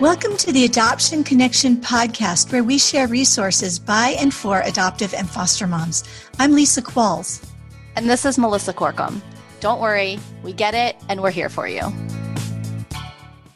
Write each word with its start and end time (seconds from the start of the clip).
Welcome 0.00 0.38
to 0.38 0.50
the 0.50 0.64
Adoption 0.64 1.22
Connection 1.22 1.76
podcast, 1.76 2.50
where 2.52 2.64
we 2.64 2.78
share 2.78 3.06
resources 3.06 3.78
by 3.78 4.16
and 4.18 4.32
for 4.32 4.62
adoptive 4.62 5.12
and 5.12 5.28
foster 5.28 5.66
moms. 5.66 6.04
I'm 6.38 6.52
Lisa 6.52 6.80
Qualls. 6.80 7.46
And 7.96 8.08
this 8.08 8.24
is 8.24 8.38
Melissa 8.38 8.72
Corkum. 8.72 9.20
Don't 9.60 9.78
worry, 9.78 10.18
we 10.42 10.54
get 10.54 10.72
it, 10.72 10.96
and 11.10 11.20
we're 11.20 11.30
here 11.30 11.50
for 11.50 11.68
you. 11.68 11.82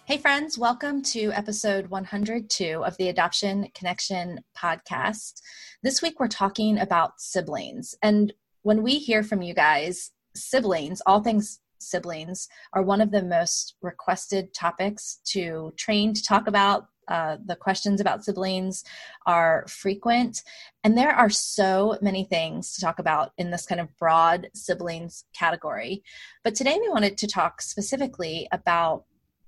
Hey, 0.05 0.19
friends, 0.19 0.59
welcome 0.59 1.03
to 1.05 1.33
episode 1.33 1.87
102 1.87 2.85
of 2.85 2.95
the 2.99 3.09
Adoption 3.09 3.71
Connection 3.75 4.41
podcast. 4.55 5.41
This 5.83 6.03
week, 6.03 6.21
we're 6.21 6.29
talking 6.29 6.79
about 6.79 7.23
siblings. 7.23 7.95
And 8.03 8.35
when 8.61 8.83
we 8.83 8.99
hear 8.99 9.23
from 9.23 9.41
you 9.41 9.55
guys, 9.55 10.11
siblings, 10.35 11.01
all 11.07 11.23
things 11.23 11.61
siblings 11.85 12.49
are 12.73 12.83
one 12.83 13.01
of 13.01 13.11
the 13.11 13.23
most 13.23 13.75
requested 13.83 14.53
topics 14.55 15.21
to 15.27 15.73
train 15.77 16.15
to 16.15 16.23
talk 16.23 16.47
about. 16.47 16.87
Uh, 17.07 17.37
the 17.45 17.57
questions 17.57 18.01
about 18.01 18.25
siblings 18.25 18.83
are 19.27 19.67
frequent, 19.69 20.43
and 20.83 20.97
there 20.97 21.13
are 21.13 21.29
so 21.29 21.99
many 22.01 22.25
things 22.25 22.75
to 22.75 22.81
talk 22.81 22.99
about 22.99 23.33
in 23.37 23.51
this 23.51 23.67
kind 23.67 23.81
of 23.81 23.95
broad 23.99 24.49
siblings 24.55 25.25
category. 25.39 26.03
But 26.43 26.55
today 26.55 26.79
we 26.81 26.89
wanted 26.89 27.19
to 27.19 27.27
talk 27.27 27.61
specifically 27.61 28.49
about 28.53 29.05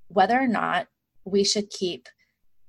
whether 0.08 0.38
or 0.38 0.46
not 0.46 0.88
we 1.24 1.44
should 1.44 1.70
keep 1.70 2.08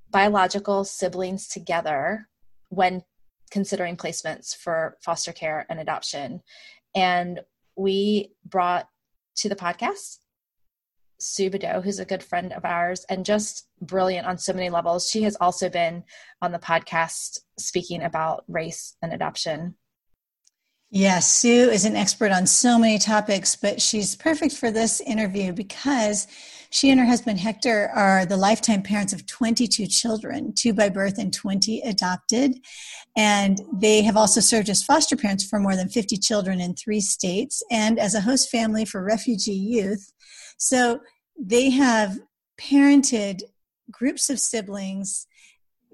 biological 0.09 0.86
siblings 0.86 1.47
together 1.47 2.30
when 2.70 3.03
considering 3.52 3.97
placements 3.97 4.55
for 4.55 4.97
foster 5.02 5.31
care 5.31 5.66
and 5.70 5.80
adoption. 5.80 6.41
And 6.95 7.41
we 7.75 8.31
brought 8.45 8.88
to 9.37 9.49
the 9.49 9.55
podcast. 9.55 10.17
Sue 11.19 11.49
who's 11.83 11.99
a 11.99 12.05
good 12.05 12.21
friend 12.21 12.53
of 12.53 12.63
ours 12.63 13.05
and 13.09 13.25
just 13.25 13.67
brilliant 13.81 14.27
on 14.27 14.37
so 14.37 14.53
many 14.53 14.69
levels. 14.69 15.09
She 15.09 15.23
has 15.23 15.35
also 15.41 15.69
been 15.69 16.03
on 16.41 16.51
the 16.51 16.59
podcast 16.59 17.39
speaking 17.57 18.03
about 18.03 18.44
race 18.47 18.95
and 19.02 19.13
adoption. 19.13 19.75
Yes, 20.89 21.29
Sue 21.29 21.69
is 21.69 21.85
an 21.85 21.95
expert 21.95 22.31
on 22.31 22.47
so 22.47 22.79
many 22.79 22.97
topics, 22.97 23.55
but 23.55 23.81
she's 23.81 24.16
perfect 24.16 24.55
for 24.55 24.71
this 24.71 25.02
interview 25.02 25.51
because 25.51 26.27
she 26.69 26.89
and 26.89 26.99
her 26.99 27.05
husband 27.05 27.39
Hector 27.39 27.89
are 27.93 28.25
the 28.25 28.37
lifetime 28.37 28.81
parents 28.81 29.13
of 29.13 29.25
22 29.25 29.87
children, 29.87 30.53
two 30.53 30.73
by 30.73 30.89
birth 30.89 31.17
and 31.17 31.33
20 31.33 31.81
adopted. 31.81 32.55
And 33.15 33.61
they 33.73 34.01
have 34.01 34.17
also 34.17 34.41
served 34.41 34.69
as 34.69 34.83
foster 34.83 35.15
parents 35.15 35.45
for 35.45 35.59
more 35.59 35.75
than 35.75 35.89
50 35.89 36.17
children 36.17 36.59
in 36.59 36.75
three 36.75 37.01
states 37.01 37.63
and 37.71 37.99
as 37.99 38.15
a 38.15 38.21
host 38.21 38.49
family 38.49 38.85
for 38.85 39.03
refugee 39.03 39.53
youth. 39.53 40.11
So 40.57 41.01
they 41.39 41.69
have 41.69 42.19
parented 42.59 43.41
groups 43.89 44.29
of 44.29 44.39
siblings 44.39 45.27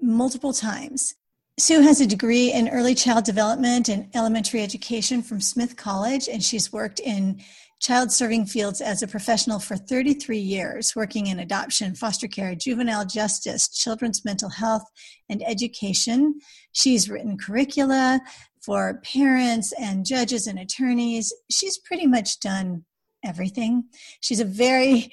multiple 0.00 0.52
times. 0.52 1.14
Sue 1.56 1.82
has 1.82 2.00
a 2.00 2.06
degree 2.06 2.52
in 2.52 2.68
early 2.68 2.96
child 2.96 3.24
development 3.24 3.88
and 3.88 4.08
elementary 4.12 4.60
education 4.60 5.22
from 5.22 5.40
Smith 5.40 5.76
College, 5.76 6.28
and 6.28 6.42
she's 6.42 6.72
worked 6.72 6.98
in 6.98 7.40
child 7.80 8.10
serving 8.10 8.46
fields 8.46 8.80
as 8.80 9.02
a 9.02 9.06
professional 9.06 9.58
for 9.58 9.76
33 9.76 10.38
years, 10.38 10.94
working 10.96 11.26
in 11.26 11.38
adoption, 11.38 11.94
foster 11.94 12.28
care, 12.28 12.54
juvenile 12.54 13.04
justice, 13.04 13.68
children's 13.68 14.24
mental 14.24 14.48
health, 14.48 14.84
and 15.28 15.42
education. 15.46 16.40
She's 16.72 17.10
written 17.10 17.36
curricula 17.36 18.20
for 18.64 19.00
parents 19.04 19.72
and 19.78 20.06
judges 20.06 20.46
and 20.46 20.58
attorneys. 20.58 21.32
She's 21.50 21.78
pretty 21.78 22.06
much 22.06 22.40
done 22.40 22.84
everything. 23.24 23.84
She's 24.20 24.40
a 24.40 24.44
very 24.44 25.12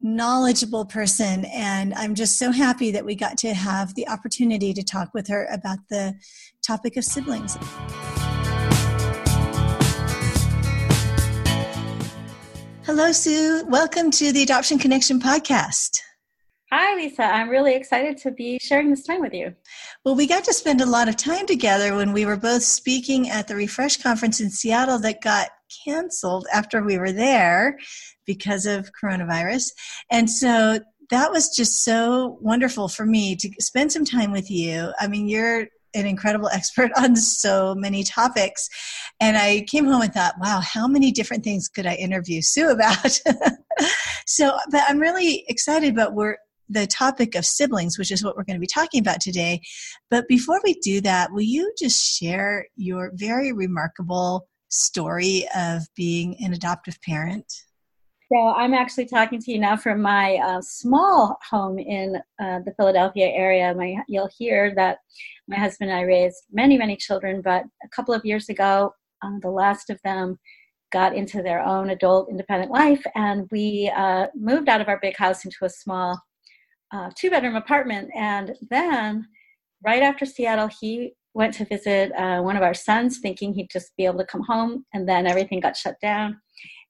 knowledgeable 0.00 0.86
person, 0.86 1.44
and 1.46 1.92
I'm 1.94 2.14
just 2.14 2.38
so 2.38 2.52
happy 2.52 2.92
that 2.92 3.04
we 3.04 3.14
got 3.14 3.36
to 3.38 3.54
have 3.54 3.94
the 3.94 4.08
opportunity 4.08 4.72
to 4.74 4.82
talk 4.82 5.12
with 5.12 5.26
her 5.28 5.46
about 5.52 5.78
the 5.90 6.14
topic 6.62 6.96
of 6.96 7.04
siblings. 7.04 7.56
Hello, 12.88 13.12
Sue. 13.12 13.66
Welcome 13.68 14.10
to 14.12 14.32
the 14.32 14.42
Adoption 14.42 14.78
Connection 14.78 15.20
podcast. 15.20 16.00
Hi, 16.72 16.96
Lisa. 16.96 17.22
I'm 17.22 17.50
really 17.50 17.74
excited 17.74 18.16
to 18.22 18.30
be 18.30 18.58
sharing 18.62 18.88
this 18.88 19.02
time 19.02 19.20
with 19.20 19.34
you. 19.34 19.54
Well, 20.06 20.14
we 20.14 20.26
got 20.26 20.42
to 20.44 20.54
spend 20.54 20.80
a 20.80 20.86
lot 20.86 21.06
of 21.06 21.14
time 21.14 21.46
together 21.46 21.94
when 21.94 22.14
we 22.14 22.24
were 22.24 22.38
both 22.38 22.62
speaking 22.62 23.28
at 23.28 23.46
the 23.46 23.56
Refresh 23.56 23.98
conference 23.98 24.40
in 24.40 24.48
Seattle 24.48 24.98
that 25.00 25.20
got 25.20 25.50
canceled 25.84 26.46
after 26.50 26.82
we 26.82 26.96
were 26.96 27.12
there 27.12 27.76
because 28.24 28.64
of 28.64 28.90
coronavirus. 28.98 29.66
And 30.10 30.30
so 30.30 30.80
that 31.10 31.30
was 31.30 31.54
just 31.54 31.84
so 31.84 32.38
wonderful 32.40 32.88
for 32.88 33.04
me 33.04 33.36
to 33.36 33.50
spend 33.60 33.92
some 33.92 34.06
time 34.06 34.32
with 34.32 34.50
you. 34.50 34.92
I 34.98 35.08
mean, 35.08 35.28
you're 35.28 35.66
an 35.94 36.06
incredible 36.06 36.48
expert 36.52 36.90
on 36.96 37.16
so 37.16 37.74
many 37.74 38.04
topics. 38.04 38.68
And 39.20 39.36
I 39.36 39.64
came 39.68 39.86
home 39.86 40.02
and 40.02 40.12
thought, 40.12 40.34
wow, 40.40 40.60
how 40.62 40.86
many 40.86 41.12
different 41.12 41.44
things 41.44 41.68
could 41.68 41.86
I 41.86 41.94
interview 41.94 42.40
Sue 42.42 42.70
about? 42.70 43.20
so, 44.26 44.56
but 44.70 44.82
I'm 44.88 44.98
really 44.98 45.44
excited 45.48 45.92
about 45.92 46.14
where 46.14 46.38
the 46.68 46.86
topic 46.86 47.34
of 47.34 47.46
siblings, 47.46 47.98
which 47.98 48.12
is 48.12 48.22
what 48.22 48.36
we're 48.36 48.44
going 48.44 48.56
to 48.56 48.60
be 48.60 48.66
talking 48.66 49.00
about 49.00 49.20
today. 49.20 49.60
But 50.10 50.28
before 50.28 50.60
we 50.62 50.74
do 50.74 51.00
that, 51.00 51.32
will 51.32 51.42
you 51.42 51.72
just 51.78 51.98
share 51.98 52.66
your 52.76 53.10
very 53.14 53.52
remarkable 53.52 54.46
story 54.68 55.46
of 55.56 55.82
being 55.96 56.36
an 56.44 56.52
adoptive 56.52 57.00
parent? 57.02 57.50
So 58.30 58.48
I'm 58.48 58.74
actually 58.74 59.06
talking 59.06 59.40
to 59.40 59.50
you 59.50 59.58
now 59.58 59.74
from 59.74 60.02
my 60.02 60.36
uh, 60.36 60.60
small 60.60 61.38
home 61.48 61.78
in 61.78 62.16
uh, 62.38 62.58
the 62.66 62.74
Philadelphia 62.76 63.28
area. 63.28 63.74
My, 63.74 63.96
you'll 64.06 64.28
hear 64.36 64.74
that 64.74 64.98
my 65.48 65.56
husband 65.56 65.90
and 65.90 65.98
I 65.98 66.02
raised 66.02 66.44
many, 66.52 66.76
many 66.76 66.94
children, 66.94 67.40
but 67.40 67.64
a 67.82 67.88
couple 67.88 68.12
of 68.12 68.26
years 68.26 68.50
ago, 68.50 68.92
uh, 69.22 69.30
the 69.40 69.48
last 69.48 69.88
of 69.88 69.98
them 70.04 70.38
got 70.92 71.16
into 71.16 71.42
their 71.42 71.62
own 71.62 71.88
adult 71.88 72.28
independent 72.28 72.70
life, 72.70 73.02
and 73.14 73.48
we 73.50 73.90
uh, 73.96 74.26
moved 74.34 74.68
out 74.68 74.82
of 74.82 74.88
our 74.88 74.98
big 75.00 75.16
house 75.16 75.46
into 75.46 75.64
a 75.64 75.70
small 75.70 76.20
uh, 76.92 77.08
two 77.16 77.30
bedroom 77.30 77.56
apartment. 77.56 78.10
And 78.14 78.54
then, 78.68 79.26
right 79.82 80.02
after 80.02 80.26
Seattle, 80.26 80.68
he 80.80 81.14
went 81.32 81.54
to 81.54 81.64
visit 81.64 82.12
uh, 82.12 82.42
one 82.42 82.56
of 82.56 82.62
our 82.62 82.74
sons, 82.74 83.20
thinking 83.20 83.54
he'd 83.54 83.70
just 83.70 83.96
be 83.96 84.04
able 84.04 84.18
to 84.18 84.26
come 84.26 84.42
home, 84.42 84.84
and 84.92 85.08
then 85.08 85.26
everything 85.26 85.60
got 85.60 85.78
shut 85.78 85.96
down. 86.02 86.38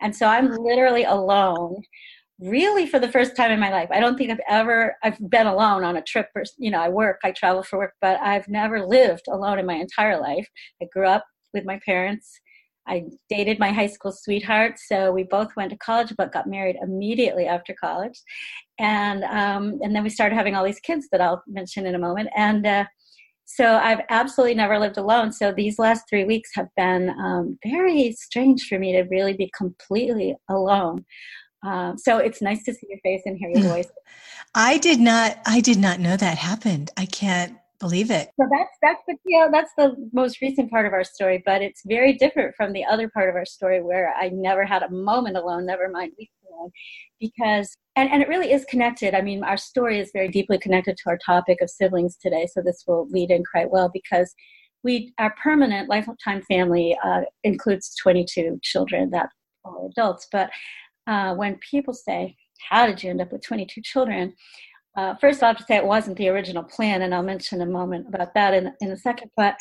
And 0.01 0.15
so 0.15 0.27
I'm 0.27 0.51
literally 0.57 1.05
alone 1.05 1.83
really 2.41 2.87
for 2.87 2.99
the 2.99 3.11
first 3.11 3.37
time 3.37 3.51
in 3.51 3.59
my 3.59 3.71
life. 3.71 3.89
I 3.91 4.01
don't 4.01 4.17
think 4.17 4.31
I've 4.31 4.41
ever 4.49 4.97
I've 5.03 5.19
been 5.29 5.47
alone 5.47 5.85
on 5.85 5.97
a 5.97 6.03
trip 6.03 6.29
or 6.35 6.45
you 6.57 6.71
know, 6.71 6.81
I 6.81 6.89
work, 6.89 7.21
I 7.25 7.33
travel 7.33 7.63
for 7.63 7.79
work, 7.79 7.95
but 8.01 8.21
I've 8.21 8.49
never 8.49 8.87
lived 8.87 9.27
alone 9.29 9.59
in 9.59 9.67
my 9.67 9.75
entire 9.75 10.21
life. 10.21 10.49
I 10.81 10.87
grew 10.93 11.07
up 11.07 11.25
with 11.53 11.65
my 11.65 11.81
parents. 11.85 12.41
I 12.87 13.05
dated 13.29 13.59
my 13.59 13.71
high 13.71 13.87
school 13.87 14.13
sweetheart, 14.13 14.79
so 14.79 15.13
we 15.13 15.25
both 15.25 15.55
went 15.57 15.71
to 15.71 15.77
college, 15.77 16.15
but 16.17 16.33
got 16.33 16.47
married 16.47 16.77
immediately 16.83 17.47
after 17.47 17.75
college, 17.79 18.19
and 18.79 19.25
um, 19.25 19.79
and 19.83 19.95
then 19.95 20.03
we 20.03 20.09
started 20.09 20.35
having 20.35 20.55
all 20.55 20.65
these 20.65 20.81
kids 20.81 21.07
that 21.13 21.21
I'll 21.21 21.43
mention 21.47 21.85
in 21.85 21.95
a 21.95 21.99
moment. 21.99 22.31
And 22.35 22.67
uh, 22.67 22.85
so 23.51 23.77
I've 23.77 24.03
absolutely 24.11 24.55
never 24.55 24.79
lived 24.79 24.99
alone. 24.99 25.33
So 25.33 25.53
these 25.53 25.79
last 25.79 26.05
three 26.09 26.25
weeks 26.25 26.51
have 26.55 26.69
been 26.77 27.09
um, 27.09 27.59
very 27.65 28.13
strange 28.13 28.69
for 28.69 28.79
me 28.79 28.93
to 28.93 29.05
really 29.05 29.33
be 29.33 29.51
completely 29.57 30.37
alone. 30.51 31.07
Um, 31.65 31.97
so 31.97 32.19
it's 32.19 32.43
nice 32.43 32.63
to 32.65 32.75
see 32.75 32.87
your 32.91 32.99
face 33.03 33.23
and 33.25 33.39
hear 33.39 33.49
your 33.49 33.63
hmm. 33.63 33.69
voice. 33.69 33.89
I 34.55 34.77
did 34.77 35.01
not. 35.01 35.39
I 35.47 35.61
did 35.61 35.79
not 35.79 35.99
know 35.99 36.15
that 36.15 36.37
happened. 36.37 36.91
I 36.99 37.07
can't 37.07 37.57
believe 37.81 38.11
it. 38.11 38.29
So 38.39 38.47
that's 38.51 38.77
that's 38.83 39.03
the 39.09 39.17
you 39.25 39.41
know, 39.41 39.51
that's 39.51 39.73
the 39.79 39.97
most 40.13 40.43
recent 40.43 40.71
part 40.71 40.85
of 40.85 40.93
our 40.93 41.05
story, 41.05 41.43
but 41.45 41.63
it's 41.63 41.81
very 41.87 42.13
different 42.13 42.55
from 42.55 42.75
the 42.75 42.85
other 42.85 43.09
part 43.09 43.31
of 43.31 43.35
our 43.35 43.47
story 43.47 43.83
where 43.83 44.13
I 44.15 44.29
never 44.29 44.67
had 44.67 44.83
a 44.83 44.91
moment 44.91 45.39
alone. 45.39 45.65
Never 45.65 45.89
mind 45.89 46.13
weeks 46.19 46.35
alone, 46.59 46.71
because 47.21 47.77
and 47.97 48.11
and 48.11 48.23
it 48.23 48.29
really 48.29 48.53
is 48.53 48.65
connected. 48.67 49.15
I 49.15 49.23
mean, 49.23 49.45
our 49.45 49.57
story 49.57 49.99
is 49.99 50.11
very 50.13 50.29
deeply 50.29 50.59
connected 50.59 50.97
to 50.97 51.11
our 51.11 51.19
topic 51.25 51.59
of 51.61 51.71
siblings 51.71 52.17
today. 52.17 52.47
So 52.53 52.63
this 52.63 52.85
will 52.87 53.09
lead 53.11 53.31
in 53.31 53.43
quite 53.51 53.71
well 53.71 53.91
because 53.93 54.35
we 54.85 55.13
our 55.19 55.35
permanent 55.43 55.89
lifetime 55.89 56.43
family 56.43 56.97
uh, 57.05 57.23
includes 57.45 57.95
22 58.03 58.61
children 58.63 59.11
that 59.11 59.29
are 59.65 59.87
adults, 59.87 60.29
but 60.31 60.51
uh, 61.09 61.35
when 61.35 61.59
people 61.71 61.95
say, 61.95 62.37
How 62.69 62.87
did 62.87 63.03
you 63.03 63.11
end 63.11 63.21
up 63.21 63.33
with 63.33 63.43
22 63.45 63.81
children? 63.83 64.35
Uh, 64.97 65.15
first, 65.21 65.43
I'll 65.43 65.51
have 65.51 65.59
to 65.59 65.65
say 65.65 65.77
it 65.77 65.85
wasn't 65.85 66.19
the 66.19 66.29
original 66.29 66.65
plan, 66.65 67.03
and 67.03 67.15
I'll 67.15 67.23
mention 67.23 67.61
a 67.61 67.67
moment 67.67 68.07
about 68.09 68.35
that 68.35 68.55
in, 68.55 68.73
in 68.81 68.91
a 68.91 68.97
second. 68.97 69.31
But 69.37 69.57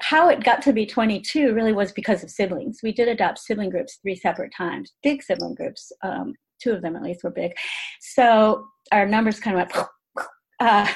how 0.00 0.28
it 0.28 0.44
got 0.44 0.62
to 0.62 0.72
be 0.72 0.86
22 0.86 1.54
really 1.54 1.72
was 1.72 1.92
because 1.92 2.22
of 2.22 2.30
siblings. 2.30 2.80
We 2.82 2.92
did 2.92 3.08
adopt 3.08 3.38
sibling 3.38 3.70
groups 3.70 3.98
three 4.02 4.16
separate 4.16 4.52
times, 4.56 4.92
big 5.02 5.22
sibling 5.22 5.54
groups. 5.54 5.92
Um, 6.02 6.34
two 6.62 6.72
of 6.72 6.82
them 6.82 6.96
at 6.96 7.02
least 7.02 7.24
were 7.24 7.30
big. 7.30 7.52
So 8.00 8.66
our 8.92 9.06
numbers 9.06 9.40
kind 9.40 9.58
of 9.58 9.70
went 9.74 9.86
uh, 10.60 10.86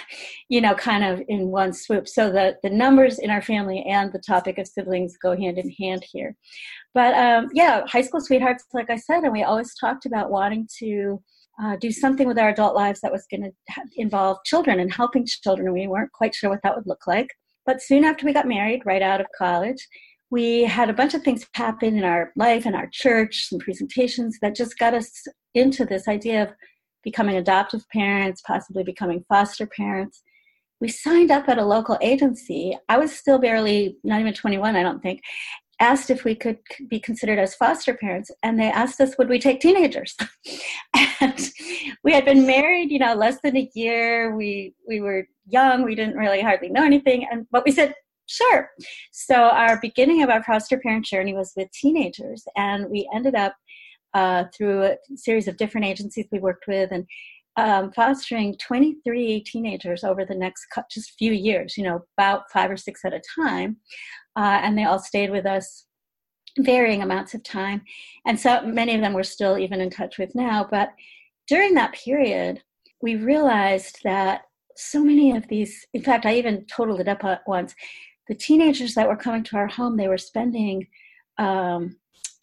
you 0.51 0.61
know, 0.61 0.75
kind 0.75 1.03
of 1.03 1.23
in 1.29 1.49
one 1.49 1.73
swoop. 1.73 2.07
So 2.07 2.31
the, 2.31 2.57
the 2.63 2.69
numbers 2.69 3.19
in 3.19 3.31
our 3.31 3.41
family 3.41 3.83
and 3.89 4.13
the 4.13 4.19
topic 4.19 4.59
of 4.59 4.67
siblings 4.67 5.17
go 5.17 5.35
hand 5.35 5.59
in 5.59 5.71
hand 5.71 6.05
here. 6.13 6.37
But 6.93 7.15
um, 7.15 7.49
yeah, 7.55 7.83
high 7.87 8.03
school 8.03 8.21
sweethearts, 8.21 8.65
like 8.75 8.91
I 8.91 8.97
said, 8.97 9.25
and 9.25 9.33
we 9.33 9.43
always 9.43 9.75
talked 9.81 10.05
about 10.05 10.31
wanting 10.31 10.69
to 10.81 11.23
uh, 11.63 11.77
do 11.81 11.91
something 11.91 12.29
with 12.29 12.39
our 12.39 12.51
adult 12.51 12.75
lives 12.75 13.01
that 13.01 13.13
was 13.13 13.27
going 13.31 13.43
to 13.43 13.83
involve 13.97 14.39
children 14.45 14.81
and 14.81 14.93
helping 14.93 15.25
children. 15.27 15.73
We 15.73 15.87
weren't 15.87 16.13
quite 16.13 16.35
sure 16.35 16.51
what 16.51 16.61
that 16.63 16.77
would 16.77 16.87
look 16.87 17.07
like. 17.07 17.29
But 17.67 17.83
soon 17.83 18.05
after 18.05 18.27
we 18.27 18.33
got 18.33 18.49
married, 18.49 18.83
right 18.85 19.03
out 19.03 19.21
of 19.21 19.27
college, 19.37 19.87
we 20.31 20.63
had 20.65 20.91
a 20.91 20.95
bunch 20.95 21.15
of 21.15 21.23
things 21.23 21.47
happen 21.55 21.97
in 21.97 22.05
our 22.05 22.33
life 22.37 22.67
and 22.67 22.75
our 22.75 22.89
church, 22.93 23.47
some 23.49 23.59
presentations 23.59 24.39
that 24.43 24.57
just 24.57 24.79
got 24.79 24.95
us 24.95 25.11
into 25.55 25.85
this 25.85 26.09
idea 26.09 26.43
of 26.43 26.53
becoming 27.03 27.37
adoptive 27.37 27.89
parents, 27.91 28.43
possibly 28.47 28.83
becoming 28.83 29.25
foster 29.29 29.67
parents. 29.67 30.23
We 30.81 30.89
signed 30.89 31.31
up 31.31 31.49
at 31.49 31.59
a 31.59 31.65
local 31.65 31.97
agency. 32.01 32.77
I 32.89 32.99
was 32.99 33.17
still 33.17 33.39
barely, 33.39 33.97
not 34.03 34.21
even 34.21 34.35
21, 34.35 34.75
I 34.75 34.83
don't 34.83 35.03
think, 35.03 35.21
asked 35.81 36.11
if 36.11 36.25
we 36.25 36.35
could 36.35 36.59
be 36.89 37.01
considered 37.01 37.39
as 37.39 37.55
foster 37.55 37.95
parents 37.95 38.31
and 38.43 38.59
they 38.59 38.71
asked 38.71 39.01
us 39.01 39.17
would 39.19 39.29
we 39.29 39.39
take 39.39 39.61
teenagers? 39.61 40.17
And 41.21 41.51
we 42.03 42.13
had 42.13 42.25
been 42.25 42.47
married 42.47 42.91
you 42.91 42.99
know 42.99 43.15
less 43.15 43.39
than 43.43 43.57
a 43.57 43.71
year. 43.75 44.37
We 44.37 44.75
we 44.87 45.01
were 45.01 45.27
young. 45.47 45.85
We 45.85 45.95
didn't 45.95 46.17
really 46.17 46.43
hardly 46.43 46.69
know 46.69 46.85
anything. 46.85 47.27
And 47.31 47.47
but 47.51 47.65
we 47.65 47.73
said 47.73 47.95
sure. 48.27 48.71
So 49.13 49.35
our 49.35 49.81
beginning 49.81 50.23
of 50.23 50.31
our 50.31 50.43
foster 50.43 50.79
parent 50.79 51.05
journey 51.05 51.35
was 51.35 51.53
with 51.57 51.71
teenagers 51.73 52.45
and 52.57 52.91
we 52.91 53.09
ended 53.15 53.35
up 53.35 53.55
uh, 54.15 54.45
through 54.57 54.85
a 54.85 54.97
series 55.17 55.49
of 55.49 55.57
different 55.57 55.87
agencies 55.87 56.27
we 56.31 56.39
worked 56.39 56.67
with 56.69 56.91
and 56.93 57.05
um, 57.57 57.93
fostering 57.93 58.57
23 58.57 59.41
teenagers 59.47 60.05
over 60.05 60.25
the 60.25 60.35
next 60.35 60.67
just 60.91 61.13
few 61.19 61.33
years, 61.33 61.77
you 61.77 61.85
know, 61.85 62.05
about 62.19 62.51
five 62.53 62.71
or 62.71 62.77
six 62.77 63.05
at 63.05 63.13
a 63.13 63.23
time. 63.41 63.77
Uh, 64.37 64.61
and 64.63 64.77
they 64.77 64.85
all 64.85 64.99
stayed 64.99 65.31
with 65.31 65.47
us 65.47 65.87
varying 66.59 67.03
amounts 67.03 67.35
of 67.35 67.43
time. 67.43 67.83
And 68.27 68.39
so 68.39 68.63
many 68.63 68.95
of 68.95 69.01
them 69.01 69.13
we're 69.13 69.23
still 69.23 69.59
even 69.59 69.81
in 69.81 69.91
touch 69.91 70.19
with 70.19 70.35
now. 70.35 70.67
But 70.69 70.91
during 71.49 71.75
that 71.75 71.95
period, 71.95 72.63
we 73.03 73.17
realized 73.17 73.99
that 74.05 74.43
so 74.77 75.05
many 75.05 75.37
of 75.37 75.47
these, 75.49 75.87
in 75.95 76.03
fact, 76.03 76.27
I 76.27 76.35
even 76.35 76.67
totaled 76.67 77.01
it 77.01 77.09
up 77.09 77.23
once. 77.47 77.75
The 78.29 78.35
teenagers 78.35 78.95
that 78.95 79.09
were 79.09 79.17
coming 79.17 79.45
to 79.45 79.57
our 79.57 79.69
home, 79.69 79.97
they 79.97 80.09
were 80.09 80.19
spending 80.19 80.87
um, 81.39 81.97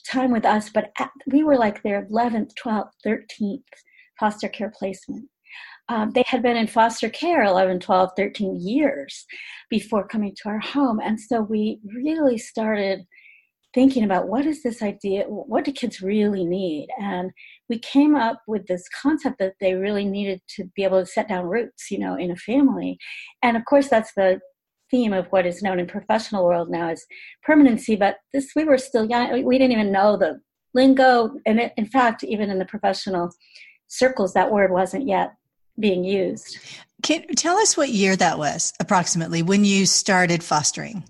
time 0.07 0.31
with 0.31 0.45
us, 0.45 0.69
but 0.69 0.91
at, 0.99 1.11
we 1.27 1.43
were 1.43 1.57
like 1.57 1.81
their 1.83 2.05
11th, 2.05 2.51
12th, 2.63 2.91
13th 3.05 3.63
foster 4.21 4.47
care 4.47 4.71
placement. 4.73 5.27
Um, 5.89 6.11
they 6.11 6.23
had 6.27 6.41
been 6.41 6.55
in 6.55 6.67
foster 6.67 7.09
care 7.09 7.43
11, 7.43 7.79
12, 7.79 8.11
13 8.15 8.55
years 8.61 9.25
before 9.69 10.07
coming 10.07 10.33
to 10.37 10.49
our 10.49 10.59
home. 10.59 10.99
And 11.03 11.19
so 11.19 11.41
we 11.41 11.79
really 11.93 12.37
started 12.37 13.01
thinking 13.73 14.03
about 14.03 14.27
what 14.27 14.45
is 14.45 14.63
this 14.63 14.81
idea, 14.81 15.23
what 15.23 15.65
do 15.65 15.71
kids 15.71 16.01
really 16.01 16.45
need? 16.45 16.87
And 16.99 17.31
we 17.67 17.79
came 17.79 18.15
up 18.15 18.41
with 18.47 18.67
this 18.67 18.83
concept 19.01 19.39
that 19.39 19.55
they 19.59 19.73
really 19.73 20.05
needed 20.05 20.41
to 20.55 20.65
be 20.75 20.83
able 20.83 20.99
to 20.99 21.05
set 21.05 21.27
down 21.27 21.45
roots, 21.45 21.89
you 21.89 21.97
know, 21.97 22.15
in 22.15 22.31
a 22.31 22.35
family. 22.35 22.97
And 23.41 23.57
of 23.57 23.65
course, 23.65 23.89
that's 23.89 24.13
the 24.15 24.39
theme 24.91 25.13
of 25.13 25.27
what 25.27 25.45
is 25.45 25.63
known 25.63 25.79
in 25.79 25.87
professional 25.87 26.45
world 26.45 26.69
now 26.69 26.89
as 26.89 27.05
permanency. 27.43 27.95
But 27.95 28.17
this, 28.33 28.51
we 28.55 28.65
were 28.65 28.77
still 28.77 29.05
young. 29.05 29.43
We 29.43 29.57
didn't 29.57 29.71
even 29.73 29.91
know 29.91 30.17
the 30.17 30.39
lingo. 30.73 31.31
And 31.45 31.59
it, 31.59 31.73
in 31.77 31.85
fact, 31.85 32.23
even 32.23 32.49
in 32.49 32.59
the 32.59 32.65
professional 32.65 33.31
circles, 33.91 34.33
that 34.33 34.51
word 34.51 34.71
wasn't 34.71 35.07
yet 35.07 35.35
being 35.79 36.03
used. 36.03 36.57
Can 37.03 37.27
tell 37.35 37.57
us 37.57 37.75
what 37.75 37.89
year 37.89 38.15
that 38.15 38.37
was 38.37 38.73
approximately 38.79 39.41
when 39.41 39.65
you 39.65 39.85
started 39.85 40.43
fostering? 40.43 41.03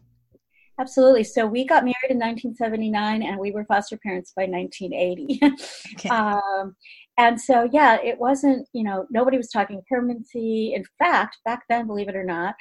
Absolutely. 0.80 1.24
So 1.24 1.46
we 1.46 1.66
got 1.66 1.84
married 1.84 2.10
in 2.10 2.18
1979 2.18 3.22
and 3.22 3.40
we 3.40 3.52
were 3.52 3.66
foster 3.66 3.98
parents 3.98 4.34
by 4.36 4.46
1980. 4.46 5.40
Okay. 5.94 6.10
um, 6.10 6.76
and 7.18 7.40
so, 7.40 7.70
yeah, 7.72 7.98
it 8.02 8.18
wasn't, 8.18 8.68
you 8.74 8.84
know, 8.84 9.06
nobody 9.12 9.38
was 9.38 9.50
talking 9.50 9.84
permanency. 9.88 10.74
In 10.74 10.84
fact, 10.98 11.38
back 11.46 11.64
then, 11.70 11.86
believe 11.86 12.08
it 12.08 12.16
or 12.16 12.24
not, 12.24 12.56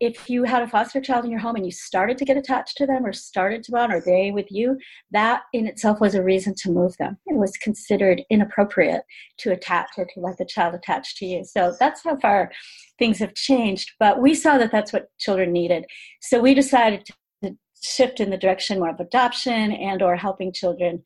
if 0.00 0.30
you 0.30 0.44
had 0.44 0.62
a 0.62 0.68
foster 0.68 1.00
child 1.00 1.24
in 1.24 1.30
your 1.30 1.40
home 1.40 1.56
and 1.56 1.66
you 1.66 1.72
started 1.72 2.16
to 2.18 2.24
get 2.24 2.36
attached 2.36 2.76
to 2.76 2.86
them 2.86 3.04
or 3.04 3.12
started 3.12 3.62
to 3.64 3.72
bond 3.72 3.92
or 3.92 4.00
they 4.00 4.30
with 4.30 4.46
you, 4.50 4.78
that 5.10 5.42
in 5.52 5.66
itself 5.66 6.00
was 6.00 6.14
a 6.14 6.22
reason 6.22 6.54
to 6.58 6.70
move 6.70 6.96
them. 6.98 7.18
It 7.26 7.36
was 7.36 7.56
considered 7.56 8.22
inappropriate 8.30 9.02
to 9.38 9.52
attach 9.52 9.90
or 9.96 10.04
to 10.04 10.20
let 10.20 10.38
the 10.38 10.44
child 10.44 10.74
attach 10.74 11.16
to 11.16 11.26
you. 11.26 11.44
So 11.44 11.74
that's 11.80 12.04
how 12.04 12.16
far 12.16 12.52
things 12.98 13.18
have 13.18 13.34
changed. 13.34 13.92
But 13.98 14.20
we 14.20 14.34
saw 14.34 14.56
that 14.58 14.70
that's 14.70 14.92
what 14.92 15.08
children 15.18 15.52
needed. 15.52 15.84
So 16.20 16.40
we 16.40 16.54
decided 16.54 17.04
to 17.42 17.56
shift 17.82 18.20
in 18.20 18.30
the 18.30 18.36
direction 18.36 18.78
more 18.78 18.90
of 18.90 19.00
adoption 19.00 19.72
and 19.72 20.02
or 20.02 20.16
helping 20.16 20.52
children 20.52 21.02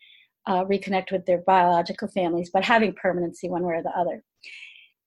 uh, 0.46 0.64
reconnect 0.64 1.12
with 1.12 1.24
their 1.24 1.38
biological 1.38 2.08
families, 2.08 2.50
but 2.52 2.64
having 2.64 2.92
permanency 2.94 3.48
one 3.48 3.62
way 3.62 3.74
or 3.74 3.82
the 3.82 3.96
other. 3.96 4.22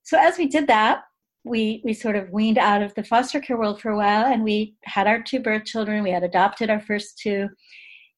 So 0.03 0.17
as 0.19 0.37
we 0.37 0.47
did 0.47 0.67
that, 0.67 1.03
we 1.45 1.81
we 1.85 1.93
sort 1.93 2.15
of 2.15 2.29
weaned 2.31 2.57
out 2.57 2.81
of 2.81 2.93
the 2.95 3.03
foster 3.03 3.39
care 3.39 3.57
world 3.57 3.79
for 3.79 3.91
a 3.91 3.97
while 3.97 4.25
and 4.25 4.43
we 4.43 4.75
had 4.83 5.07
our 5.07 5.21
two 5.21 5.39
birth 5.39 5.63
children. 5.65 6.03
We 6.03 6.11
had 6.11 6.23
adopted 6.23 6.69
our 6.69 6.81
first 6.81 7.19
two. 7.19 7.47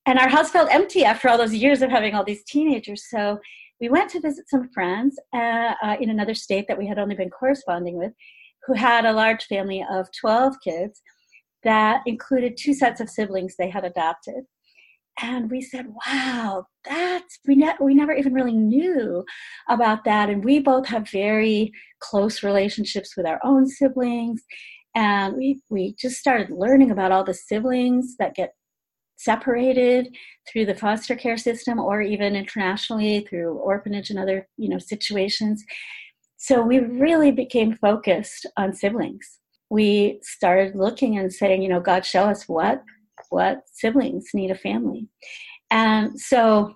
And 0.06 0.18
our 0.18 0.29
house 0.29 0.50
felt 0.50 0.74
empty 0.74 1.03
after 1.03 1.27
all 1.27 1.38
those 1.38 1.53
years 1.53 1.81
of 1.81 1.89
having 1.89 2.15
all 2.15 2.24
these 2.24 2.45
teenagers. 2.45 3.09
So 3.09 3.39
we 3.81 3.89
went 3.89 4.09
to 4.12 4.21
visit 4.21 4.50
some 4.50 4.69
friends 4.74 5.19
uh, 5.35 5.74
uh, 5.83 5.97
in 6.00 6.09
another 6.09 6.33
state 6.33 6.65
that 6.69 6.77
we 6.77 6.88
had 6.88 6.97
only 6.97 7.15
been 7.15 7.29
corresponding 7.29 7.97
with 7.97 8.13
who 8.65 8.74
had 8.74 9.06
a 9.06 9.12
large 9.13 9.45
family 9.45 9.85
of 9.91 10.07
12 10.19 10.56
kids 10.63 11.01
that 11.63 12.01
included 12.06 12.56
two 12.57 12.73
sets 12.73 13.01
of 13.01 13.09
siblings 13.09 13.56
they 13.57 13.69
had 13.69 13.83
adopted 13.83 14.45
and 15.19 15.49
we 15.49 15.61
said 15.61 15.87
wow 16.05 16.65
that's 16.87 17.39
we, 17.47 17.55
ne- 17.55 17.75
we 17.81 17.93
never 17.93 18.13
even 18.13 18.33
really 18.33 18.55
knew 18.55 19.23
about 19.69 20.03
that. 20.05 20.29
And 20.29 20.43
we 20.43 20.59
both 20.59 20.87
have 20.87 21.09
very 21.09 21.71
close 21.99 22.43
relationships 22.43 23.15
with 23.15 23.25
our 23.25 23.39
own 23.43 23.67
siblings 23.67 24.43
and 24.95 25.35
we 25.35 25.61
we 25.69 25.95
just 25.99 26.17
started 26.17 26.49
learning 26.49 26.91
about 26.91 27.11
all 27.11 27.23
the 27.23 27.33
siblings 27.33 28.15
that 28.17 28.35
get 28.35 28.53
separated 29.17 30.15
through 30.47 30.65
the 30.65 30.75
foster 30.75 31.15
care 31.15 31.37
system 31.37 31.79
or 31.79 32.01
even 32.01 32.35
internationally 32.35 33.25
through 33.27 33.57
orphanage 33.57 34.09
and 34.09 34.19
other 34.19 34.47
you 34.57 34.69
know 34.69 34.79
situations. 34.79 35.63
So 36.37 36.61
we 36.61 36.79
really 36.79 37.31
became 37.31 37.75
focused 37.77 38.45
on 38.57 38.73
siblings. 38.73 39.39
We 39.69 40.19
started 40.21 40.75
looking 40.75 41.17
and 41.17 41.33
saying 41.33 41.61
you 41.61 41.69
know 41.69 41.79
god 41.81 42.05
show 42.05 42.23
us 42.23 42.47
what 42.47 42.81
what 43.29 43.62
siblings 43.71 44.29
need 44.33 44.51
a 44.51 44.56
family. 44.56 45.07
And 45.71 46.19
so 46.19 46.74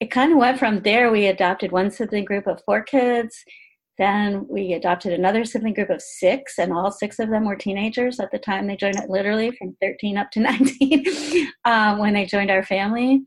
it 0.00 0.10
kind 0.10 0.32
of 0.32 0.38
went 0.38 0.58
from 0.58 0.82
there. 0.82 1.10
We 1.10 1.26
adopted 1.26 1.72
one 1.72 1.90
sibling 1.90 2.24
group 2.24 2.46
of 2.46 2.62
four 2.64 2.82
kids. 2.82 3.36
Then 3.96 4.46
we 4.48 4.72
adopted 4.72 5.12
another 5.12 5.44
sibling 5.44 5.74
group 5.74 5.90
of 5.90 6.02
six, 6.02 6.58
and 6.58 6.72
all 6.72 6.90
six 6.90 7.20
of 7.20 7.30
them 7.30 7.44
were 7.44 7.54
teenagers 7.54 8.18
at 8.18 8.32
the 8.32 8.38
time 8.38 8.66
they 8.66 8.76
joined, 8.76 9.00
literally 9.08 9.52
from 9.52 9.76
13 9.80 10.18
up 10.18 10.30
to 10.32 10.40
19 10.40 11.52
um, 11.64 11.98
when 11.98 12.14
they 12.14 12.26
joined 12.26 12.50
our 12.50 12.64
family. 12.64 13.22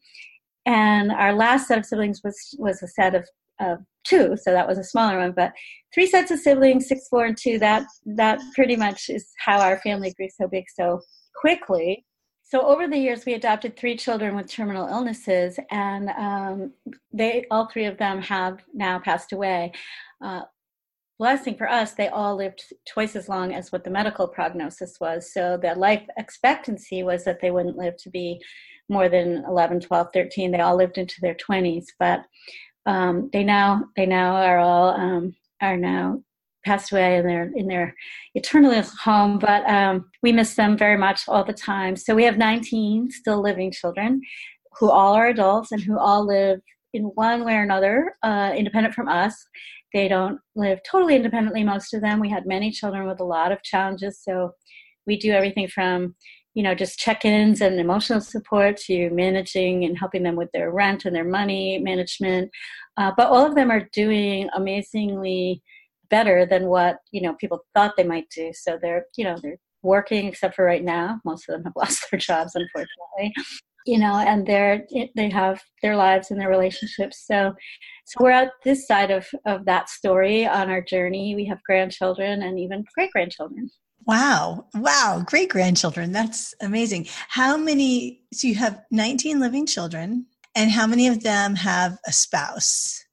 And 0.65 1.12
our 1.12 1.34
last 1.34 1.68
set 1.68 1.77
of 1.77 1.86
siblings 1.86 2.22
was, 2.24 2.36
was 2.60 2.84
a 2.84 2.88
set 2.88 3.15
of, 3.15 3.25
of 3.62 3.80
two, 4.06 4.36
so 4.36 4.51
that 4.51 4.68
was 4.68 4.77
a 4.77 4.84
smaller 4.84 5.20
one. 5.20 5.32
But 5.32 5.53
three 5.94 6.06
sets 6.06 6.32
of 6.32 6.39
siblings, 6.39 6.89
six, 6.89 7.08
four, 7.08 7.25
and 7.25 7.38
two, 7.38 7.60
that, 7.60 7.86
that 8.06 8.41
pretty 8.53 8.75
much 8.75 9.10
is 9.10 9.30
how 9.39 9.62
our 9.62 9.80
family 9.80 10.13
grew 10.18 10.27
so 10.30 10.50
big 10.50 10.65
so 10.75 11.00
quickly. 11.39 12.06
So 12.50 12.66
over 12.66 12.88
the 12.88 12.98
years, 12.98 13.25
we 13.25 13.34
adopted 13.34 13.75
three 13.75 13.98
children 13.98 14.34
with 14.34 14.48
terminal 14.48 14.88
illnesses, 14.88 15.60
and 15.70 16.10
um, 16.12 16.74
they 17.12 17.46
all 17.51 17.68
three 17.68 17.84
of 17.84 17.98
them 17.98 18.22
have 18.22 18.63
now 18.74 19.00
passed 19.00 19.34
away. 19.34 19.74
Uh, 20.24 20.44
blessing 21.20 21.58
for 21.58 21.70
us, 21.70 21.94
they 21.94 22.08
all 22.08 22.38
lived 22.38 22.63
twice 22.88 23.18
as 23.18 23.27
long 23.27 23.54
as 23.54 23.74
what 23.74 23.84
the 23.84 23.89
medical 23.89 24.30
prognosis 24.30 24.98
was. 25.01 25.34
So 25.34 25.58
the 25.62 25.75
life 25.75 26.04
expectancy 26.18 27.04
was 27.04 27.25
that 27.25 27.42
they 27.42 27.51
wouldn't 27.51 27.75
live 27.75 27.98
to 27.98 28.10
be 28.10 28.42
more 28.88 29.10
than 29.10 29.44
11, 29.46 29.82
12, 29.82 30.08
13. 30.13 30.51
They 30.51 30.62
all 30.62 30.77
lived 30.77 30.98
into 30.98 31.20
their 31.20 31.36
20s, 31.36 31.88
but 32.00 32.22
um, 32.86 33.30
they 33.34 33.44
now 33.44 33.84
they 33.98 34.06
now 34.06 34.38
are 34.38 34.60
all 34.60 34.92
um, 34.92 35.36
are 35.60 35.75
now 35.75 36.24
passed 36.67 36.91
away 36.91 37.17
and 37.17 37.27
they're 37.27 37.51
in 37.55 37.67
their 37.67 37.95
eternal 38.36 38.83
home, 39.03 39.39
but 39.39 39.67
um, 39.69 40.09
we 40.21 40.31
miss 40.31 40.55
them 40.55 40.77
very 40.77 40.97
much 40.97 41.21
all 41.27 41.43
the 41.43 41.53
time. 41.53 41.95
So 41.95 42.13
we 42.13 42.25
have 42.25 42.38
19 42.38 43.09
still 43.09 43.41
living 43.41 43.71
children 43.71 44.21
who 44.77 44.91
all 44.91 45.13
are 45.13 45.27
adults 45.27 45.71
and 45.71 45.81
who 45.81 45.97
all 45.97 46.27
live 46.27 46.59
in 46.93 47.03
one 47.15 47.45
way 47.45 47.55
or 47.55 47.63
another, 47.63 48.15
uh, 48.21 48.53
independent 48.55 48.93
from 48.93 49.07
us. 49.07 49.33
They 49.93 50.07
don't 50.07 50.39
live 50.55 50.79
totally 50.89 51.15
independently, 51.15 51.63
most 51.63 51.93
of 51.93 52.01
them. 52.01 52.19
We 52.19 52.29
had 52.29 52.45
many 52.45 52.71
children 52.71 53.07
with 53.07 53.21
a 53.21 53.25
lot 53.25 53.51
of 53.53 53.63
challenges, 53.63 54.21
so 54.21 54.51
we 55.05 55.17
do 55.17 55.31
everything 55.31 55.69
from 55.69 56.15
you 56.53 56.63
know 56.63 56.74
just 56.74 56.97
check-ins 56.97 57.62
and 57.62 57.79
emotional 57.79 58.19
support 58.19 58.77
to 58.77 59.09
managing 59.12 59.86
and 59.86 59.97
helping 59.97 60.24
them 60.24 60.36
with 60.36 60.51
their 60.53 60.71
rent 60.71 61.05
and 61.05 61.15
their 61.15 61.24
money 61.24 61.77
management 61.77 62.50
uh, 62.97 63.12
but 63.15 63.27
all 63.27 63.45
of 63.45 63.53
them 63.53 63.69
are 63.69 63.88
doing 63.93 64.50
amazingly 64.55 65.62
better 66.10 66.46
than 66.46 66.68
what 66.68 66.98
you 67.12 67.22
know 67.22 67.34
people 67.36 67.66
thought 67.74 67.94
they 67.98 68.04
might 68.04 68.30
do. 68.30 68.52
So 68.54 68.78
they're 68.82 69.06
you 69.16 69.24
know 69.24 69.38
they're 69.42 69.60
working 69.84 70.28
except 70.28 70.56
for 70.56 70.66
right 70.66 70.84
now. 70.84 71.20
Most 71.26 71.48
of 71.48 71.54
them 71.54 71.64
have 71.66 71.74
lost 71.78 72.06
their 72.12 72.20
jobs, 72.20 72.56
unfortunately. 72.56 73.34
you 73.86 73.98
know, 73.98 74.16
and 74.16 74.46
they're 74.46 74.86
they 75.16 75.30
have 75.30 75.62
their 75.82 75.96
lives 75.96 76.30
and 76.30 76.40
their 76.40 76.50
relationships. 76.50 77.24
So, 77.26 77.54
so 78.06 78.18
we're 78.20 78.32
at 78.32 78.52
this 78.64 78.86
side 78.88 79.12
of 79.12 79.28
of 79.46 79.66
that 79.66 79.90
story 79.90 80.46
on 80.46 80.70
our 80.70 80.82
journey. 80.82 81.36
We 81.36 81.46
have 81.46 81.64
grandchildren 81.64 82.44
and 82.44 82.60
even 82.60 82.86
great 82.96 83.12
grandchildren. 83.12 83.70
Wow. 84.06 84.68
Wow. 84.74 85.24
Great 85.26 85.50
grandchildren. 85.50 86.14
That's 86.14 86.54
amazing. 86.62 87.08
How 87.28 87.58
many? 87.58 88.22
So 88.34 88.48
you 88.48 88.56
have 88.56 88.82
19 88.92 89.40
living 89.40 89.66
children, 89.66 90.28
and 90.56 90.72
how 90.72 90.88
many 90.88 91.08
of 91.08 91.24
them 91.24 91.56
have 91.56 91.98
a 92.06 92.14
spouse? 92.14 93.04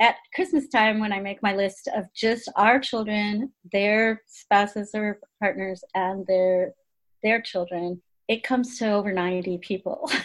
At 0.00 0.16
Christmas 0.34 0.68
time, 0.68 1.00
when 1.00 1.12
I 1.12 1.20
make 1.20 1.42
my 1.42 1.54
list 1.54 1.88
of 1.94 2.04
just 2.14 2.50
our 2.56 2.78
children, 2.78 3.52
their 3.72 4.22
spouses 4.26 4.90
or 4.94 5.20
partners, 5.40 5.82
and 5.94 6.26
their 6.26 6.74
their 7.22 7.40
children, 7.40 8.02
it 8.28 8.42
comes 8.42 8.78
to 8.78 8.90
over 8.90 9.12
90 9.12 9.58
people. 9.58 10.10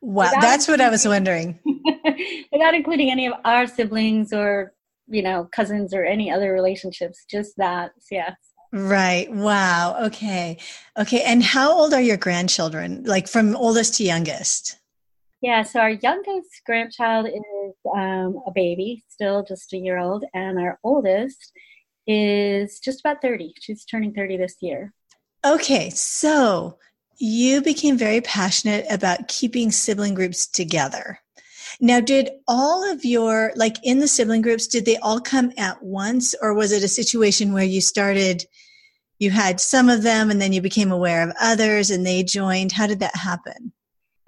Wow, 0.00 0.32
that's 0.38 0.68
what 0.68 0.82
I 0.82 0.90
was 0.90 1.08
wondering. 1.08 1.58
without 2.52 2.74
including 2.74 3.10
any 3.10 3.26
of 3.26 3.32
our 3.46 3.66
siblings 3.66 4.34
or, 4.34 4.74
you 5.08 5.22
know, 5.22 5.48
cousins 5.50 5.94
or 5.94 6.04
any 6.04 6.30
other 6.30 6.52
relationships, 6.52 7.24
just 7.30 7.56
that. 7.56 7.92
Yeah. 8.10 8.34
Right. 8.70 9.32
Wow. 9.32 9.96
Okay. 10.06 10.58
Okay. 10.98 11.22
And 11.22 11.42
how 11.42 11.72
old 11.72 11.94
are 11.94 12.02
your 12.02 12.16
grandchildren? 12.18 13.04
Like 13.04 13.28
from 13.28 13.56
oldest 13.56 13.94
to 13.94 14.04
youngest? 14.04 14.78
Yeah. 15.44 15.62
So 15.62 15.78
our 15.80 15.90
youngest 15.90 16.62
grandchild 16.64 17.26
is 17.26 17.74
um, 17.94 18.40
a 18.46 18.50
baby, 18.50 19.04
still 19.10 19.44
just 19.44 19.74
a 19.74 19.76
year 19.76 19.98
old, 19.98 20.24
and 20.32 20.58
our 20.58 20.78
oldest 20.82 21.52
is 22.06 22.80
just 22.80 23.00
about 23.00 23.20
30. 23.20 23.52
She's 23.60 23.84
turning 23.84 24.14
30 24.14 24.38
this 24.38 24.56
year. 24.62 24.94
Okay. 25.44 25.90
So 25.90 26.78
you 27.18 27.60
became 27.60 27.98
very 27.98 28.22
passionate 28.22 28.86
about 28.88 29.28
keeping 29.28 29.70
sibling 29.70 30.14
groups 30.14 30.46
together. 30.46 31.18
Now, 31.78 32.00
did 32.00 32.30
all 32.48 32.90
of 32.90 33.04
your, 33.04 33.52
like 33.54 33.76
in 33.82 33.98
the 33.98 34.08
sibling 34.08 34.40
groups, 34.40 34.66
did 34.66 34.86
they 34.86 34.96
all 34.96 35.20
come 35.20 35.52
at 35.58 35.82
once, 35.82 36.34
or 36.40 36.54
was 36.54 36.72
it 36.72 36.82
a 36.82 36.88
situation 36.88 37.52
where 37.52 37.64
you 37.64 37.82
started, 37.82 38.46
you 39.18 39.30
had 39.30 39.60
some 39.60 39.90
of 39.90 40.04
them 40.04 40.30
and 40.30 40.40
then 40.40 40.54
you 40.54 40.62
became 40.62 40.90
aware 40.90 41.22
of 41.22 41.36
others 41.38 41.90
and 41.90 42.06
they 42.06 42.22
joined? 42.22 42.72
How 42.72 42.86
did 42.86 43.00
that 43.00 43.16
happen? 43.16 43.74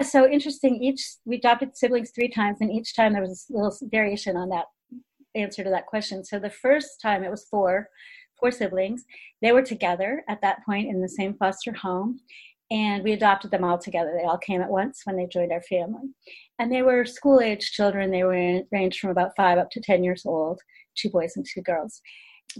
So 0.02 0.28
interesting. 0.28 0.82
Each, 0.82 1.02
we 1.24 1.36
adopted 1.36 1.76
siblings 1.76 2.10
three 2.10 2.28
times, 2.28 2.58
and 2.60 2.70
each 2.70 2.94
time 2.94 3.12
there 3.12 3.22
was 3.22 3.46
a 3.50 3.54
little 3.54 3.76
variation 3.82 4.36
on 4.36 4.50
that 4.50 4.66
answer 5.34 5.64
to 5.64 5.70
that 5.70 5.86
question. 5.86 6.24
So 6.24 6.38
the 6.38 6.50
first 6.50 7.00
time 7.00 7.22
it 7.22 7.30
was 7.30 7.46
four, 7.50 7.88
four 8.38 8.50
siblings. 8.50 9.04
They 9.42 9.52
were 9.52 9.62
together 9.62 10.22
at 10.28 10.40
that 10.42 10.64
point 10.64 10.88
in 10.88 11.00
the 11.00 11.08
same 11.08 11.34
foster 11.34 11.72
home 11.72 12.20
and 12.70 13.04
we 13.04 13.12
adopted 13.12 13.50
them 13.50 13.64
all 13.64 13.78
together. 13.78 14.12
They 14.16 14.26
all 14.26 14.38
came 14.38 14.60
at 14.60 14.70
once 14.70 15.02
when 15.04 15.16
they 15.16 15.26
joined 15.26 15.52
our 15.52 15.62
family. 15.62 16.08
And 16.58 16.72
they 16.72 16.82
were 16.82 17.04
school 17.04 17.40
age 17.40 17.70
children. 17.72 18.10
They 18.10 18.24
were 18.24 18.62
ranged 18.72 18.98
from 18.98 19.10
about 19.10 19.36
five 19.36 19.58
up 19.58 19.70
to 19.72 19.80
10 19.80 20.02
years 20.02 20.26
old, 20.26 20.60
two 20.96 21.10
boys 21.10 21.34
and 21.36 21.46
two 21.46 21.62
girls. 21.62 22.00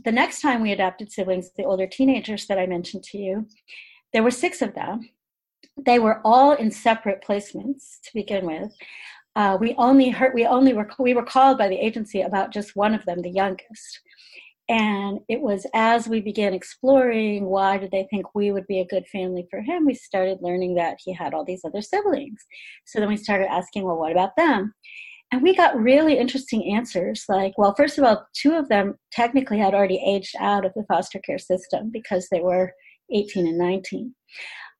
The 0.05 0.13
next 0.13 0.43
time 0.43 0.63
we 0.63 0.73
adopted 0.73 1.11
siblings, 1.11 1.51
the 1.57 1.65
older 1.65 1.87
teenagers 1.87 2.47
that 2.47 2.59
I 2.59 2.67
mentioned 2.67 3.03
to 3.05 3.19
you, 3.19 3.49
there 4.13 4.23
were 4.23 4.31
six 4.31 4.63
of 4.63 4.75
them. 4.75 5.09
They 5.85 5.99
were 5.99 6.21
all 6.25 6.53
in 6.53 6.71
separate 6.71 7.23
placements 7.27 8.01
to 8.05 8.11
begin 8.15 8.47
with. 8.47 8.73
Uh, 9.35 9.59
we 9.61 9.75
only 9.77 10.09
heard, 10.09 10.33
we 10.35 10.47
only 10.47 10.73
were, 10.73 10.89
we 10.99 11.15
were 11.15 11.25
called 11.25 11.59
by 11.59 11.69
the 11.69 11.79
agency 11.79 12.23
about 12.23 12.53
just 12.53 12.75
one 12.75 12.95
of 12.95 13.05
them, 13.05 13.21
the 13.21 13.31
youngest. 13.31 14.01
And 14.69 15.21
it 15.29 15.41
was 15.41 15.67
as 15.75 16.09
we 16.09 16.21
began 16.21 16.53
exploring 16.53 17.45
why 17.45 17.79
did 17.79 17.93
they 17.93 18.07
think 18.11 18.35
we 18.35 18.51
would 18.51 18.67
be 18.67 18.81
a 18.81 18.87
good 18.87 19.07
family 19.07 19.47
for 19.51 19.61
him, 19.61 19.87
we 19.87 19.95
started 19.95 20.39
learning 20.41 20.75
that 20.75 20.99
he 21.05 21.13
had 21.13 21.35
all 21.35 21.45
these 21.45 21.65
other 21.65 21.83
siblings. 21.83 22.45
So 22.85 22.99
then 22.99 23.09
we 23.09 23.17
started 23.17 23.51
asking, 23.51 23.85
well, 23.85 23.99
what 23.99 24.13
about 24.13 24.35
them? 24.37 24.75
And 25.33 25.43
we 25.43 25.55
got 25.55 25.79
really 25.79 26.19
interesting 26.19 26.73
answers 26.75 27.25
like, 27.29 27.59
well, 27.59 27.75
first 27.77 27.99
of 27.99 28.05
all, 28.05 28.27
two 28.33 28.55
of 28.55 28.69
them 28.69 28.95
technically 29.13 29.59
had 29.59 29.75
already 29.75 30.03
aged 30.05 30.35
out 30.39 30.65
of 30.65 30.73
the 30.75 30.85
foster 30.85 31.19
care 31.21 31.39
system 31.39 31.91
because 31.93 32.29
they 32.31 32.41
were 32.41 32.73
18 33.13 33.47
and 33.47 33.59
19. 33.59 34.15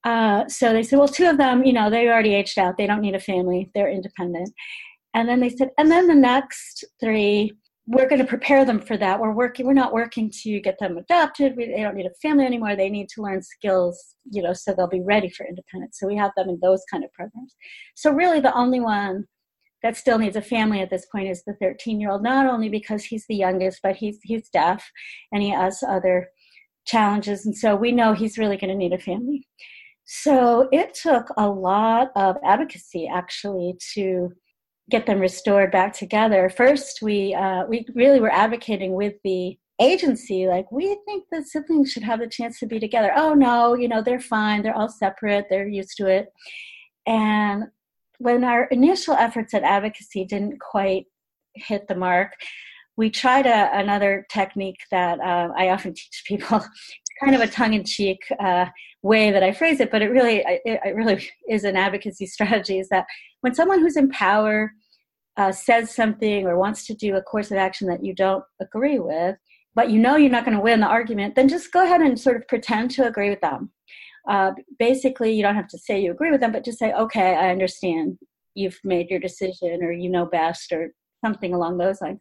Uh, 0.05 0.47
so 0.49 0.73
they 0.73 0.83
said, 0.83 0.99
well, 0.99 1.09
two 1.09 1.29
of 1.29 1.39
them, 1.39 1.65
you 1.65 1.73
know, 1.73 1.91
they 1.91 2.09
already 2.09 2.35
aged 2.35 2.59
out. 2.59 2.77
They 2.77 2.87
don't 2.87 3.01
need 3.01 3.15
a 3.15 3.21
family. 3.21 3.71
They're 3.75 3.91
independent. 3.91 4.51
And 5.15 5.29
then 5.29 5.41
they 5.41 5.49
said, 5.49 5.71
and 5.79 5.91
then 5.91 6.07
the 6.07 6.15
next 6.15 6.85
three, 7.01 7.53
we're 7.87 8.09
going 8.09 8.21
to 8.21 8.27
prepare 8.27 8.65
them 8.65 8.81
for 8.81 8.97
that. 8.97 9.21
We're 9.21 9.33
working. 9.33 9.67
We're 9.67 9.73
not 9.73 9.93
working 9.93 10.31
to 10.43 10.61
get 10.61 10.79
them 10.79 10.99
adopted. 10.99 11.57
We, 11.57 11.67
they 11.67 11.83
don't 11.83 11.95
need 11.95 12.07
a 12.07 12.15
family 12.21 12.45
anymore. 12.45 12.75
They 12.75 12.91
need 12.91 13.09
to 13.11 13.23
learn 13.23 13.43
skills, 13.43 14.17
you 14.31 14.43
know, 14.43 14.53
so 14.53 14.75
they'll 14.75 14.89
be 14.89 15.03
ready 15.03 15.31
for 15.31 15.47
independence. 15.47 15.99
So 15.99 16.07
we 16.07 16.17
have 16.17 16.33
them 16.37 16.49
in 16.49 16.59
those 16.61 16.83
kind 16.91 17.05
of 17.05 17.13
programs. 17.13 17.55
So 17.95 18.11
really, 18.11 18.41
the 18.41 18.55
only 18.55 18.81
one 18.81 19.25
that 19.83 19.97
still 19.97 20.19
needs 20.19 20.35
a 20.35 20.43
family 20.43 20.81
at 20.81 20.91
this 20.91 21.07
point 21.13 21.29
is 21.29 21.45
the 21.45 21.55
13 21.61 22.01
year 22.01 22.11
old. 22.11 22.23
Not 22.23 22.47
only 22.47 22.69
because 22.69 23.05
he's 23.05 23.25
the 23.29 23.37
youngest, 23.37 23.81
but 23.83 23.95
he's 23.97 24.19
he's 24.23 24.49
deaf 24.49 24.85
and 25.33 25.43
he 25.43 25.51
has 25.51 25.83
other 25.89 26.29
challenges, 26.87 27.47
and 27.47 27.57
so 27.57 27.77
we 27.77 27.93
know 27.93 28.13
he's 28.13 28.37
really 28.37 28.57
going 28.57 28.71
to 28.71 28.77
need 28.77 28.93
a 28.93 28.99
family. 28.99 29.47
So 30.07 30.69
it 30.71 30.95
took 30.95 31.27
a 31.37 31.49
lot 31.49 32.13
of 32.15 32.37
advocacy 32.45 33.09
actually 33.13 33.75
to 33.95 34.33
get 34.89 35.05
them 35.05 35.19
restored 35.19 35.73
back 35.73 35.93
together. 35.93 36.49
First, 36.49 37.03
we 37.03 37.35
uh, 37.35 37.65
we 37.67 37.85
really 37.95 38.21
were 38.21 38.31
advocating 38.31 38.95
with 38.95 39.15
the 39.25 39.59
agency, 39.81 40.47
like 40.47 40.71
we 40.71 40.97
think 41.05 41.25
the 41.31 41.43
siblings 41.43 41.91
should 41.93 42.05
have 42.05 42.21
the 42.21 42.29
chance 42.29 42.59
to 42.61 42.67
be 42.67 42.79
together. 42.79 43.13
Oh 43.17 43.35
no, 43.35 43.75
you 43.75 43.89
know 43.89 44.01
they're 44.01 44.21
fine. 44.21 44.63
They're 44.63 44.77
all 44.77 44.89
separate. 44.89 45.47
They're 45.51 45.69
used 45.69 45.97
to 45.99 46.07
it. 46.07 46.29
And 47.07 47.65
when 48.19 48.45
our 48.45 48.65
initial 48.67 49.15
efforts 49.15 49.55
at 49.55 49.65
advocacy 49.65 50.25
didn't 50.25 50.61
quite 50.61 51.07
hit 51.55 51.89
the 51.89 51.97
mark, 51.97 52.33
we 52.97 53.11
tried 53.11 53.47
a, 53.47 53.77
another 53.77 54.27
technique 54.31 54.81
that 54.91 55.21
uh, 55.21 55.49
I 55.57 55.69
often 55.71 55.95
teach 55.95 56.23
people. 56.27 56.65
Kind 57.23 57.35
of 57.35 57.41
a 57.41 57.47
tongue-in-cheek 57.47 58.19
uh, 58.39 58.67
way 59.03 59.31
that 59.31 59.43
I 59.43 59.53
phrase 59.53 59.81
it, 59.81 59.91
but 59.91 60.03
it 60.03 60.11
really, 60.11 60.43
it, 60.47 60.61
it, 60.65 60.95
really 60.95 61.29
is 61.49 61.65
an 61.65 61.77
advocacy 61.77 62.27
strategy. 62.37 62.79
Is 62.79 62.89
that 62.91 63.07
when 63.41 63.55
someone 63.55 63.81
who's 63.81 63.97
in 63.97 64.11
power 64.11 64.73
uh, 65.37 65.53
says 65.53 65.95
something 65.95 66.47
or 66.47 66.59
wants 66.59 66.87
to 66.87 66.95
do 66.95 67.17
a 67.17 67.23
course 67.23 67.51
of 67.51 67.59
action 67.59 67.89
that 67.89 68.05
you 68.05 68.15
don't 68.15 68.45
agree 68.61 68.99
with, 68.99 69.37
but 69.75 69.91
you 69.91 69.99
know 69.99 70.17
you're 70.17 70.31
not 70.31 70.45
going 70.45 70.57
to 70.57 70.63
win 70.63 70.81
the 70.81 70.87
argument, 70.87 71.35
then 71.35 71.49
just 71.49 71.73
go 71.73 71.85
ahead 71.85 72.01
and 72.01 72.19
sort 72.19 72.37
of 72.37 72.49
pretend 72.49 72.91
to 72.91 73.07
agree 73.07 73.31
with 73.31 73.41
them. 73.41 73.71
Uh, 74.29 74.53
basically, 74.79 75.33
you 75.33 75.43
don't 75.43 75.55
have 75.55 75.69
to 75.69 75.79
say 75.79 76.01
you 76.01 76.11
agree 76.11 76.31
with 76.31 76.41
them, 76.41 76.53
but 76.53 76.65
just 76.65 76.79
say, 76.79 76.93
okay, 76.93 77.35
I 77.37 77.51
understand. 77.51 78.19
You've 78.55 78.79
made 78.83 79.11
your 79.11 79.21
decision, 79.21 79.83
or 79.83 79.93
you 79.93 80.09
know 80.09 80.25
best, 80.25 80.73
or 80.73 80.93
something 81.25 81.55
along 81.55 81.77
those 81.77 82.01
lines. 82.01 82.21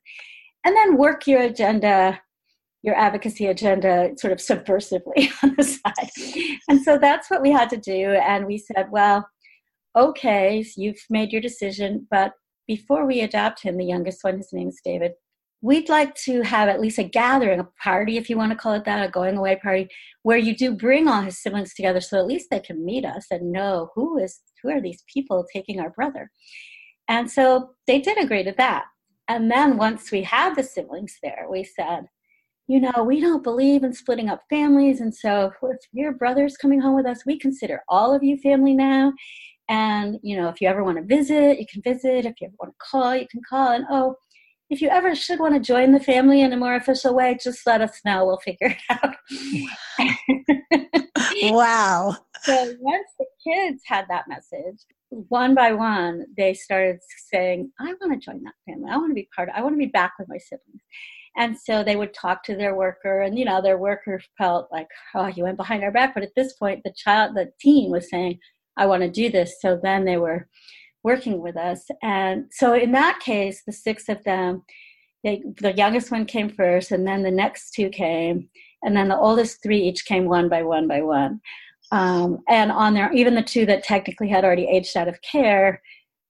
And 0.66 0.76
then 0.76 0.98
work 0.98 1.28
your 1.28 1.42
agenda 1.42 2.20
your 2.86 2.96
advocacy 2.96 3.48
agenda 3.48 4.12
sort 4.18 4.32
of 4.32 4.38
subversively 4.38 5.32
on 5.44 5.56
the 5.58 5.64
side. 5.64 6.60
And 6.70 6.82
so 6.84 7.00
that's 7.00 7.30
what 7.30 7.42
we 7.42 7.52
had 7.52 7.70
to 7.72 7.78
do. 7.78 8.12
And 8.12 8.46
we 8.46 8.60
said, 8.60 8.92
well, 8.92 9.28
okay, 9.96 10.64
you've 10.78 11.04
made 11.10 11.32
your 11.32 11.42
decision, 11.42 12.08
but 12.12 12.34
before 12.68 13.06
we 13.06 13.22
adopt 13.22 13.64
him, 13.64 13.78
the 13.78 13.86
youngest 13.86 14.24
one, 14.24 14.38
his 14.38 14.54
name 14.54 14.70
is 14.70 14.80
David, 14.84 15.14
we'd 15.62 15.90
like 15.90 16.14
to 16.16 16.44
have 16.44 16.70
at 16.70 16.80
least 16.80 17.00
a 17.00 17.04
gathering, 17.04 17.60
a 17.60 17.68
party, 17.82 18.18
if 18.18 18.30
you 18.30 18.38
want 18.38 18.52
to 18.52 18.58
call 18.58 18.74
it 18.74 18.86
that, 18.86 19.04
a 19.04 19.10
going 19.10 19.36
away 19.36 19.56
party, 19.56 19.88
where 20.22 20.38
you 20.38 20.56
do 20.56 20.76
bring 20.76 21.08
all 21.08 21.22
his 21.22 21.42
siblings 21.42 21.74
together 21.74 22.02
so 22.02 22.20
at 22.20 22.28
least 22.28 22.48
they 22.52 22.60
can 22.60 22.86
meet 22.86 23.04
us 23.04 23.26
and 23.32 23.52
know 23.52 23.90
who 23.96 24.20
is 24.20 24.42
who 24.62 24.70
are 24.70 24.82
these 24.82 25.04
people 25.12 25.46
taking 25.52 25.80
our 25.80 25.90
brother. 25.90 26.30
And 27.08 27.32
so 27.32 27.72
they 27.88 28.00
did 28.00 28.24
agree 28.24 28.44
to 28.44 28.54
that. 28.58 28.86
And 29.28 29.50
then 29.50 29.78
once 29.78 30.12
we 30.12 30.22
had 30.22 30.56
the 30.56 30.64
siblings 30.64 31.18
there, 31.24 31.48
we 31.50 31.64
said, 31.64 32.06
you 32.68 32.80
know, 32.80 33.04
we 33.04 33.22
don't 33.22 33.44
believe 33.44 33.84
in 33.84 33.94
splitting 33.94 34.30
up 34.30 34.44
families. 34.50 35.00
And 35.00 35.14
so 35.14 35.52
if 35.64 35.78
your 35.92 36.14
brother's 36.14 36.58
coming 36.58 36.82
home 36.82 36.96
with 36.96 37.06
us, 37.06 37.26
we 37.26 37.38
consider 37.38 37.82
all 37.88 38.14
of 38.14 38.24
you 38.24 38.38
family 38.38 38.74
now. 38.74 39.14
And, 39.70 40.20
you 40.24 40.36
know, 40.38 40.50
if 40.50 40.62
you 40.62 40.68
ever 40.68 40.84
want 40.84 40.98
to 40.98 41.04
visit, 41.04 41.60
you 41.60 41.66
can 41.72 41.82
visit. 41.82 42.26
If 42.26 42.42
you 42.42 42.48
ever 42.48 42.56
want 42.60 42.74
to 42.74 42.86
call, 42.92 43.16
you 43.16 43.28
can 43.28 43.42
call. 43.48 43.72
And 43.72 43.86
oh, 43.90 44.16
if 44.70 44.82
you 44.82 44.90
ever 44.90 45.16
should 45.16 45.40
want 45.40 45.54
to 45.54 45.60
join 45.60 45.92
the 45.92 46.00
family 46.00 46.42
in 46.42 46.54
a 46.54 46.58
more 46.58 46.76
official 46.76 47.16
way, 47.16 47.38
just 47.42 47.66
let 47.68 47.82
us 47.82 48.00
know. 48.04 48.26
We'll 48.26 48.38
figure 48.38 48.76
it 48.76 48.78
out. 48.90 49.16
wow. 51.54 52.16
So 52.42 52.74
once 52.80 53.08
the 53.20 53.26
kids 53.44 53.84
had 53.86 54.06
that 54.10 54.28
message, 54.28 54.82
one 55.10 55.54
by 55.54 55.72
one, 55.72 56.26
they 56.36 56.54
started 56.54 57.00
saying, 57.32 57.72
I 57.80 57.94
want 58.02 58.14
to 58.14 58.26
join 58.26 58.44
that 58.44 58.54
family. 58.68 58.90
I 58.92 58.98
want 58.98 59.12
to 59.12 59.16
be 59.16 59.30
part 59.36 59.50
of 59.50 59.56
I 59.56 59.62
want 59.62 59.74
to 59.74 59.80
be 59.80 59.86
back 59.86 60.14
with 60.18 60.28
my 60.28 60.38
siblings. 60.38 60.82
And 61.38 61.58
so 61.58 61.84
they 61.84 61.96
would 61.96 62.14
talk 62.14 62.44
to 62.44 62.56
their 62.56 62.76
worker, 62.76 63.22
and 63.22 63.38
you 63.38 63.46
know, 63.46 63.62
their 63.62 63.78
worker 63.78 64.22
felt 64.38 64.68
like, 64.72 64.88
oh, 65.14 65.28
you 65.28 65.44
went 65.44 65.58
behind 65.58 65.84
our 65.84 65.92
back. 65.92 66.14
But 66.14 66.24
at 66.24 66.36
this 66.36 66.54
point, 66.54 66.82
the 66.84 66.94
child, 66.96 67.36
the 67.36 67.52
teen 67.60 67.92
was 67.92 68.10
saying, 68.10 68.40
I 68.78 68.86
want 68.86 69.04
to 69.04 69.10
do 69.10 69.30
this. 69.30 69.58
So 69.62 69.80
then 69.82 70.06
they 70.06 70.18
were 70.18 70.48
working 71.04 71.42
with 71.42 71.56
us. 71.56 71.86
And 72.02 72.46
so 72.52 72.74
in 72.74 72.92
that 72.94 73.20
case, 73.20 73.64
the 73.66 73.72
six 73.72 74.10
of 74.10 74.24
them, 74.24 74.64
they, 75.24 75.44
the 75.62 75.74
youngest 75.74 76.12
one 76.12 76.26
came 76.26 76.50
first, 76.50 76.92
and 76.92 77.08
then 77.08 77.24
the 77.24 77.32
next 77.32 77.72
two 77.72 77.90
came, 77.90 78.50
and 78.84 78.96
then 78.96 79.08
the 79.08 79.18
oldest 79.18 79.62
three 79.62 79.82
each 79.82 80.06
came 80.06 80.26
one 80.26 80.50
by 80.50 80.64
one 80.64 80.88
by 80.88 81.02
one. 81.02 81.42
Um, 81.92 82.40
and 82.50 82.72
on 82.72 82.94
there, 82.94 83.12
even 83.14 83.36
the 83.36 83.44
two 83.44 83.66
that 83.68 83.84
technically 83.84 84.30
had 84.30 84.44
already 84.44 84.68
aged 84.68 84.98
out 84.98 85.08
of 85.08 85.22
care, 85.22 85.82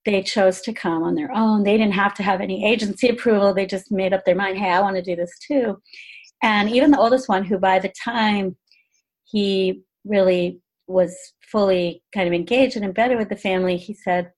they 0.06 0.22
chose 0.22 0.62
to 0.62 0.74
come 0.74 1.04
on 1.04 1.16
their 1.16 1.32
own. 1.32 1.64
They 1.64 1.78
didn't 1.78 1.94
have 1.94 2.14
to 2.16 2.24
have 2.24 2.40
any 2.40 2.66
agency 2.66 3.10
approval. 3.10 3.54
They 3.54 3.66
just 3.66 3.92
made 3.92 4.14
up 4.14 4.24
their 4.24 4.36
mind, 4.36 4.58
hey, 4.58 4.70
I 4.70 4.82
want 4.82 4.96
to 4.96 5.02
do 5.02 5.16
this 5.16 5.38
too. 5.40 5.82
And 6.44 6.70
even 6.70 6.92
the 6.92 7.00
oldest 7.00 7.28
one, 7.28 7.44
who 7.44 7.58
by 7.58 7.80
the 7.80 7.92
time 8.04 8.56
he 9.24 9.82
really 10.06 10.60
was 10.88 11.16
fully 11.42 12.04
kind 12.14 12.28
of 12.28 12.34
engaged 12.34 12.76
and 12.76 12.86
embedded 12.86 13.18
with 13.18 13.30
the 13.30 13.36
family, 13.36 13.78
he 13.78 13.94
said, 13.94 14.32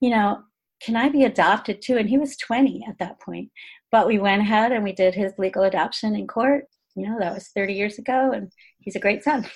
you 0.00 0.10
know, 0.10 0.42
can 0.82 0.96
I 0.96 1.08
be 1.08 1.24
adopted 1.24 1.82
too? 1.82 1.98
And 1.98 2.08
he 2.08 2.18
was 2.18 2.36
20 2.38 2.84
at 2.88 2.98
that 2.98 3.20
point. 3.20 3.50
But 3.90 4.06
we 4.06 4.18
went 4.18 4.42
ahead 4.42 4.72
and 4.72 4.82
we 4.82 4.92
did 4.92 5.14
his 5.14 5.32
legal 5.38 5.64
adoption 5.64 6.16
in 6.16 6.26
court. 6.26 6.64
You 6.94 7.08
know, 7.08 7.18
that 7.18 7.34
was 7.34 7.48
30 7.54 7.74
years 7.74 7.98
ago, 7.98 8.32
and 8.32 8.52
he's 8.80 8.96
a 8.96 9.00
great 9.00 9.22
son. 9.22 9.46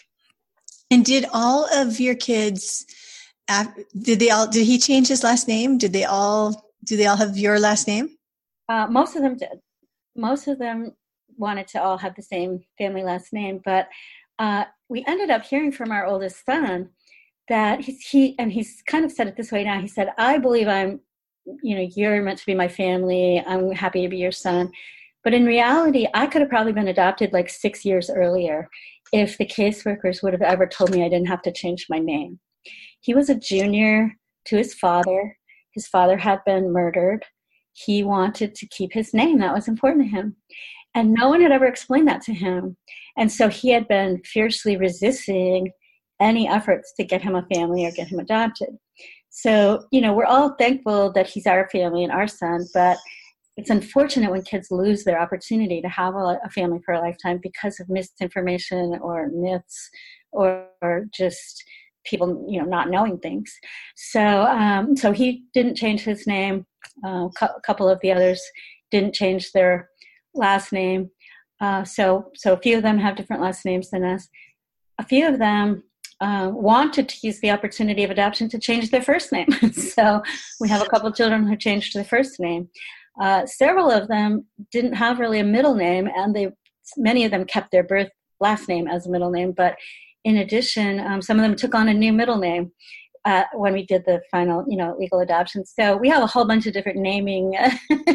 And 0.90 1.04
did 1.04 1.26
all 1.32 1.66
of 1.72 1.98
your 2.00 2.14
kids 2.14 2.86
did 4.02 4.18
they 4.18 4.30
all 4.30 4.46
did 4.46 4.66
he 4.66 4.78
change 4.78 5.08
his 5.08 5.22
last 5.22 5.48
name? 5.48 5.78
Did 5.78 5.92
they 5.92 6.04
all 6.04 6.72
do 6.84 6.96
they 6.96 7.06
all 7.06 7.16
have 7.16 7.36
your 7.36 7.58
last 7.58 7.86
name? 7.86 8.10
Uh, 8.68 8.86
most 8.88 9.16
of 9.16 9.22
them 9.22 9.36
did. 9.36 9.60
Most 10.16 10.48
of 10.48 10.58
them 10.58 10.92
wanted 11.36 11.68
to 11.68 11.82
all 11.82 11.98
have 11.98 12.14
the 12.14 12.22
same 12.22 12.64
family 12.78 13.02
last 13.02 13.32
name, 13.32 13.60
but 13.64 13.88
uh, 14.38 14.64
we 14.88 15.04
ended 15.06 15.30
up 15.30 15.44
hearing 15.44 15.70
from 15.72 15.92
our 15.92 16.06
oldest 16.06 16.44
son 16.44 16.90
that 17.48 17.80
he's, 17.80 18.00
he 18.00 18.34
and 18.38 18.52
he's 18.52 18.82
kind 18.86 19.04
of 19.04 19.12
said 19.12 19.28
it 19.28 19.36
this 19.36 19.52
way 19.52 19.64
now. 19.64 19.80
He 19.80 19.88
said, 19.88 20.12
"I 20.18 20.38
believe 20.38 20.68
I'm, 20.68 21.00
you 21.62 21.76
know, 21.76 21.88
you're 21.94 22.22
meant 22.22 22.38
to 22.38 22.46
be 22.46 22.54
my 22.54 22.68
family. 22.68 23.42
I'm 23.46 23.70
happy 23.72 24.02
to 24.02 24.08
be 24.08 24.18
your 24.18 24.32
son." 24.32 24.72
But 25.22 25.34
in 25.34 25.44
reality, 25.44 26.06
I 26.14 26.26
could 26.26 26.40
have 26.40 26.50
probably 26.50 26.72
been 26.72 26.88
adopted 26.88 27.32
like 27.32 27.48
six 27.48 27.84
years 27.84 28.10
earlier 28.10 28.68
if 29.12 29.38
the 29.38 29.46
caseworkers 29.46 30.22
would 30.22 30.32
have 30.32 30.42
ever 30.42 30.66
told 30.66 30.90
me 30.90 31.04
I 31.04 31.08
didn't 31.08 31.28
have 31.28 31.42
to 31.42 31.52
change 31.52 31.86
my 31.88 31.98
name. 31.98 32.38
He 33.06 33.14
was 33.14 33.30
a 33.30 33.36
junior 33.36 34.16
to 34.46 34.56
his 34.56 34.74
father. 34.74 35.38
His 35.70 35.86
father 35.86 36.16
had 36.16 36.40
been 36.44 36.72
murdered. 36.72 37.24
He 37.72 38.02
wanted 38.02 38.56
to 38.56 38.66
keep 38.66 38.92
his 38.92 39.14
name, 39.14 39.38
that 39.38 39.54
was 39.54 39.68
important 39.68 40.06
to 40.06 40.10
him. 40.10 40.34
And 40.92 41.14
no 41.14 41.28
one 41.28 41.40
had 41.40 41.52
ever 41.52 41.66
explained 41.66 42.08
that 42.08 42.22
to 42.22 42.34
him. 42.34 42.76
And 43.16 43.30
so 43.30 43.48
he 43.48 43.70
had 43.70 43.86
been 43.86 44.22
fiercely 44.24 44.76
resisting 44.76 45.70
any 46.20 46.48
efforts 46.48 46.94
to 46.96 47.04
get 47.04 47.22
him 47.22 47.36
a 47.36 47.46
family 47.54 47.86
or 47.86 47.92
get 47.92 48.08
him 48.08 48.18
adopted. 48.18 48.70
So, 49.30 49.86
you 49.92 50.00
know, 50.00 50.12
we're 50.12 50.24
all 50.24 50.56
thankful 50.58 51.12
that 51.12 51.28
he's 51.28 51.46
our 51.46 51.68
family 51.68 52.02
and 52.02 52.12
our 52.12 52.26
son, 52.26 52.66
but 52.74 52.98
it's 53.56 53.70
unfortunate 53.70 54.32
when 54.32 54.42
kids 54.42 54.72
lose 54.72 55.04
their 55.04 55.20
opportunity 55.20 55.80
to 55.80 55.88
have 55.88 56.16
a, 56.16 56.40
family 56.50 56.80
for 56.84 56.94
a 56.94 57.00
lifetime 57.00 57.38
because 57.40 57.78
of 57.78 57.88
misinformation 57.88 58.98
or 59.00 59.28
myths 59.32 59.90
or, 60.32 60.66
or 60.82 61.04
just 61.14 61.62
people 62.06 62.46
you 62.48 62.60
know 62.60 62.66
not 62.66 62.90
knowing 62.90 63.18
things. 63.18 63.52
So 63.96 64.20
um, 64.20 64.96
so 64.96 65.12
he 65.12 65.44
didn't 65.54 65.76
change 65.76 66.02
his 66.02 66.26
name. 66.26 66.66
Uh, 67.04 67.28
a 67.42 67.60
couple 67.64 67.88
of 67.88 68.00
the 68.00 68.12
others 68.12 68.40
didn't 68.90 69.14
change 69.14 69.52
their 69.52 69.90
last 70.34 70.72
name. 70.72 71.10
Uh, 71.60 71.84
so 71.84 72.30
so 72.34 72.52
a 72.52 72.60
few 72.60 72.76
of 72.76 72.82
them 72.82 72.98
have 72.98 73.16
different 73.16 73.42
last 73.42 73.64
names 73.64 73.90
than 73.90 74.04
us. 74.04 74.28
A 74.98 75.04
few 75.04 75.26
of 75.28 75.38
them 75.38 75.82
uh, 76.20 76.50
wanted 76.52 77.08
to 77.08 77.26
use 77.26 77.40
the 77.40 77.50
opportunity 77.50 78.02
of 78.02 78.10
adoption 78.10 78.48
to 78.48 78.58
change 78.58 78.90
their 78.90 79.02
first 79.02 79.32
name. 79.32 79.48
So 79.72 80.22
we 80.60 80.68
have 80.68 80.82
a 80.82 80.86
couple 80.86 81.08
of 81.08 81.14
children 81.14 81.46
who 81.46 81.56
changed 81.56 81.94
their 81.94 82.04
first 82.04 82.40
name. 82.40 82.68
Uh, 83.20 83.46
several 83.46 83.90
of 83.90 84.08
them 84.08 84.46
didn't 84.72 84.94
have 84.94 85.18
really 85.18 85.40
a 85.40 85.44
middle 85.44 85.74
name, 85.74 86.08
and 86.14 86.34
they 86.34 86.48
many 86.96 87.24
of 87.24 87.30
them 87.30 87.44
kept 87.44 87.70
their 87.70 87.82
birth 87.82 88.10
last 88.40 88.68
name 88.68 88.86
as 88.86 89.06
a 89.06 89.10
middle 89.10 89.30
name. 89.30 89.52
But 89.52 89.76
in 90.26 90.38
addition, 90.38 90.98
um, 90.98 91.22
some 91.22 91.38
of 91.38 91.44
them 91.44 91.54
took 91.54 91.74
on 91.74 91.88
a 91.88 91.94
new 91.94 92.12
middle 92.12 92.36
name. 92.36 92.72
Uh, 93.24 93.42
when 93.54 93.72
we 93.72 93.84
did 93.84 94.04
the 94.06 94.20
final, 94.30 94.64
you 94.68 94.76
know, 94.76 94.94
legal 95.00 95.18
adoption. 95.18 95.66
So 95.66 95.96
we 95.96 96.08
have 96.08 96.22
a 96.22 96.28
whole 96.28 96.44
bunch 96.44 96.64
of 96.66 96.72
different 96.72 96.98
naming 96.98 97.56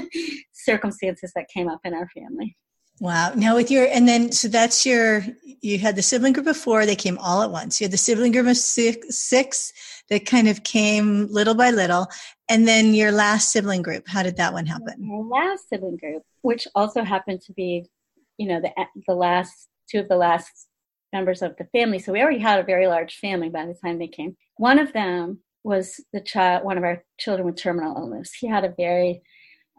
circumstances 0.54 1.34
that 1.36 1.50
came 1.50 1.68
up 1.68 1.82
in 1.84 1.94
our 1.94 2.08
family. 2.16 2.56
Wow. 3.02 3.34
Now 3.36 3.58
with 3.58 3.70
your, 3.70 3.88
and 3.88 4.08
then, 4.08 4.32
so 4.32 4.48
that's 4.48 4.86
your, 4.86 5.26
you 5.62 5.80
had 5.80 5.98
the 5.98 6.02
sibling 6.02 6.32
group 6.32 6.48
of 6.48 6.56
four, 6.56 6.86
they 6.86 6.96
came 6.96 7.18
all 7.18 7.42
at 7.42 7.52
once. 7.52 7.82
You 7.82 7.86
had 7.86 7.92
the 7.92 7.98
sibling 7.98 8.32
group 8.32 8.48
of 8.48 8.56
six, 8.56 9.18
six 9.18 9.74
that 10.10 10.26
kind 10.26 10.48
of 10.48 10.64
came 10.64 11.28
little 11.30 11.56
by 11.56 11.72
little. 11.72 12.08
And 12.48 12.66
then 12.66 12.94
your 12.94 13.12
last 13.12 13.52
sibling 13.52 13.82
group, 13.82 14.08
how 14.08 14.24
did 14.24 14.38
that 14.38 14.54
one 14.54 14.66
happen? 14.66 14.96
My 15.00 15.40
last 15.40 15.68
sibling 15.68 15.98
group, 15.98 16.24
which 16.42 16.70
also 16.74 17.04
happened 17.04 17.42
to 17.42 17.54
be, 17.54 17.86
you 18.38 18.48
know, 18.48 18.62
the 18.62 18.72
the 19.08 19.14
last 19.14 19.68
two 19.90 20.00
of 20.00 20.08
the 20.08 20.16
last 20.16 20.68
members 21.14 21.42
of 21.42 21.56
the 21.58 21.66
family. 21.66 22.00
So 22.00 22.12
we 22.12 22.22
already 22.22 22.40
had 22.40 22.60
a 22.60 22.64
very 22.64 22.88
large 22.88 23.16
family 23.18 23.50
by 23.50 23.66
the 23.66 23.74
time 23.74 24.00
they 24.00 24.08
came. 24.08 24.36
One 24.58 24.80
of 24.80 24.94
them 24.94 25.40
was 25.64 26.00
the 26.14 26.22
child, 26.22 26.64
one 26.64 26.78
of 26.78 26.84
our 26.84 27.04
children 27.20 27.46
with 27.46 27.56
terminal 27.56 27.96
illness. 27.96 28.34
He 28.34 28.48
had 28.48 28.66
a 28.66 28.74
very 28.78 29.22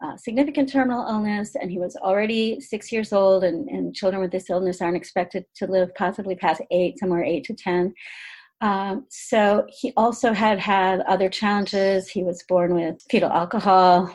uh, 0.03 0.17
significant 0.17 0.71
terminal 0.71 1.07
illness, 1.07 1.55
and 1.55 1.71
he 1.71 1.79
was 1.79 1.95
already 1.95 2.59
six 2.59 2.91
years 2.91 3.13
old. 3.13 3.43
And, 3.43 3.69
and 3.69 3.95
children 3.95 4.21
with 4.21 4.31
this 4.31 4.49
illness 4.49 4.81
aren't 4.81 4.97
expected 4.97 5.45
to 5.55 5.67
live 5.67 5.93
possibly 5.95 6.35
past 6.35 6.61
eight, 6.71 6.99
somewhere 6.99 7.23
eight 7.23 7.43
to 7.45 7.53
ten. 7.53 7.93
Um, 8.61 9.05
so 9.09 9.65
he 9.67 9.91
also 9.97 10.31
had 10.31 10.59
had 10.59 11.01
other 11.01 11.29
challenges. 11.29 12.09
He 12.09 12.23
was 12.23 12.43
born 12.43 12.75
with 12.75 13.01
fetal 13.09 13.29
alcohol 13.29 14.13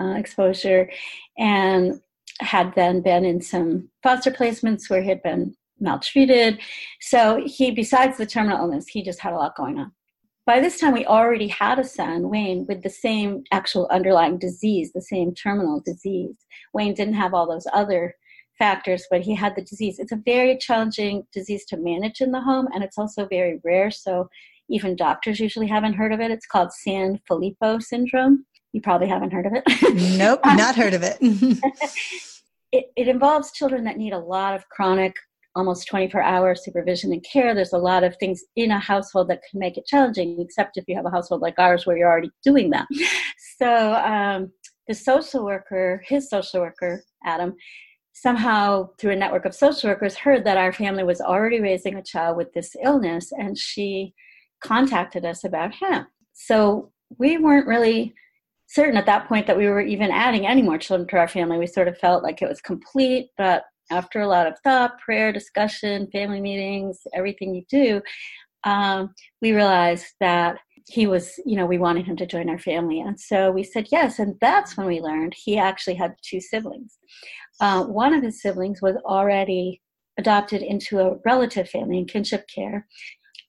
uh, 0.00 0.14
exposure 0.14 0.90
and 1.36 2.00
had 2.40 2.74
then 2.74 3.02
been 3.02 3.26
in 3.26 3.42
some 3.42 3.90
foster 4.02 4.30
placements 4.30 4.88
where 4.88 5.02
he 5.02 5.08
had 5.10 5.22
been 5.22 5.54
maltreated. 5.80 6.60
So 7.00 7.42
he, 7.44 7.70
besides 7.70 8.18
the 8.18 8.26
terminal 8.26 8.58
illness, 8.58 8.86
he 8.88 9.02
just 9.02 9.20
had 9.20 9.32
a 9.32 9.36
lot 9.36 9.56
going 9.56 9.78
on. 9.78 9.92
By 10.46 10.60
this 10.60 10.80
time, 10.80 10.94
we 10.94 11.06
already 11.06 11.48
had 11.48 11.78
a 11.78 11.84
son, 11.84 12.28
Wayne, 12.28 12.66
with 12.66 12.82
the 12.82 12.90
same 12.90 13.44
actual 13.52 13.86
underlying 13.90 14.38
disease, 14.38 14.90
the 14.92 15.02
same 15.02 15.34
terminal 15.34 15.80
disease. 15.84 16.36
Wayne 16.74 16.94
didn't 16.94 17.14
have 17.14 17.34
all 17.34 17.48
those 17.48 17.66
other 17.72 18.14
factors, 18.58 19.06
but 19.10 19.20
he 19.20 19.34
had 19.34 19.54
the 19.54 19.62
disease. 19.62 19.98
It's 19.98 20.12
a 20.12 20.22
very 20.24 20.58
challenging 20.58 21.26
disease 21.32 21.64
to 21.66 21.76
manage 21.76 22.20
in 22.20 22.32
the 22.32 22.40
home, 22.40 22.68
and 22.74 22.82
it's 22.82 22.98
also 22.98 23.26
very 23.26 23.60
rare. 23.64 23.90
So 23.90 24.28
even 24.68 24.96
doctors 24.96 25.40
usually 25.40 25.66
haven't 25.66 25.94
heard 25.94 26.12
of 26.12 26.20
it. 26.20 26.30
It's 26.30 26.46
called 26.46 26.70
Sanfilippo 26.86 27.82
syndrome. 27.82 28.44
You 28.72 28.80
probably 28.80 29.08
haven't 29.08 29.32
heard 29.32 29.46
of 29.46 29.52
it. 29.54 29.64
nope, 30.18 30.40
not 30.44 30.76
heard 30.76 30.94
of 30.94 31.02
it. 31.02 31.18
it. 32.72 32.86
It 32.96 33.08
involves 33.08 33.52
children 33.52 33.84
that 33.84 33.98
need 33.98 34.12
a 34.12 34.18
lot 34.18 34.54
of 34.54 34.68
chronic, 34.68 35.16
almost 35.56 35.88
24 35.88 36.22
hour 36.22 36.54
supervision 36.54 37.12
and 37.12 37.24
care. 37.24 37.54
There's 37.54 37.72
a 37.72 37.78
lot 37.78 38.04
of 38.04 38.16
things 38.16 38.42
in 38.56 38.70
a 38.70 38.78
household 38.78 39.28
that 39.28 39.42
can 39.50 39.58
make 39.58 39.76
it 39.76 39.86
challenging, 39.86 40.40
except 40.40 40.76
if 40.76 40.84
you 40.86 40.96
have 40.96 41.06
a 41.06 41.10
household 41.10 41.42
like 41.42 41.58
ours 41.58 41.86
where 41.86 41.96
you're 41.96 42.10
already 42.10 42.30
doing 42.42 42.70
that. 42.70 42.86
So 43.62 43.92
um, 43.92 44.52
the 44.88 44.94
social 44.94 45.44
worker, 45.44 46.02
his 46.06 46.30
social 46.30 46.60
worker, 46.60 47.04
Adam, 47.26 47.54
somehow 48.20 48.88
through 48.98 49.12
a 49.12 49.16
network 49.16 49.44
of 49.44 49.54
social 49.54 49.88
workers 49.88 50.14
heard 50.14 50.44
that 50.44 50.56
our 50.56 50.72
family 50.72 51.04
was 51.04 51.20
already 51.20 51.60
raising 51.60 51.94
a 51.94 52.02
child 52.02 52.36
with 52.36 52.52
this 52.52 52.76
illness 52.82 53.32
and 53.32 53.56
she 53.56 54.12
contacted 54.62 55.24
us 55.24 55.44
about 55.44 55.74
him 55.74 56.06
so 56.32 56.90
we 57.18 57.38
weren't 57.38 57.66
really 57.66 58.12
certain 58.68 58.96
at 58.96 59.06
that 59.06 59.26
point 59.26 59.46
that 59.46 59.56
we 59.56 59.68
were 59.68 59.80
even 59.80 60.10
adding 60.10 60.46
any 60.46 60.60
more 60.60 60.76
children 60.76 61.08
to 61.08 61.16
our 61.16 61.28
family 61.28 61.56
we 61.56 61.66
sort 61.66 61.88
of 61.88 61.96
felt 61.96 62.22
like 62.22 62.42
it 62.42 62.48
was 62.48 62.60
complete 62.60 63.30
but 63.38 63.64
after 63.90 64.20
a 64.20 64.28
lot 64.28 64.46
of 64.46 64.54
thought 64.64 64.98
prayer 64.98 65.32
discussion 65.32 66.08
family 66.12 66.40
meetings 66.40 67.00
everything 67.14 67.54
you 67.54 67.64
do 67.68 68.00
um, 68.64 69.14
we 69.40 69.52
realized 69.52 70.14
that 70.20 70.56
he 70.88 71.06
was, 71.06 71.38
you 71.46 71.56
know, 71.56 71.66
we 71.66 71.78
wanted 71.78 72.06
him 72.06 72.16
to 72.16 72.26
join 72.26 72.48
our 72.48 72.58
family. 72.58 73.00
And 73.00 73.18
so 73.18 73.50
we 73.50 73.62
said 73.62 73.88
yes. 73.92 74.18
And 74.18 74.34
that's 74.40 74.76
when 74.76 74.86
we 74.86 75.00
learned 75.00 75.34
he 75.34 75.58
actually 75.58 75.94
had 75.94 76.14
two 76.22 76.40
siblings. 76.40 76.98
Uh, 77.60 77.84
one 77.84 78.12
of 78.12 78.22
his 78.22 78.42
siblings 78.42 78.82
was 78.82 78.96
already 79.04 79.80
adopted 80.18 80.62
into 80.62 80.98
a 80.98 81.16
relative 81.24 81.68
family 81.68 81.98
in 81.98 82.06
kinship 82.06 82.46
care, 82.52 82.86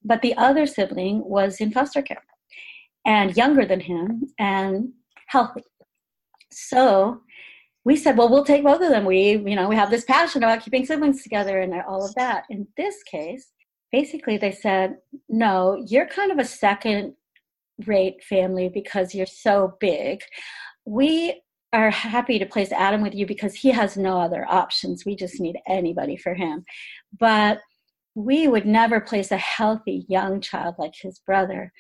but 0.04 0.22
the 0.22 0.36
other 0.38 0.66
sibling 0.66 1.24
was 1.26 1.60
in 1.60 1.72
foster 1.72 2.02
care 2.02 2.24
and 3.06 3.36
younger 3.36 3.66
than 3.66 3.80
him 3.80 4.28
and 4.38 4.90
healthy. 5.28 5.64
So 6.52 7.22
we 7.84 7.96
said, 7.96 8.18
well, 8.18 8.30
we'll 8.30 8.46
take 8.46 8.64
both 8.64 8.82
of 8.82 8.90
them. 8.90 9.06
We, 9.06 9.32
you 9.32 9.56
know, 9.56 9.68
we 9.68 9.76
have 9.76 9.90
this 9.90 10.06
passion 10.06 10.44
about 10.44 10.64
keeping 10.64 10.86
siblings 10.86 11.24
together 11.24 11.60
and 11.60 11.74
all 11.88 12.06
of 12.06 12.14
that. 12.16 12.44
In 12.50 12.68
this 12.78 13.02
case, 13.04 13.52
basically 13.92 14.38
they 14.38 14.52
said, 14.52 14.98
no, 15.30 15.84
you're 15.88 16.08
kind 16.08 16.32
of 16.32 16.38
a 16.38 16.46
second 16.46 17.14
rate 17.86 18.24
family 18.24 18.70
because 18.70 19.16
you're 19.16 19.26
so 19.26 19.76
big. 19.80 20.22
We 20.86 21.42
are 21.74 21.90
happy 21.90 22.38
to 22.38 22.46
place 22.46 22.72
Adam 22.72 23.02
with 23.02 23.16
you 23.16 23.26
because 23.26 23.56
he 23.56 23.70
has 23.72 23.98
no 23.98 24.20
other 24.20 24.46
options. 24.48 25.06
We 25.06 25.16
just 25.16 25.40
need 25.40 25.58
anybody 25.68 26.18
for 26.18 26.36
him. 26.36 26.66
But 27.18 27.60
we 28.14 28.48
would 28.48 28.66
never 28.66 29.00
place 29.00 29.32
a 29.32 29.38
healthy 29.38 30.06
young 30.10 30.42
child 30.42 30.76
like 30.78 30.94
his 31.02 31.20
brother 31.20 31.72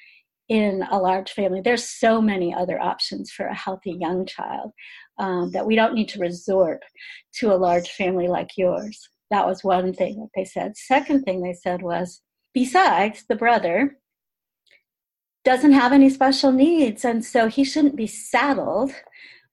in 0.48 0.84
a 0.90 0.98
large 0.98 1.32
family. 1.32 1.62
There's 1.62 1.84
so 1.84 2.22
many 2.22 2.54
other 2.54 2.80
options 2.80 3.32
for 3.32 3.46
a 3.46 3.56
healthy 3.56 3.98
young 4.00 4.26
child 4.26 4.72
um, 5.20 5.52
that 5.52 5.66
we 5.66 5.76
don't 5.76 5.94
need 5.94 6.10
to 6.10 6.20
resort 6.20 6.82
to 7.36 7.54
a 7.54 7.56
large 7.56 7.90
family 7.90 8.28
like 8.28 8.50
yours. 8.58 9.10
That 9.30 9.48
was 9.48 9.64
one 9.64 9.94
thing 9.94 10.20
that 10.20 10.30
they 10.36 10.46
said. 10.46 10.76
Second 10.76 11.24
thing 11.24 11.42
they 11.42 11.54
said 11.54 11.82
was, 11.82 12.22
besides 12.54 13.24
the 13.28 13.36
brother 13.36 13.98
doesn't 15.44 15.72
have 15.72 15.92
any 15.92 16.10
special 16.10 16.52
needs 16.52 17.04
and 17.04 17.24
so 17.26 17.48
he 17.48 17.64
shouldn't 17.64 17.96
be 17.96 18.08
saddled 18.08 18.92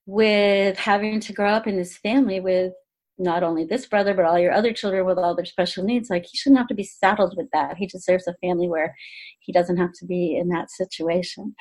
with 0.06 0.76
having 0.78 1.20
to 1.20 1.32
grow 1.32 1.50
up 1.50 1.66
in 1.66 1.76
this 1.76 1.96
family 1.96 2.40
with 2.40 2.72
not 3.18 3.42
only 3.42 3.64
this 3.64 3.86
brother 3.86 4.14
but 4.14 4.24
all 4.24 4.38
your 4.38 4.52
other 4.52 4.72
children 4.72 5.04
with 5.06 5.18
all 5.18 5.34
their 5.34 5.44
special 5.44 5.84
needs 5.84 6.10
like 6.10 6.26
he 6.26 6.36
shouldn't 6.36 6.58
have 6.58 6.68
to 6.68 6.74
be 6.74 6.84
saddled 6.84 7.34
with 7.36 7.48
that 7.52 7.76
he 7.76 7.86
deserves 7.86 8.26
a 8.26 8.34
family 8.42 8.68
where 8.68 8.94
he 9.40 9.52
doesn't 9.52 9.78
have 9.78 9.92
to 9.92 10.04
be 10.04 10.36
in 10.36 10.48
that 10.48 10.70
situation 10.70 11.54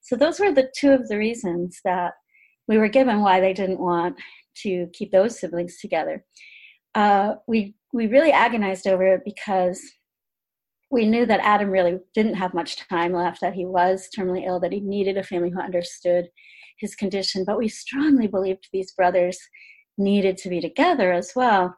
so 0.00 0.16
those 0.16 0.40
were 0.40 0.52
the 0.52 0.70
two 0.76 0.92
of 0.92 1.08
the 1.08 1.18
reasons 1.18 1.80
that 1.84 2.14
we 2.68 2.78
were 2.78 2.88
given 2.88 3.20
why 3.20 3.40
they 3.40 3.52
didn't 3.52 3.80
want 3.80 4.16
to 4.54 4.88
keep 4.92 5.10
those 5.10 5.38
siblings 5.38 5.78
together 5.78 6.24
uh, 6.94 7.34
we 7.46 7.74
we 7.92 8.06
really 8.06 8.32
agonized 8.32 8.86
over 8.86 9.06
it 9.14 9.22
because 9.24 9.80
we 10.90 11.06
knew 11.06 11.26
that 11.26 11.40
Adam 11.40 11.70
really 11.70 11.98
didn't 12.14 12.34
have 12.34 12.54
much 12.54 12.76
time 12.88 13.12
left, 13.12 13.40
that 13.40 13.54
he 13.54 13.64
was 13.64 14.08
terminally 14.16 14.46
ill, 14.46 14.60
that 14.60 14.72
he 14.72 14.80
needed 14.80 15.16
a 15.16 15.22
family 15.22 15.50
who 15.50 15.60
understood 15.60 16.28
his 16.78 16.94
condition. 16.94 17.44
But 17.44 17.58
we 17.58 17.68
strongly 17.68 18.26
believed 18.26 18.68
these 18.72 18.92
brothers 18.92 19.38
needed 19.98 20.36
to 20.38 20.48
be 20.48 20.60
together 20.60 21.12
as 21.12 21.32
well. 21.34 21.74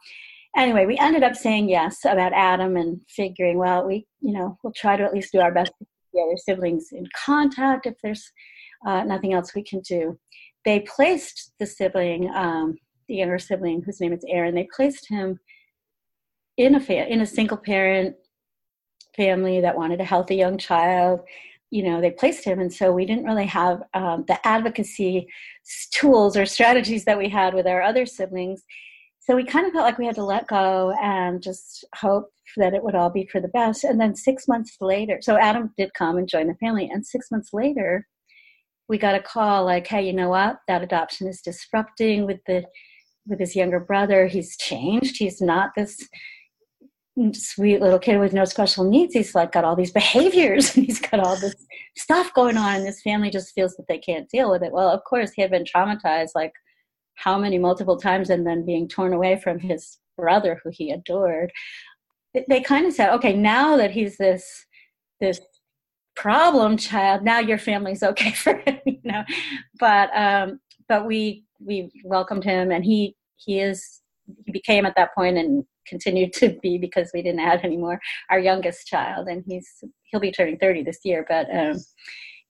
Anyway, 0.57 0.87
we 0.87 0.99
ended 0.99 1.23
up 1.23 1.35
saying 1.37 1.69
yes 1.69 2.05
about 2.05 2.33
Adam 2.33 2.77
and 2.77 3.01
figuring, 3.09 3.59
well, 3.59 3.87
we, 3.87 4.07
you 4.21 4.33
know, 4.33 4.59
we'll 4.63 4.73
try 4.75 4.97
to 4.97 5.05
at 5.05 5.15
least 5.15 5.33
do 5.33 5.41
our 5.41 5.53
best 5.53 5.73
to 5.79 5.85
keep 5.85 5.89
the 6.15 6.21
other 6.21 6.37
siblings 6.37 6.89
in 6.93 7.07
contact 7.25 7.87
if 7.87 7.95
there's 8.03 8.31
uh, 8.87 9.03
nothing 9.05 9.35
else 9.35 9.55
we 9.55 9.63
can 9.63 9.81
do. 9.81 10.19
They 10.67 10.81
placed 10.81 11.53
the 11.61 11.65
sibling, 11.65 12.29
um, 12.35 12.77
the 13.09 13.15
younger 13.15 13.39
sibling, 13.39 13.83
whose 13.83 14.01
name 14.01 14.13
is 14.13 14.25
Aaron, 14.29 14.55
they 14.55 14.69
placed 14.75 15.09
him 15.09 15.39
in 16.57 16.75
a 16.75 16.81
fa- 16.81 17.11
in 17.11 17.21
a 17.21 17.27
single 17.27 17.57
parent 17.57 18.17
family 19.17 19.61
that 19.61 19.77
wanted 19.77 20.01
a 20.01 20.05
healthy 20.05 20.35
young 20.35 20.59
child. 20.59 21.21
You 21.71 21.85
know 21.85 22.01
they 22.01 22.11
placed 22.11 22.45
him 22.45 22.61
and 22.61 22.73
so 22.73 22.93
we 22.93 23.07
didn't 23.07 23.25
really 23.25 23.47
have 23.47 23.83
um, 23.95 24.25
the 24.27 24.45
advocacy 24.47 25.29
tools 25.93 26.37
or 26.37 26.47
strategies 26.47 27.05
that 27.05 27.19
we 27.19 27.29
had 27.29 27.55
with 27.55 27.67
our 27.67 27.83
other 27.83 28.05
siblings. 28.05 28.63
So 29.21 29.35
we 29.35 29.45
kind 29.45 29.67
of 29.67 29.73
felt 29.73 29.85
like 29.85 29.99
we 29.99 30.07
had 30.07 30.15
to 30.17 30.25
let 30.25 30.47
go 30.47 30.95
and 31.03 31.43
just 31.43 31.85
hope 31.97 32.31
that 32.57 32.75
it 32.75 32.83
would 32.83 32.95
all 32.95 33.11
be 33.11 33.27
for 33.27 33.41
the 33.41 33.49
best. 33.49 33.83
And 33.83 34.01
then 34.01 34.15
six 34.15 34.49
months 34.49 34.77
later 34.81 35.19
so 35.21 35.37
adam 35.37 35.73
did 35.77 35.95
come 35.95 36.17
and 36.17 36.29
join 36.29 36.49
the 36.49 36.55
family 36.55 36.89
and 36.93 37.07
six 37.07 37.31
months 37.31 37.51
later 37.53 38.07
we 38.89 38.99
got 38.99 39.15
a 39.15 39.23
call 39.23 39.65
like 39.65 39.87
hey 39.87 40.07
you 40.07 40.13
know 40.13 40.29
what? 40.29 40.59
That 40.69 40.83
adoption 40.83 41.27
is 41.29 41.41
disrupting 41.41 42.27
with 42.27 42.41
the 42.47 42.65
with 43.27 43.41
his 43.41 43.57
younger 43.57 43.81
brother. 43.81 44.27
He's 44.27 44.57
changed. 44.57 45.17
He's 45.19 45.41
not 45.41 45.71
this 45.77 45.99
sweet 47.33 47.81
little 47.81 47.99
kid 47.99 48.19
with 48.19 48.35
no 48.35 48.45
special 48.45 48.85
needs. 48.85 49.15
He's 49.15 49.35
like 49.35 49.53
got 49.53 49.65
all 49.65 49.75
these 49.75 49.91
behaviors. 49.91 50.77
And 50.77 50.87
he's 50.87 51.01
got 51.01 51.21
all 51.21 51.37
this 51.37 51.55
stuff 51.97 52.33
going 52.35 52.57
on 52.57 52.77
and 52.77 52.87
this 52.87 53.03
family 53.03 53.31
just 53.31 53.55
feels 53.55 53.75
that 53.77 53.87
they 53.89 53.99
can't 53.99 54.29
deal 54.29 54.51
with 54.51 54.63
it. 54.63 54.73
Well 54.73 54.91
of 54.91 55.03
course 55.05 55.33
he 55.33 55.43
had 55.43 55.51
been 55.51 55.65
traumatized 55.65 56.31
like 56.35 56.53
how 57.15 57.39
many 57.39 57.59
multiple 57.59 57.97
times 57.97 58.31
and 58.31 58.47
then 58.47 58.67
being 58.67 58.89
torn 58.89 59.13
away 59.13 59.41
from 59.43 59.59
his 59.59 59.99
brother 60.17 60.61
who 60.63 60.71
he 60.73 60.91
adored. 60.91 61.51
They 62.49 62.61
kind 62.61 62.87
of 62.87 62.93
said 62.93 63.15
okay 63.15 63.35
now 63.35 63.77
that 63.79 63.91
he's 63.91 64.19
this 64.19 64.67
this 65.21 65.41
problem 66.17 66.77
child 66.77 67.23
now 67.23 67.39
your 67.39 67.59
family's 67.59 68.03
okay 68.03 68.31
for 68.43 68.55
him 68.67 68.79
you 68.87 68.99
know? 69.05 69.25
But 69.79 70.11
um 70.15 70.61
but 70.89 71.07
we 71.07 71.45
we 71.61 71.91
welcomed 72.05 72.45
him 72.45 72.71
and 72.71 72.85
he 72.85 73.17
he 73.37 73.61
is 73.61 74.03
he 74.45 74.53
became 74.53 74.87
at 74.87 74.95
that 74.97 75.15
point 75.15 75.39
and 75.39 75.65
continued 75.87 76.33
to 76.33 76.59
be 76.63 76.79
because 76.79 77.11
we 77.15 77.23
didn't 77.23 77.41
have 77.41 77.63
anymore 77.65 78.01
our 78.31 78.39
youngest 78.39 78.87
child 78.87 79.29
and 79.29 79.45
he's 79.47 79.85
he'll 80.05 80.21
be 80.21 80.33
turning 80.33 80.59
30 80.59 80.83
this 80.83 80.99
year 81.05 81.25
but 81.29 81.47
um 81.55 81.77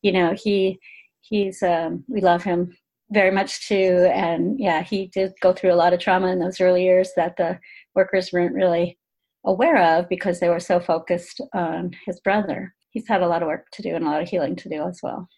you 0.03 0.13
know 0.13 0.35
he 0.37 0.79
he's 1.21 1.63
um 1.63 2.05
we 2.09 2.21
love 2.21 2.43
him 2.43 2.75
very 3.11 3.31
much 3.31 3.69
too 3.69 4.09
and 4.13 4.59
yeah 4.59 4.83
he 4.83 5.07
did 5.09 5.33
go 5.41 5.53
through 5.53 5.73
a 5.73 5.77
lot 5.77 5.93
of 5.93 6.01
trauma 6.01 6.29
in 6.29 6.39
those 6.39 6.61
early 6.61 6.85
years 6.85 7.11
that 7.17 7.37
the 7.37 7.59
workers 7.95 8.31
weren't 8.33 8.55
really 8.55 8.99
aware 9.45 9.99
of 9.99 10.09
because 10.09 10.41
they 10.41 10.49
were 10.49 10.61
so 10.61 10.81
focused 10.81 11.41
on 11.55 11.93
his 12.05 12.19
brother 12.21 12.75
he's 12.97 13.07
had 13.07 13.23
a 13.23 13.29
lot 13.29 13.43
of 13.43 13.49
work 13.49 13.67
to 13.73 13.83
do 13.83 13.95
and 13.95 14.07
a 14.07 14.09
lot 14.09 14.23
of 14.23 14.29
healing 14.29 14.57
to 14.57 14.71
do 14.71 14.83
as 14.89 15.01
well 15.03 15.29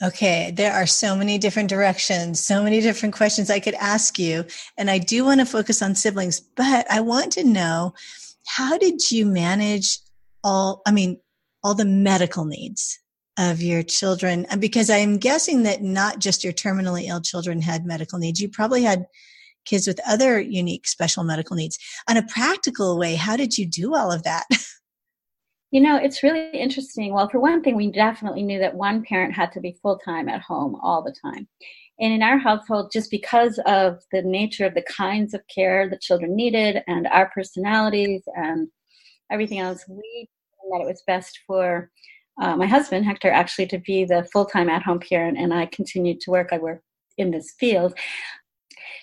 Okay, 0.00 0.52
there 0.54 0.72
are 0.72 0.86
so 0.86 1.16
many 1.16 1.38
different 1.38 1.68
directions, 1.68 2.38
so 2.38 2.62
many 2.62 2.80
different 2.80 3.16
questions 3.16 3.50
I 3.50 3.58
could 3.58 3.74
ask 3.74 4.16
you. 4.16 4.44
And 4.76 4.88
I 4.88 4.98
do 4.98 5.24
want 5.24 5.40
to 5.40 5.46
focus 5.46 5.82
on 5.82 5.96
siblings, 5.96 6.38
but 6.38 6.86
I 6.88 7.00
want 7.00 7.32
to 7.32 7.42
know 7.42 7.94
how 8.46 8.78
did 8.78 9.10
you 9.10 9.26
manage 9.26 9.98
all, 10.44 10.82
I 10.86 10.92
mean, 10.92 11.18
all 11.64 11.74
the 11.74 11.84
medical 11.84 12.44
needs 12.44 12.96
of 13.36 13.60
your 13.60 13.82
children? 13.82 14.46
Because 14.60 14.88
I'm 14.88 15.18
guessing 15.18 15.64
that 15.64 15.82
not 15.82 16.20
just 16.20 16.44
your 16.44 16.52
terminally 16.52 17.08
ill 17.08 17.20
children 17.20 17.60
had 17.60 17.84
medical 17.84 18.20
needs. 18.20 18.40
You 18.40 18.48
probably 18.48 18.84
had 18.84 19.06
kids 19.64 19.88
with 19.88 19.98
other 20.06 20.40
unique 20.40 20.86
special 20.86 21.24
medical 21.24 21.56
needs. 21.56 21.76
On 22.08 22.16
a 22.16 22.22
practical 22.22 23.00
way, 23.00 23.16
how 23.16 23.36
did 23.36 23.58
you 23.58 23.66
do 23.66 23.96
all 23.96 24.12
of 24.12 24.22
that? 24.22 24.44
You 25.70 25.82
know, 25.82 25.96
it's 25.96 26.22
really 26.22 26.50
interesting. 26.50 27.12
Well, 27.12 27.28
for 27.28 27.40
one 27.40 27.62
thing, 27.62 27.76
we 27.76 27.90
definitely 27.90 28.42
knew 28.42 28.58
that 28.58 28.74
one 28.74 29.04
parent 29.04 29.34
had 29.34 29.52
to 29.52 29.60
be 29.60 29.78
full 29.82 29.98
time 29.98 30.28
at 30.28 30.40
home 30.40 30.76
all 30.82 31.02
the 31.02 31.14
time. 31.22 31.46
And 32.00 32.12
in 32.12 32.22
our 32.22 32.38
household, 32.38 32.90
just 32.92 33.10
because 33.10 33.60
of 33.66 34.02
the 34.12 34.22
nature 34.22 34.64
of 34.64 34.74
the 34.74 34.82
kinds 34.82 35.34
of 35.34 35.42
care 35.52 35.88
the 35.88 35.98
children 35.98 36.34
needed 36.36 36.82
and 36.86 37.06
our 37.08 37.28
personalities 37.30 38.22
and 38.34 38.68
everything 39.30 39.58
else, 39.58 39.84
we 39.88 40.28
that 40.70 40.82
it 40.82 40.86
was 40.86 41.02
best 41.06 41.40
for 41.46 41.90
uh, 42.40 42.54
my 42.56 42.66
husband, 42.66 43.04
Hector, 43.04 43.30
actually 43.30 43.66
to 43.66 43.78
be 43.78 44.04
the 44.04 44.28
full 44.32 44.44
time 44.44 44.68
at 44.68 44.82
home 44.82 45.00
parent. 45.00 45.38
And 45.38 45.52
I 45.52 45.66
continued 45.66 46.20
to 46.20 46.30
work. 46.30 46.48
I 46.52 46.58
work 46.58 46.82
in 47.16 47.30
this 47.30 47.54
field. 47.58 47.98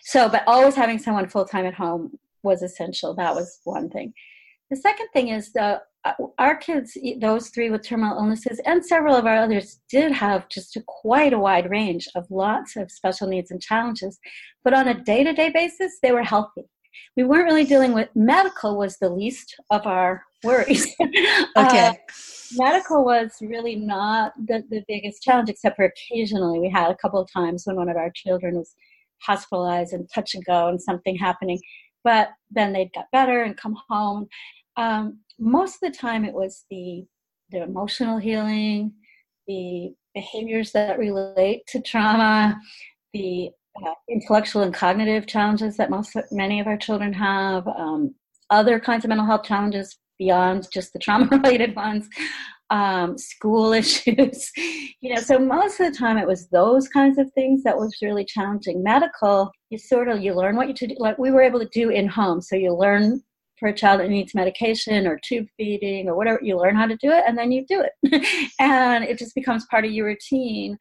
So, 0.03 0.29
but 0.29 0.43
always 0.47 0.75
having 0.75 0.99
someone 0.99 1.27
full 1.27 1.45
time 1.45 1.65
at 1.65 1.73
home 1.73 2.17
was 2.43 2.61
essential. 2.61 3.13
That 3.15 3.35
was 3.35 3.59
one 3.63 3.89
thing. 3.89 4.13
The 4.69 4.77
second 4.77 5.07
thing 5.13 5.29
is 5.29 5.51
the 5.51 5.81
our 6.37 6.55
kids, 6.55 6.97
those 7.19 7.49
three 7.49 7.69
with 7.69 7.83
terminal 7.83 8.17
illnesses, 8.17 8.59
and 8.65 8.85
several 8.85 9.15
of 9.15 9.25
our 9.25 9.37
others, 9.37 9.79
did 9.89 10.11
have 10.11 10.47
just 10.49 10.75
a, 10.75 10.83
quite 10.87 11.33
a 11.33 11.39
wide 11.39 11.69
range 11.69 12.07
of 12.15 12.25
lots 12.29 12.75
of 12.75 12.91
special 12.91 13.27
needs 13.27 13.51
and 13.51 13.61
challenges. 13.61 14.19
But 14.63 14.73
on 14.73 14.87
a 14.87 14.93
day 14.93 15.23
to 15.23 15.33
day 15.33 15.49
basis, 15.49 15.97
they 16.03 16.11
were 16.11 16.23
healthy. 16.23 16.63
We 17.17 17.23
weren't 17.23 17.45
really 17.45 17.65
dealing 17.65 17.93
with 17.93 18.09
medical 18.15 18.77
was 18.77 18.97
the 18.97 19.09
least 19.09 19.55
of 19.69 19.85
our 19.85 20.23
worries. 20.43 20.85
okay. 21.01 21.87
Uh, 21.87 21.93
medical 22.53 23.03
was 23.03 23.31
really 23.41 23.75
not 23.75 24.33
the, 24.37 24.63
the 24.69 24.83
biggest 24.87 25.21
challenge, 25.23 25.49
except 25.49 25.75
for 25.75 25.85
occasionally 25.85 26.59
we 26.59 26.69
had 26.69 26.91
a 26.91 26.97
couple 26.97 27.19
of 27.19 27.31
times 27.31 27.63
when 27.65 27.75
one 27.75 27.89
of 27.89 27.97
our 27.97 28.11
children 28.13 28.55
was 28.55 28.75
hospitalized 29.21 29.93
and 29.93 30.09
touch 30.13 30.35
and 30.35 30.45
go 30.45 30.67
and 30.67 30.81
something 30.81 31.15
happening. 31.15 31.59
But 32.03 32.29
then 32.51 32.73
they'd 32.73 32.93
get 32.93 33.05
better 33.11 33.41
and 33.41 33.57
come 33.57 33.75
home. 33.89 34.27
Um, 34.77 35.19
most 35.39 35.81
of 35.81 35.91
the 35.91 35.97
time 35.97 36.25
it 36.25 36.33
was 36.33 36.65
the 36.69 37.05
the 37.51 37.61
emotional 37.61 38.17
healing 38.17 38.93
the 39.47 39.93
behaviors 40.13 40.71
that 40.71 40.97
relate 40.97 41.61
to 41.67 41.79
trauma 41.81 42.59
the 43.13 43.49
uh, 43.85 43.93
intellectual 44.09 44.63
and 44.63 44.73
cognitive 44.73 45.27
challenges 45.27 45.77
that 45.77 45.89
most 45.89 46.15
many 46.31 46.59
of 46.59 46.67
our 46.67 46.77
children 46.77 47.13
have 47.13 47.67
um, 47.67 48.15
other 48.49 48.79
kinds 48.79 49.03
of 49.03 49.09
mental 49.09 49.25
health 49.25 49.43
challenges 49.43 49.97
beyond 50.17 50.67
just 50.71 50.93
the 50.93 50.99
trauma 50.99 51.27
related 51.27 51.75
ones 51.75 52.07
um, 52.71 53.17
school 53.17 53.73
issues 53.81 54.51
you 55.01 55.13
know 55.13 55.21
so 55.21 55.37
most 55.37 55.79
of 55.79 55.91
the 55.91 55.97
time 55.97 56.17
it 56.17 56.27
was 56.27 56.47
those 56.49 56.87
kinds 56.87 57.19
of 57.19 57.31
things 57.33 57.61
that 57.63 57.77
was 57.77 57.95
really 58.01 58.25
challenging. 58.25 58.81
Medical 58.81 59.51
you 59.69 59.77
sort 59.77 60.07
of 60.07 60.21
you 60.21 60.33
learn 60.33 60.55
what 60.55 60.67
you 60.67 60.73
to 60.73 60.87
do 60.87 60.95
like 60.97 61.17
we 61.17 61.31
were 61.31 61.41
able 61.41 61.59
to 61.59 61.69
do 61.71 61.89
in 61.89 62.07
home. 62.07 62.41
So 62.41 62.55
you 62.55 62.73
learn 62.73 63.21
for 63.59 63.69
a 63.69 63.73
child 63.73 64.01
that 64.01 64.09
needs 64.09 64.35
medication 64.35 65.07
or 65.07 65.19
tube 65.23 65.47
feeding 65.57 66.09
or 66.09 66.15
whatever, 66.15 66.39
you 66.41 66.57
learn 66.57 66.75
how 66.75 66.85
to 66.85 66.97
do 66.97 67.11
it 67.11 67.23
and 67.27 67.37
then 67.37 67.51
you 67.51 67.65
do 67.67 67.83
it. 67.83 68.51
and 68.59 69.03
it 69.03 69.17
just 69.17 69.35
becomes 69.35 69.65
part 69.69 69.85
of 69.85 69.91
your 69.91 70.07
routine. 70.07 70.77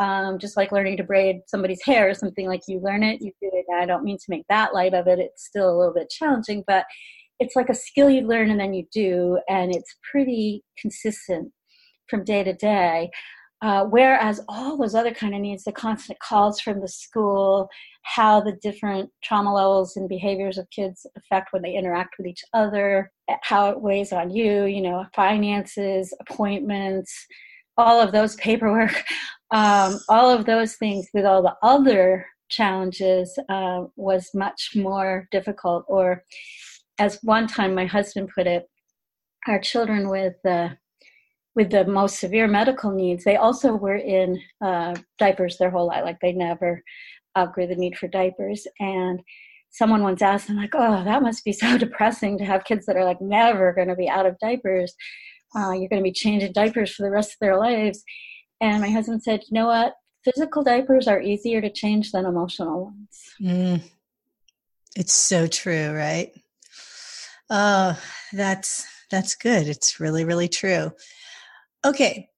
Um, 0.00 0.40
just 0.40 0.56
like 0.56 0.72
learning 0.72 0.96
to 0.96 1.04
braid 1.04 1.42
somebody's 1.46 1.82
hair 1.84 2.10
or 2.10 2.14
something 2.14 2.48
like 2.48 2.62
you 2.66 2.80
learn 2.80 3.04
it, 3.04 3.20
you 3.20 3.30
do 3.40 3.48
it. 3.52 3.64
And 3.68 3.80
I 3.80 3.86
don't 3.86 4.02
mean 4.02 4.18
to 4.18 4.24
make 4.28 4.44
that 4.48 4.74
light 4.74 4.92
of 4.92 5.06
it. 5.06 5.20
It's 5.20 5.46
still 5.46 5.70
a 5.70 5.78
little 5.78 5.94
bit 5.94 6.10
challenging, 6.10 6.64
but 6.66 6.84
it's 7.38 7.54
like 7.54 7.68
a 7.68 7.74
skill 7.74 8.10
you 8.10 8.22
learn 8.22 8.50
and 8.50 8.58
then 8.58 8.74
you 8.74 8.86
do, 8.92 9.38
and 9.48 9.74
it's 9.74 9.96
pretty 10.10 10.62
consistent 10.78 11.52
from 12.08 12.24
day 12.24 12.44
to 12.44 12.52
day. 12.52 13.10
Uh, 13.62 13.84
whereas 13.84 14.40
all 14.48 14.76
those 14.76 14.94
other 14.94 15.12
kind 15.12 15.34
of 15.34 15.40
needs, 15.40 15.64
the 15.64 15.72
constant 15.72 16.18
calls 16.18 16.60
from 16.60 16.80
the 16.80 16.88
school, 16.88 17.68
how 18.02 18.40
the 18.40 18.52
different 18.62 19.08
trauma 19.22 19.52
levels 19.52 19.96
and 19.96 20.08
behaviors 20.08 20.58
of 20.58 20.68
kids 20.70 21.06
affect 21.16 21.52
when 21.52 21.62
they 21.62 21.74
interact 21.74 22.16
with 22.18 22.26
each 22.26 22.42
other, 22.52 23.10
how 23.42 23.70
it 23.70 23.80
weighs 23.80 24.12
on 24.12 24.30
you, 24.30 24.64
you 24.64 24.82
know, 24.82 25.06
finances, 25.14 26.12
appointments, 26.20 27.26
all 27.76 28.00
of 28.00 28.12
those 28.12 28.36
paperwork, 28.36 29.02
um, 29.50 29.98
all 30.08 30.30
of 30.30 30.44
those 30.44 30.76
things 30.76 31.08
with 31.14 31.24
all 31.24 31.42
the 31.42 31.56
other 31.62 32.26
challenges 32.50 33.38
uh, 33.48 33.84
was 33.96 34.30
much 34.34 34.72
more 34.74 35.26
difficult. 35.30 35.84
Or, 35.88 36.22
as 36.98 37.18
one 37.22 37.46
time 37.46 37.74
my 37.74 37.86
husband 37.86 38.30
put 38.34 38.46
it, 38.46 38.68
our 39.48 39.58
children 39.58 40.08
with 40.08 40.34
the 40.44 40.76
with 41.54 41.70
the 41.70 41.84
most 41.84 42.18
severe 42.18 42.48
medical 42.48 42.90
needs, 42.90 43.24
they 43.24 43.36
also 43.36 43.74
were 43.74 43.96
in 43.96 44.40
uh, 44.60 44.94
diapers 45.18 45.56
their 45.56 45.70
whole 45.70 45.86
life. 45.86 46.04
Like 46.04 46.18
they 46.20 46.32
never 46.32 46.82
outgrew 47.36 47.66
the 47.66 47.76
need 47.76 47.96
for 47.96 48.08
diapers. 48.08 48.66
And 48.80 49.20
someone 49.70 50.02
once 50.02 50.22
asked 50.22 50.48
them, 50.48 50.56
like, 50.56 50.74
"Oh, 50.74 51.04
that 51.04 51.22
must 51.22 51.44
be 51.44 51.52
so 51.52 51.78
depressing 51.84 52.38
to 52.38 52.44
have 52.44 52.64
kids 52.64 52.86
that 52.86 52.96
are 52.96 53.04
like 53.04 53.20
never 53.20 53.72
going 53.72 53.88
to 53.88 53.96
be 53.96 54.08
out 54.08 54.26
of 54.26 54.38
diapers. 54.40 54.94
Uh, 55.56 55.70
you're 55.72 55.88
going 55.88 56.02
to 56.02 56.10
be 56.10 56.12
changing 56.12 56.52
diapers 56.52 56.92
for 56.92 57.02
the 57.02 57.10
rest 57.10 57.32
of 57.32 57.38
their 57.40 57.58
lives." 57.58 58.02
And 58.60 58.80
my 58.80 58.90
husband 58.90 59.22
said, 59.22 59.42
"You 59.50 59.60
know 59.60 59.66
what? 59.66 59.94
Physical 60.24 60.64
diapers 60.64 61.06
are 61.06 61.20
easier 61.20 61.60
to 61.60 61.70
change 61.70 62.12
than 62.12 62.24
emotional 62.24 62.84
ones." 62.86 63.20
Mm. 63.40 63.82
It's 64.96 65.12
so 65.12 65.46
true, 65.48 65.92
right? 65.92 66.32
Oh, 67.50 67.98
that's 68.32 68.86
that's 69.10 69.34
good. 69.34 69.68
It's 69.68 70.00
really, 70.00 70.24
really 70.24 70.48
true. 70.48 70.92
Okay. 71.84 72.28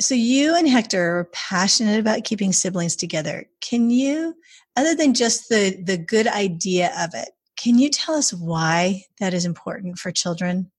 So 0.00 0.14
you 0.14 0.54
and 0.54 0.68
Hector 0.68 1.18
are 1.18 1.30
passionate 1.32 1.98
about 1.98 2.24
keeping 2.24 2.52
siblings 2.52 2.96
together. 2.96 3.46
Can 3.62 3.90
you, 3.90 4.34
other 4.76 4.94
than 4.94 5.14
just 5.14 5.48
the, 5.48 5.82
the 5.82 5.96
good 5.96 6.26
idea 6.26 6.92
of 6.98 7.10
it, 7.14 7.30
can 7.56 7.78
you 7.78 7.88
tell 7.88 8.14
us 8.14 8.32
why 8.32 9.04
that 9.18 9.32
is 9.32 9.46
important 9.46 9.98
for 9.98 10.12
children? 10.12 10.70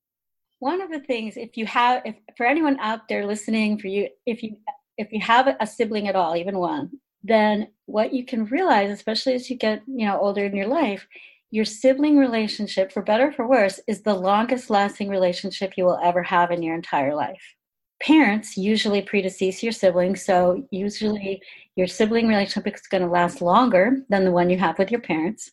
One 0.59 0.81
of 0.81 0.91
the 0.91 0.99
things, 0.99 1.35
if 1.37 1.57
you 1.57 1.65
have, 1.65 2.03
if 2.05 2.15
for 2.35 2.45
anyone 2.45 2.79
out 2.79 3.07
there 3.07 3.25
listening, 3.25 3.79
for 3.79 3.87
you, 3.87 4.09
if 4.25 4.41
you 4.41 4.57
if 4.97 5.11
you 5.11 5.19
have 5.21 5.55
a 5.59 5.67
sibling 5.67 6.07
at 6.07 6.15
all, 6.15 6.35
even 6.35 6.57
one, 6.57 6.91
then 7.23 7.67
what 7.85 8.13
you 8.13 8.25
can 8.25 8.45
realize, 8.45 8.89
especially 8.89 9.33
as 9.33 9.49
you 9.49 9.55
get 9.55 9.83
you 9.87 10.05
know 10.05 10.19
older 10.19 10.45
in 10.45 10.55
your 10.55 10.67
life, 10.67 11.07
your 11.51 11.65
sibling 11.65 12.17
relationship, 12.17 12.91
for 12.91 13.01
better 13.01 13.31
for 13.31 13.47
worse, 13.47 13.79
is 13.87 14.01
the 14.01 14.15
longest 14.15 14.69
lasting 14.69 15.09
relationship 15.09 15.73
you 15.77 15.85
will 15.85 15.99
ever 16.03 16.23
have 16.23 16.49
in 16.49 16.63
your 16.63 16.75
entire 16.75 17.13
life. 17.13 17.55
Parents 18.01 18.57
usually 18.57 19.01
predecease 19.01 19.63
your 19.63 19.71
siblings, 19.71 20.23
so 20.23 20.63
usually 20.71 21.41
your 21.75 21.87
sibling 21.87 22.27
relationship 22.27 22.73
is 22.75 22.81
going 22.81 23.03
to 23.03 23.09
last 23.09 23.41
longer 23.41 23.97
than 24.09 24.23
the 24.23 24.31
one 24.31 24.49
you 24.49 24.57
have 24.57 24.77
with 24.77 24.91
your 24.91 25.01
parents. 25.01 25.51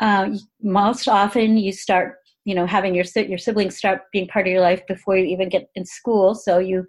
Uh, 0.00 0.30
most 0.62 1.06
often, 1.08 1.56
you 1.56 1.72
start, 1.72 2.16
you 2.44 2.54
know, 2.54 2.66
having 2.66 2.94
your 2.94 3.04
your 3.16 3.38
siblings 3.38 3.76
start 3.76 4.02
being 4.12 4.26
part 4.26 4.46
of 4.46 4.52
your 4.52 4.62
life 4.62 4.84
before 4.88 5.16
you 5.16 5.26
even 5.26 5.48
get 5.48 5.68
in 5.74 5.84
school. 5.84 6.34
So 6.34 6.58
you, 6.58 6.86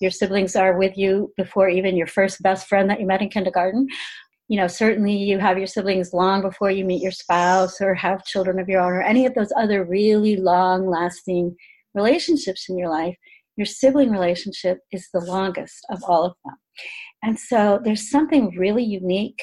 your 0.00 0.10
siblings 0.10 0.56
are 0.56 0.76
with 0.76 0.96
you 0.98 1.32
before 1.36 1.68
even 1.68 1.96
your 1.96 2.06
first 2.06 2.42
best 2.42 2.68
friend 2.68 2.90
that 2.90 3.00
you 3.00 3.06
met 3.06 3.22
in 3.22 3.30
kindergarten 3.30 3.88
you 4.48 4.56
know, 4.56 4.66
certainly 4.66 5.14
you 5.14 5.38
have 5.38 5.58
your 5.58 5.66
siblings 5.66 6.14
long 6.14 6.40
before 6.40 6.70
you 6.70 6.84
meet 6.84 7.02
your 7.02 7.12
spouse 7.12 7.80
or 7.80 7.94
have 7.94 8.24
children 8.24 8.58
of 8.58 8.68
your 8.68 8.80
own 8.80 8.92
or 8.92 9.02
any 9.02 9.26
of 9.26 9.34
those 9.34 9.52
other 9.56 9.84
really 9.84 10.36
long 10.36 10.88
lasting 10.88 11.54
relationships 11.94 12.68
in 12.68 12.78
your 12.78 12.88
life. 12.88 13.16
Your 13.58 13.66
sibling 13.66 14.12
relationship 14.12 14.78
is 14.92 15.08
the 15.12 15.20
longest 15.20 15.84
of 15.90 16.00
all 16.06 16.24
of 16.24 16.34
them. 16.44 16.54
And 17.24 17.38
so 17.38 17.80
there's 17.82 18.08
something 18.08 18.56
really 18.56 18.84
unique 18.84 19.42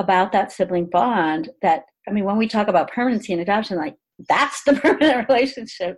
about 0.00 0.32
that 0.32 0.50
sibling 0.50 0.86
bond 0.90 1.48
that, 1.62 1.84
I 2.08 2.10
mean, 2.10 2.24
when 2.24 2.38
we 2.38 2.48
talk 2.48 2.66
about 2.66 2.90
permanency 2.90 3.32
and 3.32 3.40
adoption, 3.40 3.78
like 3.78 3.94
that's 4.28 4.64
the 4.64 4.72
permanent 4.82 5.28
relationship. 5.28 5.96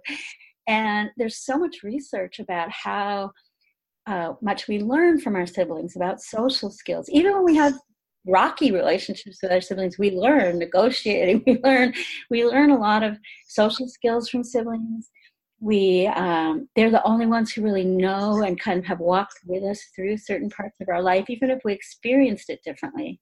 And 0.68 1.09
there's 1.16 1.38
so 1.38 1.57
much 1.57 1.83
research 1.83 2.38
about 2.38 2.70
how 2.70 3.31
uh, 4.07 4.35
much 4.42 4.68
we 4.68 4.81
learn 4.81 5.18
from 5.18 5.35
our 5.35 5.46
siblings 5.46 5.96
about 5.96 6.20
social 6.20 6.70
skills. 6.70 7.09
Even 7.09 7.33
when 7.33 7.44
we 7.44 7.57
have 7.57 7.72
rocky 8.27 8.72
relationships 8.72 9.38
with 9.42 9.53
our 9.53 9.61
siblings 9.61 9.98
we 9.98 10.11
learn 10.12 10.59
negotiating 10.59 11.42
we 11.46 11.61
learn 11.62 11.92
we 12.31 12.42
learn 12.46 12.70
a 12.70 12.79
lot 12.79 13.03
of 13.03 13.18
social 13.46 13.87
skills 13.87 14.31
from 14.31 14.42
siblings 14.42 15.11
we 15.64 16.07
um, 16.09 16.68
they're 16.77 16.90
the 16.90 17.05
only 17.05 17.27
ones 17.27 17.53
who 17.53 17.62
really 17.62 17.85
know 17.85 18.42
and 18.42 18.61
kind 18.61 18.79
of 18.79 18.85
have 18.85 19.00
walked 19.00 19.40
with 19.46 19.62
us 19.64 19.81
through 19.94 20.18
certain 20.18 20.50
parts 20.50 20.81
of 20.81 20.88
our 20.88 21.03
life 21.03 21.24
even 21.29 21.50
if 21.50 21.61
we 21.64 21.72
experienced 21.72 22.50
it 22.50 22.62
differently. 22.62 23.20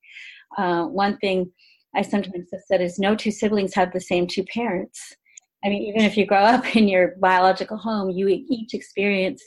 Uh, 0.59 0.85
one 0.85 1.16
thing 1.18 1.50
i 1.94 2.02
sometimes 2.02 2.48
have 2.52 2.62
said 2.66 2.81
is 2.81 2.98
no 2.98 3.14
two 3.14 3.31
siblings 3.31 3.74
have 3.74 3.92
the 3.92 4.00
same 4.00 4.26
two 4.26 4.44
parents. 4.44 5.14
I 5.64 5.68
mean 5.68 5.83
even 5.83 6.02
if 6.02 6.16
you 6.16 6.26
grow 6.26 6.42
up 6.42 6.74
in 6.76 6.88
your 6.88 7.14
biological 7.20 7.76
home 7.76 8.11
you 8.11 8.28
each 8.28 8.74
experience 8.74 9.42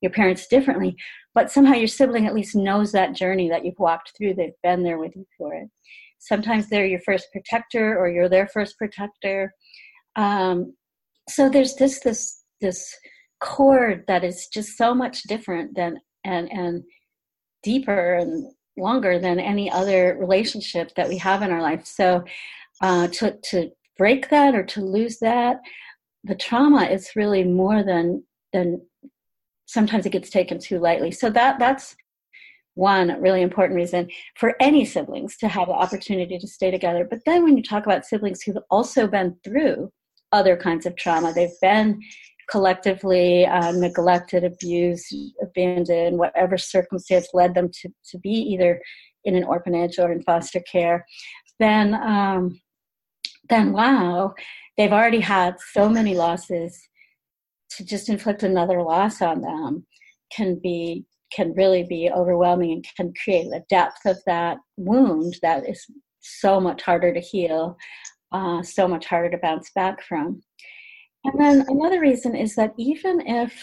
your 0.00 0.12
parents 0.12 0.46
differently 0.46 0.96
but 1.38 1.52
somehow 1.52 1.74
your 1.74 1.86
sibling 1.86 2.26
at 2.26 2.34
least 2.34 2.56
knows 2.56 2.90
that 2.90 3.14
journey 3.14 3.48
that 3.48 3.64
you've 3.64 3.78
walked 3.78 4.12
through. 4.16 4.34
They've 4.34 4.60
been 4.64 4.82
there 4.82 4.98
with 4.98 5.14
you 5.14 5.24
for 5.36 5.54
it. 5.54 5.68
Sometimes 6.18 6.68
they're 6.68 6.84
your 6.84 6.98
first 6.98 7.28
protector 7.30 7.96
or 7.96 8.08
you're 8.08 8.28
their 8.28 8.48
first 8.48 8.76
protector. 8.76 9.52
Um, 10.16 10.74
so 11.28 11.48
there's 11.48 11.76
this 11.76 12.00
this 12.00 12.37
this 12.60 12.94
cord 13.40 14.04
that 14.08 14.24
is 14.24 14.48
just 14.52 14.76
so 14.76 14.94
much 14.94 15.22
different 15.24 15.74
than 15.76 15.98
and 16.24 16.50
and 16.50 16.82
deeper 17.62 18.14
and 18.14 18.52
longer 18.76 19.18
than 19.18 19.40
any 19.40 19.70
other 19.70 20.16
relationship 20.18 20.94
that 20.94 21.08
we 21.08 21.18
have 21.18 21.42
in 21.42 21.50
our 21.50 21.62
life 21.62 21.84
so 21.84 22.24
uh, 22.82 23.08
to 23.08 23.36
to 23.42 23.70
break 23.96 24.28
that 24.30 24.54
or 24.54 24.62
to 24.62 24.80
lose 24.80 25.18
that 25.18 25.60
the 26.24 26.34
trauma 26.34 26.84
is 26.84 27.10
really 27.16 27.44
more 27.44 27.82
than 27.82 28.22
than 28.52 28.80
sometimes 29.66 30.06
it 30.06 30.10
gets 30.10 30.30
taken 30.30 30.58
too 30.58 30.78
lightly. 30.78 31.10
So 31.10 31.30
that 31.30 31.58
that's 31.58 31.94
one 32.74 33.20
really 33.20 33.42
important 33.42 33.76
reason 33.76 34.08
for 34.36 34.54
any 34.60 34.84
siblings 34.84 35.36
to 35.38 35.48
have 35.48 35.68
the 35.68 35.74
opportunity 35.74 36.38
to 36.38 36.46
stay 36.46 36.70
together. 36.70 37.06
But 37.08 37.20
then 37.26 37.44
when 37.44 37.56
you 37.56 37.62
talk 37.62 37.86
about 37.86 38.06
siblings 38.06 38.42
who've 38.42 38.56
also 38.70 39.06
been 39.06 39.36
through 39.44 39.90
other 40.32 40.56
kinds 40.56 40.86
of 40.86 40.96
trauma, 40.96 41.32
they've 41.32 41.60
been 41.60 42.00
collectively 42.50 43.46
uh, 43.46 43.72
neglected, 43.72 44.44
abused, 44.44 45.14
abandoned, 45.42 46.18
whatever 46.18 46.56
circumstance 46.56 47.28
led 47.34 47.54
them 47.54 47.70
to, 47.80 47.88
to 48.10 48.18
be 48.18 48.30
either 48.30 48.80
in 49.24 49.34
an 49.36 49.44
orphanage 49.44 49.98
or 49.98 50.10
in 50.12 50.22
foster 50.22 50.60
care, 50.60 51.04
then 51.58 51.94
um, 51.94 52.60
then 53.48 53.72
wow, 53.72 54.34
they've 54.76 54.92
already 54.92 55.20
had 55.20 55.56
so 55.72 55.88
many 55.88 56.14
losses 56.14 56.80
to 57.70 57.84
just 57.84 58.08
inflict 58.08 58.42
another 58.42 58.82
loss 58.82 59.20
on 59.20 59.40
them 59.40 59.86
can 60.32 60.58
be 60.58 61.04
can 61.30 61.52
really 61.54 61.82
be 61.82 62.10
overwhelming 62.10 62.72
and 62.72 62.86
can 62.96 63.12
create 63.22 63.46
a 63.52 63.62
depth 63.68 64.06
of 64.06 64.16
that 64.24 64.56
wound 64.78 65.36
that 65.42 65.68
is 65.68 65.84
so 66.20 66.58
much 66.58 66.80
harder 66.82 67.12
to 67.12 67.20
heal, 67.20 67.76
uh, 68.32 68.62
so 68.62 68.88
much 68.88 69.04
harder 69.06 69.30
to 69.30 69.38
bounce 69.38 69.70
back 69.74 70.02
from. 70.02 70.40
And 71.28 71.38
then 71.38 71.66
another 71.68 72.00
reason 72.00 72.34
is 72.34 72.54
that 72.54 72.72
even 72.78 73.20
if 73.20 73.62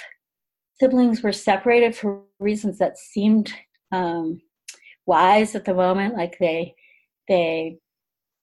siblings 0.80 1.23
were 1.23 1.32
separated 1.32 1.95
for 1.95 2.21
reasons 2.39 2.78
that 2.78 2.99
seemed 2.99 3.51
um, 3.91 4.39
wise 5.08 5.56
at 5.56 5.65
the 5.65 5.73
moment, 5.73 6.15
like 6.15 6.38
they 6.39 6.75
they 7.28 7.80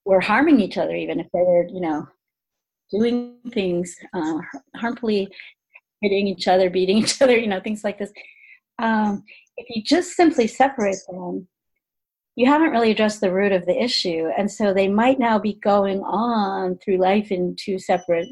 were 0.03 0.19
harming 0.19 0.59
each 0.59 0.77
other, 0.77 0.93
even 0.93 1.21
if 1.21 1.27
they 1.33 1.39
were, 1.39 1.65
you 1.69 1.79
know, 1.79 2.05
doing 2.91 3.37
things 3.53 3.95
uh, 4.13 4.39
harmfully, 4.75 5.29
hitting 6.01 6.27
each 6.27 6.49
other, 6.49 6.69
beating 6.69 6.97
each 7.03 7.21
other, 7.21 7.37
you 7.37 7.47
know, 7.47 7.61
things 7.61 7.85
like 7.85 7.99
this. 7.99 8.11
Um, 8.79 9.23
if 9.55 9.73
you 9.73 9.83
just 9.83 10.17
simply 10.17 10.47
separate 10.47 10.97
them, 11.07 11.47
you 12.35 12.45
haven't 12.45 12.71
really 12.71 12.91
addressed 12.91 13.21
the 13.21 13.31
root 13.31 13.53
of 13.53 13.65
the 13.65 13.81
issue. 13.81 14.27
And 14.37 14.51
so 14.51 14.73
they 14.73 14.89
might 14.89 15.17
now 15.17 15.39
be 15.39 15.53
going 15.53 16.01
on 16.01 16.77
through 16.79 16.97
life 16.97 17.31
in 17.31 17.55
two 17.57 17.79
separate 17.79 18.27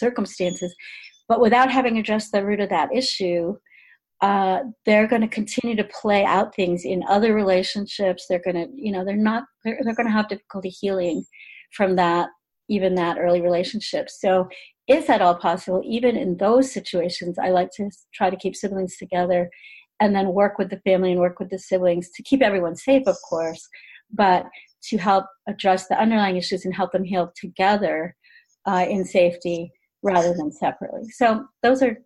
circumstances. 0.00 0.74
But 1.28 1.40
without 1.40 1.70
having 1.70 1.98
addressed 1.98 2.32
the 2.32 2.44
root 2.44 2.58
of 2.58 2.70
that 2.70 2.92
issue, 2.92 3.56
uh, 4.20 4.60
they're 4.84 5.06
going 5.06 5.22
to 5.22 5.28
continue 5.28 5.76
to 5.76 5.84
play 5.84 6.24
out 6.24 6.54
things 6.54 6.84
in 6.84 7.04
other 7.08 7.34
relationships. 7.34 8.26
They're 8.28 8.42
going 8.44 8.56
to, 8.56 8.68
you 8.74 8.90
know, 8.92 9.04
they're 9.04 9.16
not, 9.16 9.44
they're, 9.64 9.78
they're 9.84 9.94
going 9.94 10.08
to 10.08 10.12
have 10.12 10.28
difficulty 10.28 10.70
healing 10.70 11.24
from 11.72 11.96
that 11.96 12.28
even 12.70 12.94
that 12.94 13.18
early 13.18 13.42
relationship. 13.42 14.08
So, 14.08 14.48
if 14.86 15.08
at 15.10 15.22
all 15.22 15.36
possible, 15.36 15.82
even 15.84 16.16
in 16.16 16.36
those 16.38 16.72
situations, 16.72 17.38
I 17.38 17.50
like 17.50 17.70
to 17.76 17.90
try 18.12 18.28
to 18.28 18.36
keep 18.36 18.56
siblings 18.56 18.96
together 18.96 19.48
and 20.00 20.16
then 20.16 20.32
work 20.32 20.58
with 20.58 20.70
the 20.70 20.80
family 20.80 21.12
and 21.12 21.20
work 21.20 21.38
with 21.38 21.50
the 21.50 21.58
siblings 21.58 22.10
to 22.10 22.22
keep 22.24 22.42
everyone 22.42 22.74
safe, 22.74 23.06
of 23.06 23.16
course, 23.28 23.68
but 24.12 24.46
to 24.88 24.96
help 24.96 25.26
address 25.46 25.86
the 25.86 26.00
underlying 26.00 26.36
issues 26.36 26.64
and 26.64 26.74
help 26.74 26.90
them 26.90 27.04
heal 27.04 27.30
together 27.36 28.16
uh, 28.66 28.84
in 28.88 29.04
safety 29.04 29.70
rather 30.02 30.34
than 30.34 30.50
separately. 30.52 31.08
So, 31.10 31.46
those 31.62 31.82
are 31.82 31.98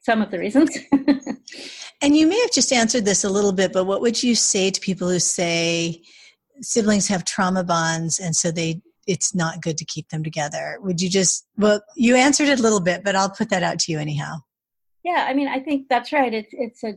some 0.00 0.20
of 0.22 0.30
the 0.30 0.38
reasons. 0.38 0.76
and 2.02 2.16
you 2.16 2.26
may 2.26 2.40
have 2.40 2.52
just 2.52 2.72
answered 2.72 3.04
this 3.04 3.24
a 3.24 3.30
little 3.30 3.52
bit, 3.52 3.72
but 3.72 3.84
what 3.84 4.00
would 4.00 4.22
you 4.22 4.34
say 4.34 4.70
to 4.70 4.80
people 4.80 5.08
who 5.08 5.20
say 5.20 6.02
siblings 6.60 7.08
have 7.08 7.24
trauma 7.24 7.64
bonds 7.64 8.18
and 8.18 8.34
so 8.34 8.50
they 8.50 8.80
it's 9.06 9.34
not 9.34 9.60
good 9.60 9.76
to 9.78 9.84
keep 9.84 10.08
them 10.08 10.22
together. 10.22 10.78
Would 10.80 11.00
you 11.00 11.10
just, 11.10 11.46
well, 11.56 11.80
you 11.96 12.16
answered 12.16 12.48
it 12.48 12.60
a 12.60 12.62
little 12.62 12.80
bit, 12.80 13.02
but 13.04 13.16
I'll 13.16 13.30
put 13.30 13.50
that 13.50 13.62
out 13.62 13.78
to 13.80 13.92
you 13.92 13.98
anyhow. 13.98 14.36
Yeah, 15.04 15.26
I 15.28 15.34
mean, 15.34 15.48
I 15.48 15.58
think 15.58 15.88
that's 15.88 16.12
right. 16.12 16.32
It's, 16.32 16.50
it's 16.52 16.84
a, 16.84 16.94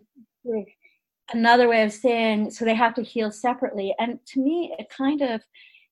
another 1.34 1.68
way 1.68 1.84
of 1.84 1.92
saying, 1.92 2.52
so 2.52 2.66
they 2.66 2.76
have 2.76 2.94
to 2.96 3.02
heal 3.02 3.32
separately. 3.32 3.96
And 3.98 4.20
to 4.28 4.40
me, 4.40 4.76
it 4.78 4.88
kind 4.96 5.22
of 5.22 5.42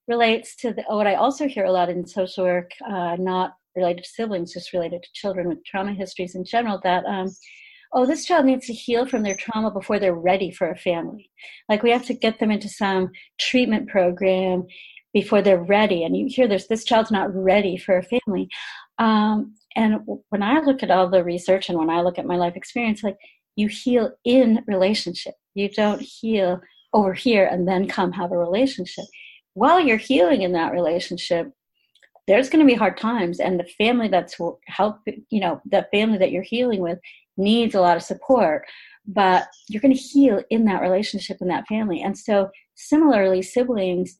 relates 0.07 0.55
to 0.57 0.73
the, 0.73 0.83
what 0.87 1.07
I 1.07 1.15
also 1.15 1.47
hear 1.47 1.65
a 1.65 1.71
lot 1.71 1.89
in 1.89 2.05
social 2.05 2.43
work, 2.43 2.71
uh, 2.87 3.15
not 3.17 3.55
related 3.75 4.03
to 4.03 4.09
siblings, 4.09 4.53
just 4.53 4.73
related 4.73 5.03
to 5.03 5.09
children 5.13 5.47
with 5.47 5.63
trauma 5.65 5.93
histories 5.93 6.35
in 6.35 6.45
general, 6.45 6.79
that 6.83 7.05
um, 7.05 7.33
oh, 7.93 8.05
this 8.05 8.25
child 8.25 8.45
needs 8.45 8.65
to 8.67 8.73
heal 8.73 9.05
from 9.05 9.23
their 9.23 9.35
trauma 9.35 9.71
before 9.71 9.99
they're 9.99 10.15
ready 10.15 10.51
for 10.51 10.69
a 10.69 10.77
family. 10.77 11.29
Like 11.69 11.83
we 11.83 11.91
have 11.91 12.05
to 12.07 12.13
get 12.13 12.39
them 12.39 12.51
into 12.51 12.69
some 12.69 13.11
treatment 13.39 13.87
program 13.87 14.65
before 15.13 15.41
they're 15.41 15.63
ready. 15.63 16.03
And 16.03 16.17
you 16.17 16.25
hear 16.27 16.47
this, 16.47 16.67
this 16.67 16.83
child's 16.83 17.11
not 17.11 17.33
ready 17.33 17.77
for 17.77 17.97
a 17.97 18.03
family. 18.03 18.49
Um, 18.97 19.55
and 19.75 19.99
when 20.29 20.41
I 20.41 20.59
look 20.61 20.81
at 20.81 20.91
all 20.91 21.09
the 21.09 21.23
research 21.23 21.69
and 21.69 21.77
when 21.77 21.89
I 21.89 22.01
look 22.01 22.17
at 22.17 22.25
my 22.25 22.35
life 22.35 22.55
experience, 22.55 23.03
like 23.03 23.17
you 23.55 23.67
heal 23.67 24.11
in 24.25 24.63
relationship. 24.67 25.35
You 25.53 25.69
don't 25.69 26.01
heal 26.01 26.61
over 26.93 27.13
here 27.13 27.45
and 27.45 27.67
then 27.67 27.87
come 27.87 28.11
have 28.13 28.31
a 28.31 28.37
relationship. 28.37 29.05
While 29.53 29.79
you're 29.79 29.97
healing 29.97 30.41
in 30.41 30.53
that 30.53 30.73
relationship, 30.73 31.51
there's 32.27 32.49
going 32.49 32.65
to 32.65 32.71
be 32.71 32.77
hard 32.77 32.97
times 32.97 33.39
and 33.39 33.59
the 33.59 33.67
family 33.77 34.07
that's 34.07 34.37
help 34.67 34.97
you 35.29 35.39
know 35.39 35.61
the 35.65 35.85
family 35.91 36.17
that 36.17 36.31
you're 36.31 36.43
healing 36.43 36.81
with 36.81 36.99
needs 37.37 37.75
a 37.75 37.81
lot 37.81 37.97
of 37.97 38.03
support 38.03 38.65
but 39.05 39.47
you're 39.67 39.81
going 39.81 39.93
to 39.93 39.99
heal 39.99 40.41
in 40.49 40.65
that 40.65 40.81
relationship 40.81 41.37
in 41.41 41.47
that 41.49 41.67
family. 41.67 42.01
And 42.01 42.17
so 42.17 42.49
similarly 42.75 43.41
siblings 43.41 44.17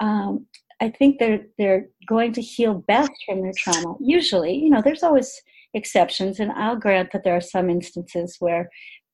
um, 0.00 0.46
i 0.80 0.88
think 0.88 1.18
they're 1.18 1.46
they're 1.58 1.86
going 2.08 2.32
to 2.32 2.40
heal 2.40 2.74
best 2.88 3.12
from 3.24 3.40
their 3.42 3.52
trauma 3.56 3.94
usually. 4.00 4.54
You 4.54 4.70
know 4.70 4.82
there's 4.82 5.04
always 5.04 5.40
exceptions 5.74 6.40
and 6.40 6.50
i'll 6.52 6.76
grant 6.76 7.12
that 7.12 7.22
there 7.24 7.36
are 7.36 7.40
some 7.40 7.70
instances 7.70 8.36
where 8.40 8.68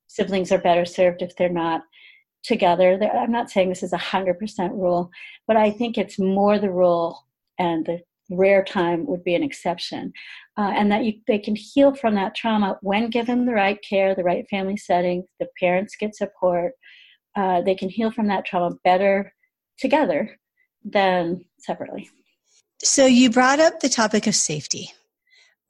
siblings 0.06 0.50
are 0.50 0.58
better 0.58 0.86
served 0.86 1.20
if 1.20 1.36
they're 1.36 1.50
not 1.50 1.82
together. 2.42 2.98
I'm 3.14 3.30
not 3.30 3.50
saying 3.50 3.68
this 3.68 3.82
is 3.82 3.92
a 3.92 3.98
100% 3.98 4.70
rule 4.70 5.10
but 5.46 5.56
i 5.56 5.70
think 5.70 5.98
it's 5.98 6.18
more 6.18 6.58
the 6.58 6.70
rule 6.70 7.26
and 7.58 7.84
the 7.84 8.00
rare 8.30 8.62
time 8.62 9.06
would 9.06 9.24
be 9.24 9.34
an 9.34 9.42
exception, 9.42 10.12
uh, 10.56 10.72
and 10.74 10.90
that 10.92 11.04
you, 11.04 11.14
they 11.26 11.38
can 11.38 11.56
heal 11.56 11.94
from 11.94 12.14
that 12.14 12.34
trauma 12.34 12.78
when 12.82 13.10
given 13.10 13.46
the 13.46 13.52
right 13.52 13.78
care, 13.88 14.14
the 14.14 14.24
right 14.24 14.46
family 14.48 14.76
setting, 14.76 15.24
the 15.40 15.46
parents 15.58 15.96
get 15.98 16.16
support. 16.16 16.72
Uh, 17.36 17.62
they 17.62 17.74
can 17.74 17.88
heal 17.88 18.10
from 18.10 18.26
that 18.28 18.44
trauma 18.44 18.74
better 18.84 19.32
together 19.78 20.38
than 20.84 21.44
separately. 21.58 22.08
So, 22.82 23.06
you 23.06 23.30
brought 23.30 23.60
up 23.60 23.80
the 23.80 23.88
topic 23.88 24.26
of 24.26 24.34
safety. 24.34 24.92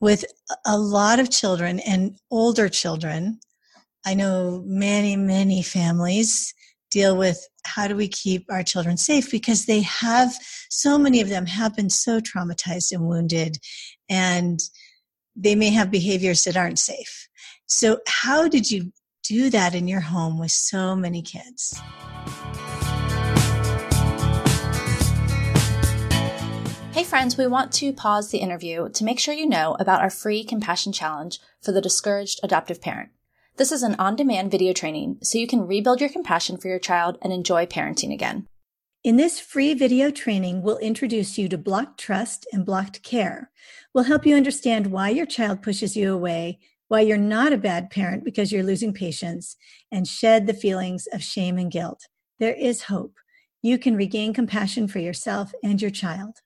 With 0.01 0.25
a 0.64 0.79
lot 0.79 1.18
of 1.18 1.31
children 1.31 1.81
and 1.81 2.16
older 2.31 2.68
children, 2.68 3.40
I 4.07 4.14
know 4.14 4.62
many, 4.64 5.16
many 5.16 5.62
families 5.62 6.55
deal 6.90 7.16
with 7.16 7.46
how 7.64 7.87
do 7.87 7.94
we 7.94 8.09
keep 8.09 8.46
our 8.51 8.62
children 8.62 8.96
safe 8.96 9.31
because 9.31 9.66
they 9.66 9.81
have 9.83 10.33
so 10.70 10.98
many 10.98 11.20
of 11.20 11.29
them 11.29 11.46
have 11.46 11.77
been 11.77 11.90
so 11.90 12.20
traumatized 12.20 12.92
and 12.92 13.07
wounded 13.07 13.59
and 14.09 14.61
they 15.37 15.55
may 15.55 15.70
have 15.70 15.90
behaviors 15.90 16.44
that 16.44 16.57
aren't 16.57 16.79
safe 16.79 17.29
so 17.66 17.98
how 18.07 18.48
did 18.48 18.70
you 18.70 18.92
do 19.22 19.51
that 19.51 19.74
in 19.74 19.87
your 19.87 20.01
home 20.01 20.38
with 20.38 20.51
so 20.51 20.96
many 20.96 21.22
kids 21.22 21.81
Hey 26.98 27.05
friends, 27.05 27.37
we 27.37 27.46
want 27.46 27.70
to 27.74 27.92
pause 27.92 28.31
the 28.31 28.38
interview 28.38 28.88
to 28.88 29.05
make 29.05 29.20
sure 29.20 29.33
you 29.33 29.46
know 29.46 29.77
about 29.79 30.01
our 30.01 30.11
free 30.11 30.42
compassion 30.42 30.92
challenge 30.92 31.38
for 31.62 31.70
the 31.70 31.81
discouraged 31.81 32.40
adoptive 32.42 32.81
parent. 32.81 33.11
This 33.59 33.73
is 33.73 33.83
an 33.83 33.97
on 33.97 34.14
demand 34.14 34.53
video 34.53 34.73
training 34.73 35.18
so 35.25 35.37
you 35.37 35.49
can 35.49 35.66
rebuild 35.66 36.01
your 36.01 36.11
compassion 36.11 36.59
for 36.59 36.68
your 36.68 36.79
child 36.79 37.18
and 37.21 37.33
enjoy 37.33 37.66
parenting 37.66 38.14
again. 38.14 38.47
In 39.03 39.16
this 39.16 39.40
free 39.40 39.75
video 39.75 40.12
training, 40.12 40.62
we'll 40.62 40.79
introduce 40.79 41.37
you 41.37 41.49
to 41.49 41.59
blocked 41.59 41.99
trust 41.99 42.47
and 42.53 42.64
blocked 42.64 43.03
care. 43.03 43.51
We'll 43.92 44.05
help 44.05 44.25
you 44.25 44.37
understand 44.37 44.92
why 44.92 45.09
your 45.09 45.27
child 45.27 45.61
pushes 45.61 45.97
you 45.97 46.14
away, 46.14 46.61
why 46.87 47.01
you're 47.01 47.16
not 47.16 47.53
a 47.53 47.59
bad 47.59 47.90
parent 47.90 48.25
because 48.25 48.53
you're 48.53 48.62
losing 48.62 48.94
patience, 48.94 49.57
and 49.90 50.07
shed 50.07 50.47
the 50.47 50.55
feelings 50.55 51.09
of 51.12 51.21
shame 51.21 51.59
and 51.59 51.68
guilt. 51.68 52.07
There 52.38 52.55
is 52.55 52.83
hope. 52.83 53.16
You 53.61 53.77
can 53.77 53.97
regain 53.97 54.35
compassion 54.35 54.87
for 54.87 55.01
yourself 55.01 55.53
and 55.64 55.83
your 55.83 55.90
child. 55.90 56.37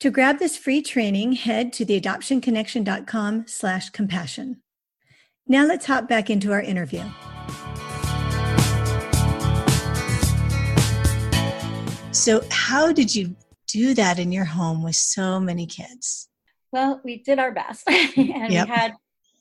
To 0.00 0.10
grab 0.10 0.40
this 0.40 0.56
free 0.56 0.82
training, 0.82 1.34
head 1.34 1.72
to 1.74 1.86
theadoptionconnection.com 1.86 3.44
slash 3.46 3.90
compassion. 3.90 4.62
Now 5.48 5.64
let's 5.64 5.86
hop 5.86 6.08
back 6.08 6.28
into 6.28 6.50
our 6.50 6.60
interview. 6.60 7.04
So, 12.10 12.42
how 12.50 12.92
did 12.92 13.14
you 13.14 13.36
do 13.68 13.94
that 13.94 14.18
in 14.18 14.32
your 14.32 14.44
home 14.44 14.82
with 14.82 14.96
so 14.96 15.38
many 15.38 15.66
kids? 15.66 16.28
Well, 16.72 17.00
we 17.04 17.22
did 17.22 17.38
our 17.38 17.52
best, 17.52 17.88
and 17.88 18.52
yep. 18.52 18.66
we 18.68 18.74
had 18.74 18.92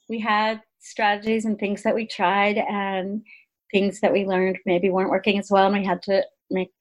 we 0.07 0.19
had 0.19 0.61
strategies 0.79 1.45
and 1.45 1.57
things 1.57 1.81
that 1.81 1.95
we 1.95 2.05
tried, 2.05 2.59
and 2.59 3.23
things 3.71 3.99
that 4.01 4.13
we 4.13 4.25
learned 4.25 4.59
maybe 4.63 4.91
weren't 4.91 5.09
working 5.09 5.39
as 5.39 5.49
well, 5.49 5.65
and 5.65 5.75
we 5.75 5.83
had 5.83 6.03
to 6.03 6.23
make 6.51 6.71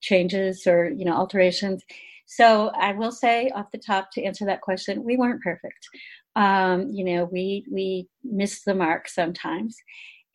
changes 0.00 0.64
or 0.68 0.90
you 0.90 1.04
know 1.04 1.16
alterations. 1.16 1.82
So 2.26 2.68
I 2.68 2.92
will 2.92 3.10
say 3.10 3.50
off 3.50 3.72
the 3.72 3.78
top 3.78 4.12
to 4.12 4.22
answer 4.22 4.44
that 4.44 4.60
question, 4.60 5.02
we 5.02 5.16
weren't 5.16 5.42
perfect 5.42 5.88
um, 6.36 6.90
you 6.90 7.04
know 7.04 7.24
we 7.24 7.64
we 7.70 8.08
miss 8.24 8.62
the 8.64 8.74
mark 8.74 9.08
sometimes. 9.08 9.76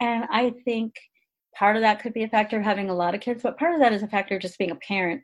And 0.01 0.25
i 0.29 0.53
think 0.65 0.95
part 1.58 1.77
of 1.77 1.81
that 1.81 2.01
could 2.01 2.13
be 2.13 2.23
a 2.23 2.29
factor 2.29 2.58
of 2.58 2.65
having 2.65 2.89
a 2.89 2.95
lot 2.95 3.15
of 3.15 3.21
kids 3.21 3.41
but 3.41 3.58
part 3.58 3.73
of 3.73 3.79
that 3.79 3.93
is 3.93 4.03
a 4.03 4.08
factor 4.08 4.36
of 4.36 4.41
just 4.41 4.58
being 4.58 4.71
a 4.71 4.75
parent. 4.75 5.21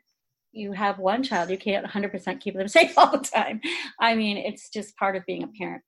You 0.52 0.72
have 0.72 0.98
one 0.98 1.22
child 1.22 1.50
you 1.50 1.58
can't 1.58 1.86
100% 1.86 2.40
keep 2.40 2.54
them 2.54 2.68
safe 2.68 2.92
all 2.98 3.12
the 3.12 3.18
time. 3.18 3.60
I 4.00 4.14
mean 4.14 4.36
it's 4.38 4.70
just 4.70 4.96
part 4.96 5.16
of 5.16 5.26
being 5.26 5.42
a 5.42 5.48
parent 5.58 5.82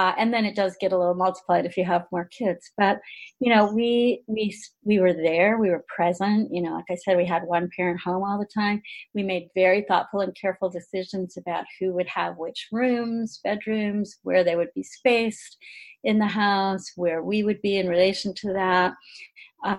uh, 0.00 0.14
and 0.16 0.32
then 0.32 0.46
it 0.46 0.56
does 0.56 0.76
get 0.80 0.92
a 0.92 0.98
little 0.98 1.14
multiplied 1.14 1.66
if 1.66 1.76
you 1.76 1.84
have 1.84 2.06
more 2.10 2.24
kids. 2.26 2.70
But 2.78 3.00
you 3.38 3.54
know 3.54 3.70
we 3.70 4.22
we 4.26 4.56
we 4.82 4.98
were 4.98 5.12
there. 5.12 5.58
We 5.58 5.68
were 5.68 5.84
present. 5.94 6.48
You 6.54 6.62
know 6.62 6.72
like 6.72 6.86
i 6.90 6.94
said 6.94 7.18
we 7.18 7.26
had 7.26 7.42
one 7.42 7.68
parent 7.76 8.00
home 8.00 8.24
all 8.24 8.38
the 8.38 8.60
time. 8.62 8.80
We 9.14 9.22
made 9.22 9.50
very 9.54 9.84
thoughtful 9.86 10.20
and 10.20 10.34
careful 10.34 10.70
decisions 10.70 11.36
about 11.36 11.66
who 11.78 11.92
would 11.92 12.08
have 12.08 12.38
which 12.38 12.68
rooms 12.72 13.40
bedrooms 13.44 14.18
where 14.22 14.42
they 14.42 14.56
would 14.56 14.72
be 14.74 14.82
spaced 14.82 15.58
in 16.02 16.18
the 16.18 16.26
house 16.44 16.92
where 16.96 17.22
we 17.22 17.42
would 17.42 17.60
be 17.60 17.76
in 17.76 17.86
relation 17.86 18.32
to 18.36 18.52
that. 18.54 18.94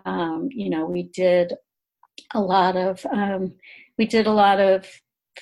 Um, 0.06 0.50
you 0.52 0.70
know 0.70 0.86
we 0.86 1.04
did 1.04 1.54
a 2.36 2.42
lot 2.42 2.76
of 2.78 3.04
um, 3.12 3.54
we 3.98 4.06
did 4.06 4.28
a 4.28 4.40
lot 4.46 4.60
of 4.60 4.86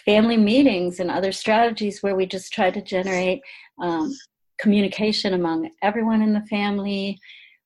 family 0.05 0.37
meetings 0.37 1.01
and 1.01 1.11
other 1.11 1.33
strategies 1.33 2.01
where 2.01 2.15
we 2.15 2.25
just 2.25 2.53
tried 2.53 2.75
to 2.75 2.81
generate 2.81 3.41
um, 3.81 4.13
communication 4.59 5.33
among 5.33 5.69
everyone 5.81 6.21
in 6.21 6.33
the 6.33 6.45
family. 6.47 7.19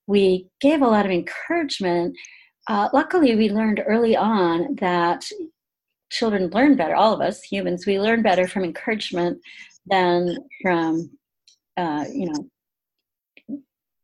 We 0.07 0.47
gave 0.61 0.81
a 0.81 0.87
lot 0.87 1.05
of 1.05 1.11
encouragement. 1.11 2.15
Uh, 2.67 2.89
luckily, 2.93 3.35
we 3.35 3.49
learned 3.49 3.83
early 3.85 4.15
on 4.15 4.75
that 4.75 5.23
children 6.13 6.49
learn 6.49 6.75
better, 6.75 6.95
all 6.95 7.13
of 7.13 7.21
us 7.21 7.41
humans, 7.41 7.85
we 7.85 7.99
learn 7.99 8.21
better 8.21 8.47
from 8.47 8.63
encouragement 8.63 9.39
than 9.87 10.37
from, 10.61 11.09
uh, 11.75 12.05
you 12.11 12.31
know, 12.31 12.49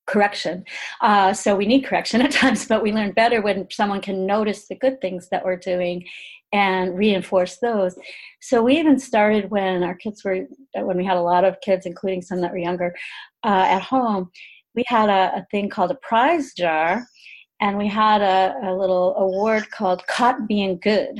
correction. 0.10 0.66
Uh, 1.02 1.34
so 1.34 1.56
we 1.56 1.66
need 1.66 1.86
correction 1.86 2.22
at 2.26 2.32
times, 2.32 2.66
but 2.66 2.84
we 2.84 2.92
learn 2.92 3.12
better 3.12 3.42
when 3.42 3.68
someone 3.72 4.02
can 4.02 4.26
notice 4.26 4.68
the 4.68 4.76
good 4.76 5.00
things 5.00 5.30
that 5.30 5.46
we're 5.46 5.56
doing 5.56 6.04
and 6.52 6.98
reinforce 6.98 7.58
those. 7.58 7.96
So 8.42 8.64
we 8.64 8.80
even 8.80 8.98
started 8.98 9.52
when 9.52 9.84
our 9.84 9.94
kids 9.96 10.24
were, 10.24 10.48
when 10.74 10.98
we 10.98 11.06
had 11.06 11.18
a 11.18 11.22
lot 11.22 11.44
of 11.44 11.62
kids, 11.62 11.86
including 11.86 12.24
some 12.24 12.42
that 12.42 12.52
were 12.52 12.58
younger, 12.58 12.96
uh, 13.46 13.66
at 13.70 13.84
home. 13.84 14.32
We 14.76 14.84
had 14.88 15.10
a, 15.10 15.38
a 15.38 15.48
thing 15.52 15.70
called 15.70 15.92
a 15.92 15.96
prize 15.96 16.54
jar, 16.54 17.06
and 17.62 17.78
we 17.78 17.88
had 17.88 18.22
a, 18.22 18.56
a 18.64 18.74
little 18.74 19.16
award 19.16 19.70
called 19.72 20.06
Caught 20.08 20.48
Being 20.48 20.80
Good 20.80 21.20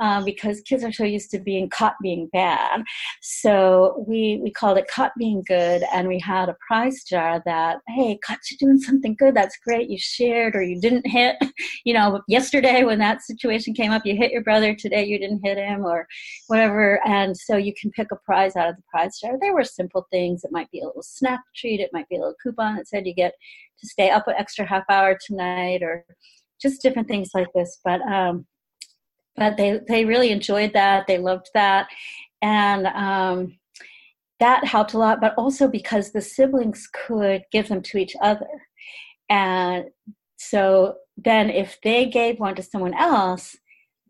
um, 0.00 0.24
because 0.24 0.60
kids 0.62 0.84
are 0.84 0.92
so 0.92 1.04
used 1.04 1.30
to 1.30 1.38
being 1.38 1.68
caught 1.68 1.94
being 2.02 2.28
bad. 2.32 2.82
So 3.20 4.04
we, 4.06 4.40
we 4.42 4.50
called 4.50 4.78
it 4.78 4.88
Caught 4.88 5.12
Being 5.18 5.42
Good, 5.46 5.82
and 5.92 6.08
we 6.08 6.18
had 6.18 6.48
a 6.48 6.56
prize 6.66 7.04
jar 7.04 7.42
that, 7.44 7.78
hey, 7.88 8.18
caught 8.24 8.38
you 8.50 8.56
doing 8.58 8.78
something 8.78 9.14
good. 9.18 9.34
That's 9.34 9.58
great. 9.58 9.90
You 9.90 9.98
shared 9.98 10.56
or 10.56 10.62
you 10.62 10.80
didn't 10.80 11.06
hit. 11.06 11.36
You 11.84 11.94
know, 11.94 12.20
yesterday 12.28 12.84
when 12.84 12.98
that 13.00 13.22
situation 13.22 13.74
came 13.74 13.90
up, 13.90 14.06
you 14.06 14.14
hit 14.14 14.30
your 14.30 14.42
brother. 14.42 14.74
Today 14.74 15.04
you 15.04 15.18
didn't 15.18 15.44
hit 15.44 15.58
him 15.58 15.84
or 15.84 16.06
whatever. 16.46 17.00
And 17.06 17.36
so 17.36 17.56
you 17.56 17.72
can 17.80 17.90
pick 17.90 18.08
a 18.12 18.16
prize 18.16 18.54
out 18.54 18.68
of 18.68 18.76
the 18.76 18.82
prize 18.88 19.18
jar. 19.18 19.32
There 19.40 19.54
were 19.54 19.64
simple 19.64 20.06
things. 20.10 20.44
It 20.44 20.52
might 20.52 20.70
be 20.70 20.80
a 20.80 20.86
little 20.86 21.02
snack 21.02 21.40
treat. 21.56 21.80
It 21.80 21.90
might 21.92 22.08
be 22.08 22.16
a 22.16 22.20
little 22.20 22.36
coupon 22.40 22.76
that 22.76 22.86
said 22.88 23.06
you 23.06 23.14
get 23.14 23.34
to 23.82 23.88
stay 23.88 24.10
up 24.10 24.28
an 24.28 24.34
extra 24.38 24.66
half 24.66 24.84
hour 24.88 25.18
tonight 25.26 25.82
or 25.82 26.04
just 26.60 26.82
different 26.82 27.08
things 27.08 27.30
like 27.34 27.48
this. 27.54 27.78
But 27.84 28.00
um, 28.02 28.46
but 29.36 29.56
they 29.56 29.80
they 29.88 30.04
really 30.04 30.30
enjoyed 30.30 30.72
that. 30.74 31.06
They 31.06 31.18
loved 31.18 31.48
that, 31.54 31.88
and 32.40 32.86
um, 32.86 33.58
that 34.40 34.64
helped 34.64 34.94
a 34.94 34.98
lot. 34.98 35.20
But 35.20 35.34
also 35.36 35.68
because 35.68 36.12
the 36.12 36.22
siblings 36.22 36.88
could 36.92 37.42
give 37.50 37.68
them 37.68 37.82
to 37.82 37.98
each 37.98 38.14
other, 38.22 38.48
and 39.28 39.86
so 40.36 40.96
then 41.16 41.50
if 41.50 41.78
they 41.82 42.06
gave 42.06 42.40
one 42.40 42.54
to 42.54 42.62
someone 42.62 42.94
else, 42.94 43.56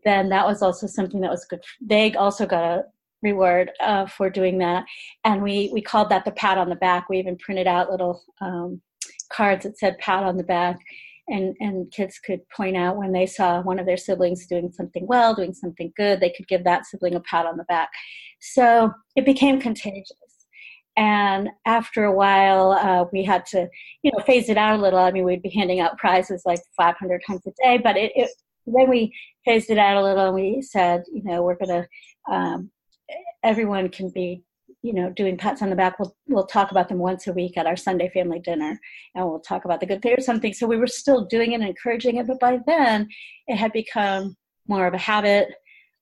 then 0.03 0.29
that 0.29 0.45
was 0.45 0.61
also 0.61 0.87
something 0.87 1.21
that 1.21 1.31
was 1.31 1.45
good. 1.45 1.63
They 1.81 2.13
also 2.13 2.45
got 2.45 2.63
a 2.63 2.85
reward 3.21 3.71
uh, 3.79 4.05
for 4.05 4.29
doing 4.29 4.57
that. 4.59 4.85
And 5.23 5.41
we, 5.41 5.69
we 5.73 5.81
called 5.81 6.09
that 6.09 6.25
the 6.25 6.31
pat 6.31 6.57
on 6.57 6.69
the 6.69 6.75
back. 6.75 7.09
We 7.09 7.19
even 7.19 7.37
printed 7.37 7.67
out 7.67 7.89
little 7.89 8.21
um, 8.41 8.81
cards 9.33 9.63
that 9.63 9.77
said 9.77 9.97
pat 9.99 10.23
on 10.23 10.37
the 10.37 10.43
back. 10.43 10.77
And, 11.29 11.55
and 11.61 11.89
kids 11.91 12.19
could 12.19 12.41
point 12.49 12.75
out 12.75 12.97
when 12.97 13.13
they 13.13 13.25
saw 13.25 13.61
one 13.61 13.79
of 13.79 13.85
their 13.85 13.95
siblings 13.95 14.45
doing 14.45 14.69
something 14.73 15.07
well, 15.07 15.33
doing 15.33 15.53
something 15.53 15.93
good, 15.95 16.19
they 16.19 16.31
could 16.31 16.49
give 16.49 16.65
that 16.65 16.85
sibling 16.85 17.15
a 17.15 17.21
pat 17.21 17.45
on 17.45 17.55
the 17.55 17.63
back. 17.63 17.89
So 18.41 18.91
it 19.15 19.23
became 19.23 19.61
contagious. 19.61 20.17
And 20.97 21.49
after 21.65 22.03
a 22.03 22.11
while, 22.11 22.73
uh, 22.73 23.05
we 23.11 23.23
had 23.23 23.45
to, 23.47 23.67
you 24.03 24.11
know, 24.11 24.23
phase 24.25 24.49
it 24.49 24.57
out 24.57 24.77
a 24.77 24.81
little. 24.81 24.99
I 24.99 25.11
mean, 25.11 25.23
we'd 25.23 25.41
be 25.41 25.49
handing 25.49 25.79
out 25.79 25.97
prizes 25.97 26.43
like 26.45 26.59
500 26.77 27.21
times 27.25 27.41
a 27.47 27.51
day, 27.63 27.79
but 27.81 27.97
it, 27.97 28.11
it 28.15 28.29
then 28.65 28.89
we 28.89 29.13
phased 29.45 29.69
it 29.69 29.77
out 29.77 29.97
a 29.97 30.03
little 30.03 30.25
and 30.25 30.35
we 30.35 30.61
said, 30.61 31.03
you 31.11 31.23
know, 31.23 31.43
we're 31.43 31.57
going 31.57 31.83
to, 31.83 32.33
um, 32.33 32.69
everyone 33.43 33.89
can 33.89 34.09
be, 34.09 34.43
you 34.83 34.93
know, 34.93 35.09
doing 35.09 35.37
pats 35.37 35.61
on 35.61 35.69
the 35.69 35.75
back. 35.75 35.97
We'll, 35.97 36.15
we'll 36.27 36.45
talk 36.45 36.69
about 36.69 36.89
them 36.89 36.99
once 36.99 37.25
a 37.25 37.33
week 37.33 37.57
at 37.57 37.65
our 37.65 37.77
Sunday 37.77 38.09
family 38.09 38.39
dinner 38.39 38.79
and 39.15 39.25
we'll 39.25 39.39
talk 39.39 39.63
about 39.63 39.79
the 39.79 39.85
good 39.85 40.01
thing 40.01 40.13
or 40.13 40.21
something. 40.21 40.53
So 40.53 40.67
we 40.67 40.77
were 40.77 40.87
still 40.87 41.25
doing 41.25 41.53
it 41.53 41.61
and 41.61 41.63
encouraging 41.63 42.17
it, 42.17 42.27
but 42.27 42.39
by 42.39 42.59
then 42.67 43.07
it 43.47 43.55
had 43.55 43.71
become 43.71 44.35
more 44.67 44.85
of 44.85 44.93
a 44.93 44.97
habit. 44.97 45.47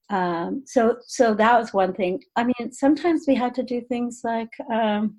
Um, 0.09 0.63
so, 0.65 0.97
so 1.05 1.36
that 1.36 1.59
was 1.59 1.73
one 1.73 1.93
thing. 1.93 2.23
I 2.36 2.43
mean, 2.43 2.71
sometimes 2.71 3.25
we 3.27 3.36
had 3.36 3.53
to 3.55 3.63
do 3.63 3.82
things 3.82 4.21
like, 4.23 4.49
um, 4.71 5.15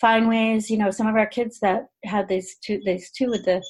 find 0.00 0.26
ways, 0.28 0.70
you 0.70 0.78
know, 0.78 0.90
some 0.90 1.06
of 1.06 1.16
our 1.16 1.26
kids 1.26 1.60
that 1.60 1.88
had 2.04 2.28
these 2.28 2.56
two, 2.64 2.80
these 2.84 3.10
two 3.10 3.28
with 3.28 3.44
the 3.44 3.62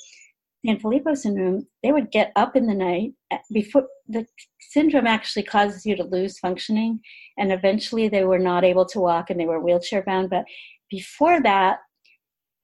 Sanfilippo 0.67 1.17
syndrome, 1.17 1.67
they 1.83 1.93
would 1.93 2.11
get 2.11 2.33
up 2.37 2.57
in 2.57 2.67
the 2.67 2.75
night 2.75 3.13
eh, 3.31 3.39
before 3.53 3.87
the 4.09 4.27
syndrome 4.61 5.07
actually 5.07 5.43
causes 5.43 5.87
you 5.87 5.97
to 5.97 6.05
lose 6.05 6.39
functioning, 6.39 7.01
and 7.39 7.53
eventually 7.53 8.09
they 8.09 8.25
were 8.25 8.39
not 8.39 8.65
able 8.65 8.87
to 8.87 9.01
walk 9.01 9.31
and 9.31 9.39
they 9.39 9.47
were 9.47 9.61
wheelchair 9.61 10.03
bound. 10.03 10.31
But 10.31 10.45
before 10.91 11.43
that, 11.43 11.79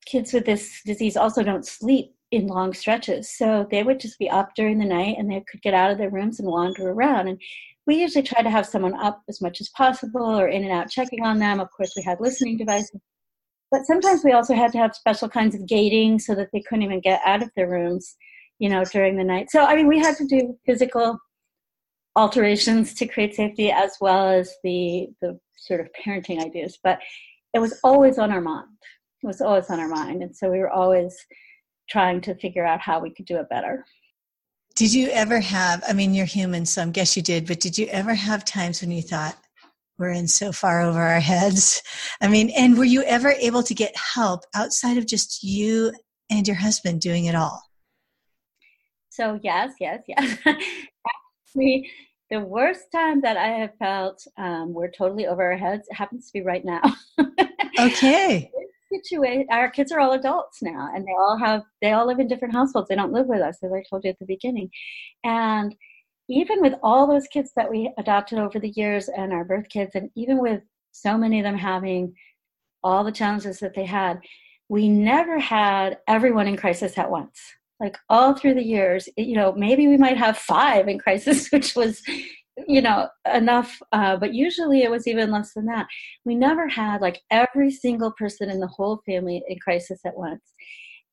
kids 0.07 0.33
with 0.33 0.45
this 0.45 0.81
disease 0.85 1.17
also 1.17 1.43
don't 1.43 1.67
sleep 1.67 2.15
in 2.31 2.47
long 2.47 2.73
stretches, 2.73 3.37
so 3.37 3.67
they 3.71 3.83
would 3.83 4.01
just 4.01 4.19
be 4.19 4.31
up 4.31 4.55
during 4.55 4.79
the 4.79 4.85
night 4.85 5.17
and 5.19 5.31
they 5.31 5.45
could 5.51 5.63
get 5.63 5.75
out 5.75 5.91
of 5.91 5.99
their 5.99 6.11
rooms 6.11 6.41
and 6.41 6.49
wander 6.49 6.91
around. 6.91 7.29
And 7.29 7.41
we 7.87 7.97
usually 7.97 8.23
try 8.23 8.43
to 8.43 8.51
have 8.51 8.67
someone 8.67 8.95
up 8.95 9.23
as 9.29 9.41
much 9.41 9.61
as 9.61 9.69
possible 9.71 10.39
or 10.39 10.49
in 10.49 10.63
and 10.63 10.73
out 10.73 10.89
checking 10.89 11.25
on 11.25 11.39
them. 11.39 11.61
Of 11.61 11.71
course, 11.71 11.93
we 11.97 12.03
had 12.03 12.21
listening 12.21 12.57
devices 12.57 13.01
but 13.73 13.87
sometimes 13.87 14.23
we 14.23 14.33
also 14.33 14.55
had 14.55 14.71
to 14.73 14.79
have 14.79 14.95
special 14.95 15.29
kinds 15.29 15.55
of 15.55 15.67
gating 15.67 16.19
so 16.19 16.35
that 16.35 16.51
they 16.53 16.61
couldn't 16.61 16.83
even 16.83 17.01
get 17.01 17.23
out 17.25 17.43
of 17.43 17.51
their 17.57 17.69
rooms, 17.69 18.15
you 18.59 18.69
know, 18.69 18.85
during 18.85 19.17
the 19.17 19.25
night. 19.25 19.51
So, 19.51 19.65
I 19.65 19.75
mean, 19.75 19.89
we 19.89 19.99
had 19.99 20.15
to 20.19 20.27
do 20.27 20.57
physical 20.67 21.19
alterations 22.15 22.93
to 22.95 23.07
create 23.07 23.35
safety 23.35 23.73
as 23.73 23.97
well 23.99 24.29
as 24.29 24.55
the, 24.63 25.09
the 25.23 25.41
sort 25.57 25.81
of 25.81 25.89
parenting 26.05 26.45
ideas. 26.45 26.79
But 26.85 27.01
it 27.55 27.61
was 27.61 27.81
always 27.83 28.19
on 28.19 28.31
our 28.31 28.43
mind. 28.43 28.69
It 29.23 29.27
was 29.27 29.41
always 29.41 29.71
on 29.71 29.81
our 29.81 29.89
mind. 29.89 30.23
And 30.23 30.37
so 30.37 30.51
we 30.51 30.59
were 30.59 30.71
always 30.71 31.17
trying 31.89 32.21
to 32.23 32.35
figure 32.35 32.67
out 32.67 32.81
how 32.81 33.01
we 33.01 33.11
could 33.15 33.25
do 33.25 33.39
it 33.39 33.49
better. 33.49 33.87
Did 34.77 34.93
you 34.93 35.09
ever 35.09 35.41
have, 35.41 35.83
I 35.89 35.95
mean, 35.95 36.15
you're 36.15 36.27
human, 36.27 36.67
so 36.67 36.83
I 36.83 36.87
guess 36.87 37.17
you 37.17 37.23
did, 37.23 37.47
but 37.47 37.61
did 37.61 37.77
you 37.79 37.87
ever 37.87 38.15
have 38.15 38.45
times 38.45 38.81
when 38.81 38.91
you 38.91 39.03
thought, 39.03 39.37
we're 39.99 40.11
in 40.11 40.29
so 40.29 40.53
far 40.53 40.81
over 40.81 41.01
our 41.01 41.21
heads. 41.21 41.83
I 42.21 42.29
mean, 42.29 42.51
and 42.51 42.77
were 42.77 42.85
you 42.85 43.03
ever 43.03 43.31
able 43.31 43.63
to 43.63 43.75
get 43.75 43.95
help 43.97 44.45
outside 44.55 44.97
of 44.97 45.07
just 45.07 45.43
you 45.43 45.93
and 46.31 46.47
your 46.47 46.57
husband 46.57 47.01
doing 47.01 47.27
it 47.27 47.35
all? 47.35 47.63
So, 49.11 49.39
yes, 49.43 49.75
yes, 49.79 50.03
yes. 50.09 50.39
Actually, 50.47 51.91
the 52.31 52.41
worst 52.41 52.91
time 52.91 53.21
that 53.21 53.37
I 53.37 53.49
have 53.49 53.77
felt 53.79 54.27
um, 54.39 54.73
we're 54.73 54.91
totally 54.91 55.27
over 55.27 55.43
our 55.43 55.57
heads 55.57 55.87
it 55.89 55.95
happens 55.95 56.29
to 56.29 56.33
be 56.33 56.43
right 56.43 56.65
now. 56.65 56.81
okay. 57.79 58.51
Situation. 58.91 59.47
Our 59.51 59.71
kids 59.71 59.93
are 59.93 60.01
all 60.01 60.13
adults 60.13 60.63
now, 60.63 60.91
and 60.95 61.05
they 61.05 61.13
all 61.19 61.39
have 61.39 61.63
they 61.83 61.93
all 61.93 62.07
live 62.07 62.21
in 62.21 62.29
different 62.29 62.55
households. 62.55 62.89
They 62.89 62.95
don't 62.95 63.13
live 63.13 63.27
with 63.27 63.41
us, 63.41 63.59
as 63.63 63.71
I 63.73 63.83
told 63.89 64.05
you 64.05 64.11
at 64.11 64.19
the 64.19 64.27
beginning, 64.27 64.71
and 65.25 65.75
even 66.29 66.61
with 66.61 66.75
all 66.83 67.07
those 67.07 67.27
kids 67.27 67.53
that 67.57 67.71
we 67.71 67.93
adopted 67.99 68.39
over 68.39 68.59
the 68.59 68.71
years 68.71 69.09
and 69.09 69.33
our 69.33 69.45
birth 69.45 69.69
kids, 69.69 69.93
and 69.95 70.11
even 70.15 70.39
with 70.39 70.63
so 70.93 71.19
many 71.19 71.41
of 71.41 71.45
them 71.45 71.57
having 71.57 72.15
all 72.83 73.05
the 73.05 73.13
challenges 73.13 73.59
that 73.61 73.75
they 73.75 73.85
had, 73.85 74.21
we 74.69 74.89
never 74.89 75.39
had 75.39 75.99
everyone 76.09 76.47
in 76.49 76.57
crisis 76.57 76.97
at 76.97 77.11
once. 77.11 77.41
Like 77.81 77.99
all 78.09 78.35
through 78.35 78.55
the 78.55 78.65
years, 78.65 79.09
you 79.17 79.35
know, 79.35 79.53
maybe 79.53 79.89
we 79.89 79.97
might 79.97 80.17
have 80.17 80.39
five 80.39 80.89
in 80.89 80.99
crisis, 80.99 81.49
which 81.53 81.75
was, 81.75 82.01
you 82.69 82.81
know, 82.81 83.09
enough. 83.35 83.81
Uh, 83.93 84.17
but 84.17 84.35
usually 84.35 84.83
it 84.83 84.91
was 84.91 85.07
even 85.07 85.31
less 85.31 85.53
than 85.55 85.67
that. 85.67 85.87
We 86.25 86.35
never 86.35 86.69
had 86.69 87.01
like 87.01 87.21
every 87.31 87.71
single 87.71 88.13
person 88.13 88.51
in 88.51 88.61
the 88.61 88.69
whole 88.69 89.03
family 89.05 89.43
in 89.49 89.59
crisis 89.59 90.01
at 90.07 90.17
once. 90.17 90.53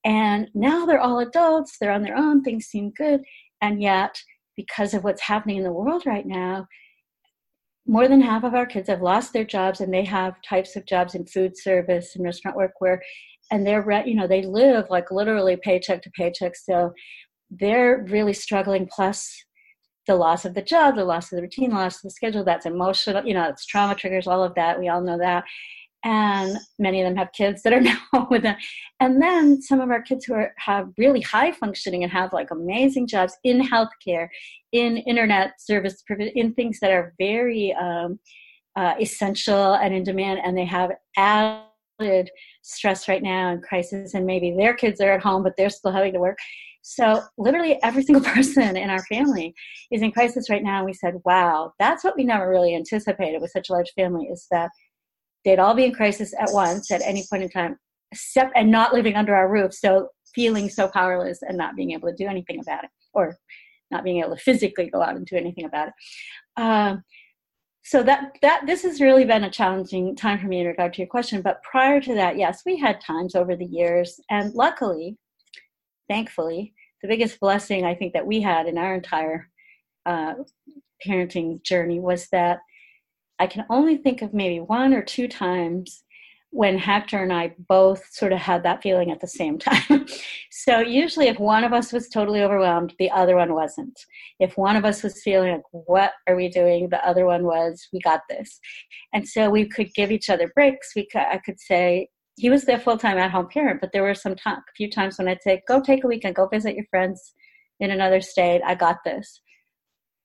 And 0.05 0.49
now 0.53 0.85
they're 0.85 1.01
all 1.01 1.19
adults, 1.19 1.77
they're 1.79 1.91
on 1.91 2.03
their 2.03 2.15
own, 2.15 2.43
things 2.43 2.67
seem 2.67 2.91
good. 2.91 3.21
And 3.61 3.81
yet, 3.81 4.17
because 4.59 4.93
of 4.93 5.05
what's 5.05 5.21
happening 5.21 5.55
in 5.55 5.63
the 5.63 5.71
world 5.71 6.03
right 6.05 6.25
now, 6.25 6.67
more 7.87 8.09
than 8.09 8.19
half 8.19 8.43
of 8.43 8.53
our 8.53 8.65
kids 8.65 8.89
have 8.89 9.01
lost 9.01 9.31
their 9.31 9.45
jobs 9.45 9.79
and 9.79 9.93
they 9.93 10.03
have 10.03 10.33
types 10.41 10.75
of 10.75 10.85
jobs 10.85 11.15
in 11.15 11.25
food 11.25 11.57
service 11.57 12.13
and 12.13 12.25
restaurant 12.25 12.57
work 12.57 12.73
where 12.79 13.01
and 13.51 13.65
they're 13.65 14.03
you 14.05 14.15
know 14.15 14.27
they 14.27 14.41
live 14.41 14.85
like 14.89 15.11
literally 15.11 15.55
paycheck 15.55 16.01
to 16.01 16.11
paycheck. 16.11 16.57
So 16.57 16.91
they're 17.49 18.05
really 18.09 18.33
struggling 18.33 18.85
plus 18.93 19.33
the 20.07 20.15
loss 20.15 20.43
of 20.43 20.55
the 20.55 20.61
job 20.61 20.97
the 20.97 21.05
loss 21.05 21.31
of 21.31 21.37
the 21.37 21.41
routine 21.41 21.71
loss 21.71 21.95
of 21.95 22.01
the 22.01 22.09
schedule 22.09 22.43
that's 22.43 22.65
emotional 22.65 23.23
you 23.25 23.33
know 23.33 23.47
it's 23.47 23.65
trauma 23.65 23.95
triggers 23.95 24.27
all 24.27 24.43
of 24.43 24.55
that 24.55 24.79
we 24.79 24.89
all 24.89 25.01
know 25.01 25.17
that 25.17 25.43
and 26.03 26.57
many 26.77 27.01
of 27.01 27.07
them 27.07 27.17
have 27.17 27.31
kids 27.33 27.61
that 27.63 27.73
are 27.73 27.81
now 28.13 28.27
with 28.29 28.43
them. 28.43 28.55
And 28.99 29.21
then 29.21 29.61
some 29.61 29.81
of 29.81 29.89
our 29.89 30.01
kids 30.01 30.25
who 30.25 30.33
are, 30.33 30.53
have 30.57 30.89
really 30.97 31.21
high 31.21 31.51
functioning 31.51 32.03
and 32.03 32.11
have 32.11 32.33
like 32.33 32.51
amazing 32.51 33.07
jobs 33.07 33.37
in 33.43 33.61
healthcare 33.61 34.29
in 34.71 34.97
internet 34.97 35.59
service 35.59 36.03
in 36.35 36.53
things 36.53 36.79
that 36.79 36.91
are 36.91 37.13
very 37.17 37.73
um, 37.73 38.19
uh, 38.75 38.93
essential 39.01 39.73
and 39.73 39.93
in 39.93 40.03
demand 40.03 40.39
and 40.43 40.57
they 40.57 40.65
have 40.65 40.91
added 41.17 42.29
stress 42.61 43.07
right 43.07 43.23
now 43.23 43.49
and 43.49 43.63
crisis 43.63 44.13
and 44.13 44.25
maybe 44.25 44.55
their 44.55 44.73
kids 44.73 45.01
are 45.01 45.11
at 45.11 45.21
home 45.21 45.43
but 45.43 45.53
they're 45.57 45.69
still 45.69 45.91
having 45.91 46.13
to 46.13 46.19
work. 46.19 46.37
So 46.81 47.21
literally 47.37 47.77
every 47.83 48.03
single 48.05 48.23
person 48.23 48.77
in 48.77 48.89
our 48.89 49.03
family 49.05 49.53
is 49.91 50.01
in 50.01 50.11
crisis 50.11 50.49
right 50.49 50.63
now 50.63 50.77
and 50.77 50.85
we 50.85 50.93
said 50.93 51.15
wow 51.25 51.73
that's 51.79 52.03
what 52.03 52.15
we 52.15 52.23
never 52.23 52.47
really 52.47 52.75
anticipated 52.75 53.41
with 53.41 53.51
such 53.51 53.69
a 53.69 53.73
large 53.73 53.91
family 53.97 54.25
is 54.25 54.47
that 54.51 54.69
they'd 55.45 55.59
all 55.59 55.73
be 55.73 55.85
in 55.85 55.93
crisis 55.93 56.33
at 56.39 56.49
once 56.51 56.91
at 56.91 57.01
any 57.01 57.25
point 57.29 57.43
in 57.43 57.49
time, 57.49 57.77
except 58.11 58.55
and 58.55 58.69
not 58.69 58.93
living 58.93 59.15
under 59.15 59.35
our 59.35 59.49
roof. 59.49 59.73
So 59.73 60.09
feeling 60.35 60.69
so 60.69 60.87
powerless 60.87 61.39
and 61.41 61.57
not 61.57 61.75
being 61.75 61.91
able 61.91 62.09
to 62.09 62.15
do 62.15 62.27
anything 62.27 62.59
about 62.59 62.83
it, 62.83 62.89
or 63.13 63.37
not 63.91 64.03
being 64.03 64.19
able 64.19 64.35
to 64.35 64.41
physically 64.41 64.89
go 64.89 65.01
out 65.01 65.15
and 65.15 65.25
do 65.25 65.35
anything 65.35 65.65
about 65.65 65.89
it. 65.89 65.93
Um, 66.61 67.03
so 67.83 68.03
that 68.03 68.35
that 68.41 68.67
this 68.67 68.83
has 68.83 69.01
really 69.01 69.25
been 69.25 69.45
a 69.45 69.49
challenging 69.49 70.15
time 70.15 70.39
for 70.39 70.47
me 70.47 70.59
in 70.59 70.67
regard 70.67 70.93
to 70.93 71.01
your 71.01 71.07
question. 71.07 71.41
But 71.41 71.63
prior 71.63 71.99
to 72.01 72.13
that, 72.15 72.37
yes, 72.37 72.61
we 72.65 72.77
had 72.77 73.01
times 73.01 73.35
over 73.35 73.55
the 73.55 73.65
years, 73.65 74.19
and 74.29 74.53
luckily, 74.53 75.17
thankfully, 76.07 76.73
the 77.01 77.07
biggest 77.07 77.39
blessing 77.39 77.85
I 77.85 77.95
think 77.95 78.13
that 78.13 78.27
we 78.27 78.41
had 78.41 78.67
in 78.67 78.77
our 78.77 78.93
entire 78.93 79.49
uh, 80.05 80.35
parenting 81.05 81.63
journey 81.63 81.99
was 81.99 82.27
that 82.31 82.59
I 83.39 83.47
can 83.47 83.65
only 83.69 83.97
think 83.97 84.21
of 84.21 84.33
maybe 84.33 84.59
one 84.59 84.93
or 84.93 85.01
two 85.01 85.27
times 85.27 86.03
when 86.51 86.77
Hector 86.77 87.21
and 87.21 87.31
I 87.31 87.53
both 87.67 88.03
sort 88.11 88.33
of 88.33 88.39
had 88.39 88.63
that 88.63 88.81
feeling 88.81 89.11
at 89.11 89.21
the 89.21 89.27
same 89.27 89.59
time. 89.59 90.07
so 90.51 90.79
usually, 90.79 91.27
if 91.27 91.39
one 91.39 91.63
of 91.63 91.73
us 91.73 91.93
was 91.93 92.09
totally 92.09 92.41
overwhelmed, 92.41 92.93
the 92.97 93.11
other 93.11 93.35
one 93.35 93.53
wasn't. 93.53 93.97
If 94.39 94.57
one 94.57 94.75
of 94.75 94.83
us 94.83 95.03
was 95.03 95.21
feeling 95.21 95.51
like, 95.53 95.61
what 95.71 96.13
are 96.27 96.35
we 96.35 96.49
doing? 96.49 96.89
The 96.89 97.05
other 97.07 97.25
one 97.25 97.43
was, 97.43 97.87
we 97.93 97.99
got 98.01 98.21
this. 98.29 98.59
And 99.13 99.27
so 99.27 99.49
we 99.49 99.67
could 99.67 99.93
give 99.93 100.11
each 100.11 100.29
other 100.29 100.51
breaks. 100.55 100.93
We 100.95 101.07
could, 101.07 101.21
I 101.21 101.37
could 101.37 101.59
say, 101.59 102.07
he 102.35 102.49
was 102.49 102.65
the 102.65 102.79
full 102.79 102.97
time 102.97 103.17
at 103.17 103.31
home 103.31 103.47
parent, 103.53 103.81
but 103.81 103.91
there 103.93 104.03
were 104.03 104.15
some 104.15 104.35
time, 104.35 104.57
a 104.57 104.73
few 104.75 104.89
times 104.89 105.17
when 105.17 105.27
I'd 105.27 105.41
say, 105.43 105.61
go 105.67 105.81
take 105.81 106.03
a 106.03 106.07
weekend, 106.07 106.35
go 106.35 106.47
visit 106.47 106.75
your 106.75 106.85
friends 106.89 107.33
in 107.79 107.91
another 107.91 108.21
state. 108.21 108.61
I 108.65 108.75
got 108.75 108.97
this 109.05 109.41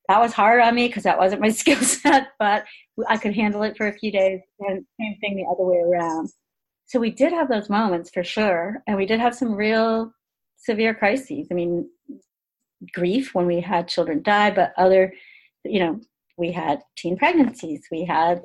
that 0.07 0.19
was 0.19 0.33
hard 0.33 0.61
on 0.61 0.75
me 0.75 0.87
because 0.87 1.03
that 1.03 1.17
wasn't 1.17 1.41
my 1.41 1.49
skill 1.61 1.79
set, 1.79 2.29
but 2.39 2.65
I 3.07 3.17
could 3.17 3.35
handle 3.35 3.63
it 3.63 3.77
for 3.77 3.87
a 3.87 3.97
few 3.97 4.11
days. 4.11 4.41
And 4.59 4.85
same 4.99 5.17
thing 5.19 5.35
the 5.35 5.51
other 5.51 5.63
way 5.63 5.77
around. 5.77 6.29
So 6.87 6.99
we 6.99 7.09
did 7.09 7.33
have 7.33 7.49
those 7.49 7.69
moments 7.69 8.11
for 8.13 8.23
sure. 8.23 8.83
And 8.87 8.97
we 8.97 9.05
did 9.05 9.19
have 9.19 9.35
some 9.35 9.53
real 9.53 10.11
severe 10.57 10.93
crises. 10.93 11.47
I 11.51 11.53
mean, 11.53 11.89
grief 12.93 13.33
when 13.33 13.45
we 13.45 13.59
had 13.59 13.87
children 13.87 14.21
die, 14.21 14.51
but 14.51 14.73
other, 14.77 15.13
you 15.63 15.79
know, 15.79 15.99
we 16.37 16.51
had 16.51 16.81
teen 16.97 17.17
pregnancies, 17.17 17.87
we 17.91 18.03
had 18.03 18.43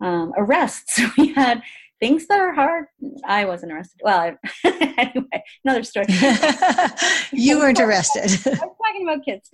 um, 0.00 0.32
arrests, 0.36 1.00
we 1.18 1.32
had 1.32 1.62
things 2.00 2.26
that 2.26 2.40
are 2.40 2.52
hard. 2.52 2.86
I 3.24 3.44
wasn't 3.44 3.72
arrested. 3.72 4.00
Well, 4.02 4.18
I, 4.18 4.36
anyway, 4.98 5.42
another 5.64 5.82
story. 5.82 6.06
you 7.32 7.58
weren't 7.58 7.80
arrested. 7.80 8.22
I 8.46 8.66
was 8.66 8.76
talking 8.84 9.08
about 9.08 9.24
kids. 9.24 9.48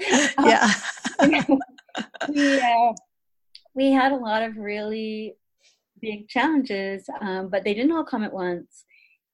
Yeah. 0.45 0.73
Um, 1.19 1.61
we, 2.29 2.61
uh, 2.61 2.93
we 3.75 3.93
had 3.93 4.13
a 4.13 4.17
lot 4.17 4.43
of 4.43 4.57
really 4.57 5.35
big 6.01 6.29
challenges, 6.29 7.09
um, 7.21 7.49
but 7.51 7.65
they 7.65 7.75
didn't 7.75 7.93
all 7.93 8.05
come 8.05 8.25
at 8.25 8.33
once. 8.33 8.85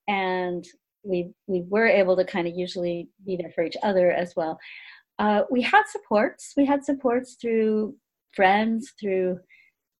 And 0.08 0.64
we, 1.02 1.30
we 1.46 1.62
were 1.68 1.86
able 1.86 2.16
to 2.16 2.24
kind 2.24 2.46
of 2.46 2.54
usually 2.56 3.08
be 3.24 3.36
there 3.36 3.52
for 3.54 3.64
each 3.64 3.76
other 3.82 4.10
as 4.10 4.34
well. 4.36 4.58
Uh, 5.18 5.42
we 5.50 5.62
had 5.62 5.84
supports. 5.88 6.52
We 6.56 6.66
had 6.66 6.84
supports 6.84 7.36
through 7.40 7.96
friends, 8.34 8.92
through 9.00 9.40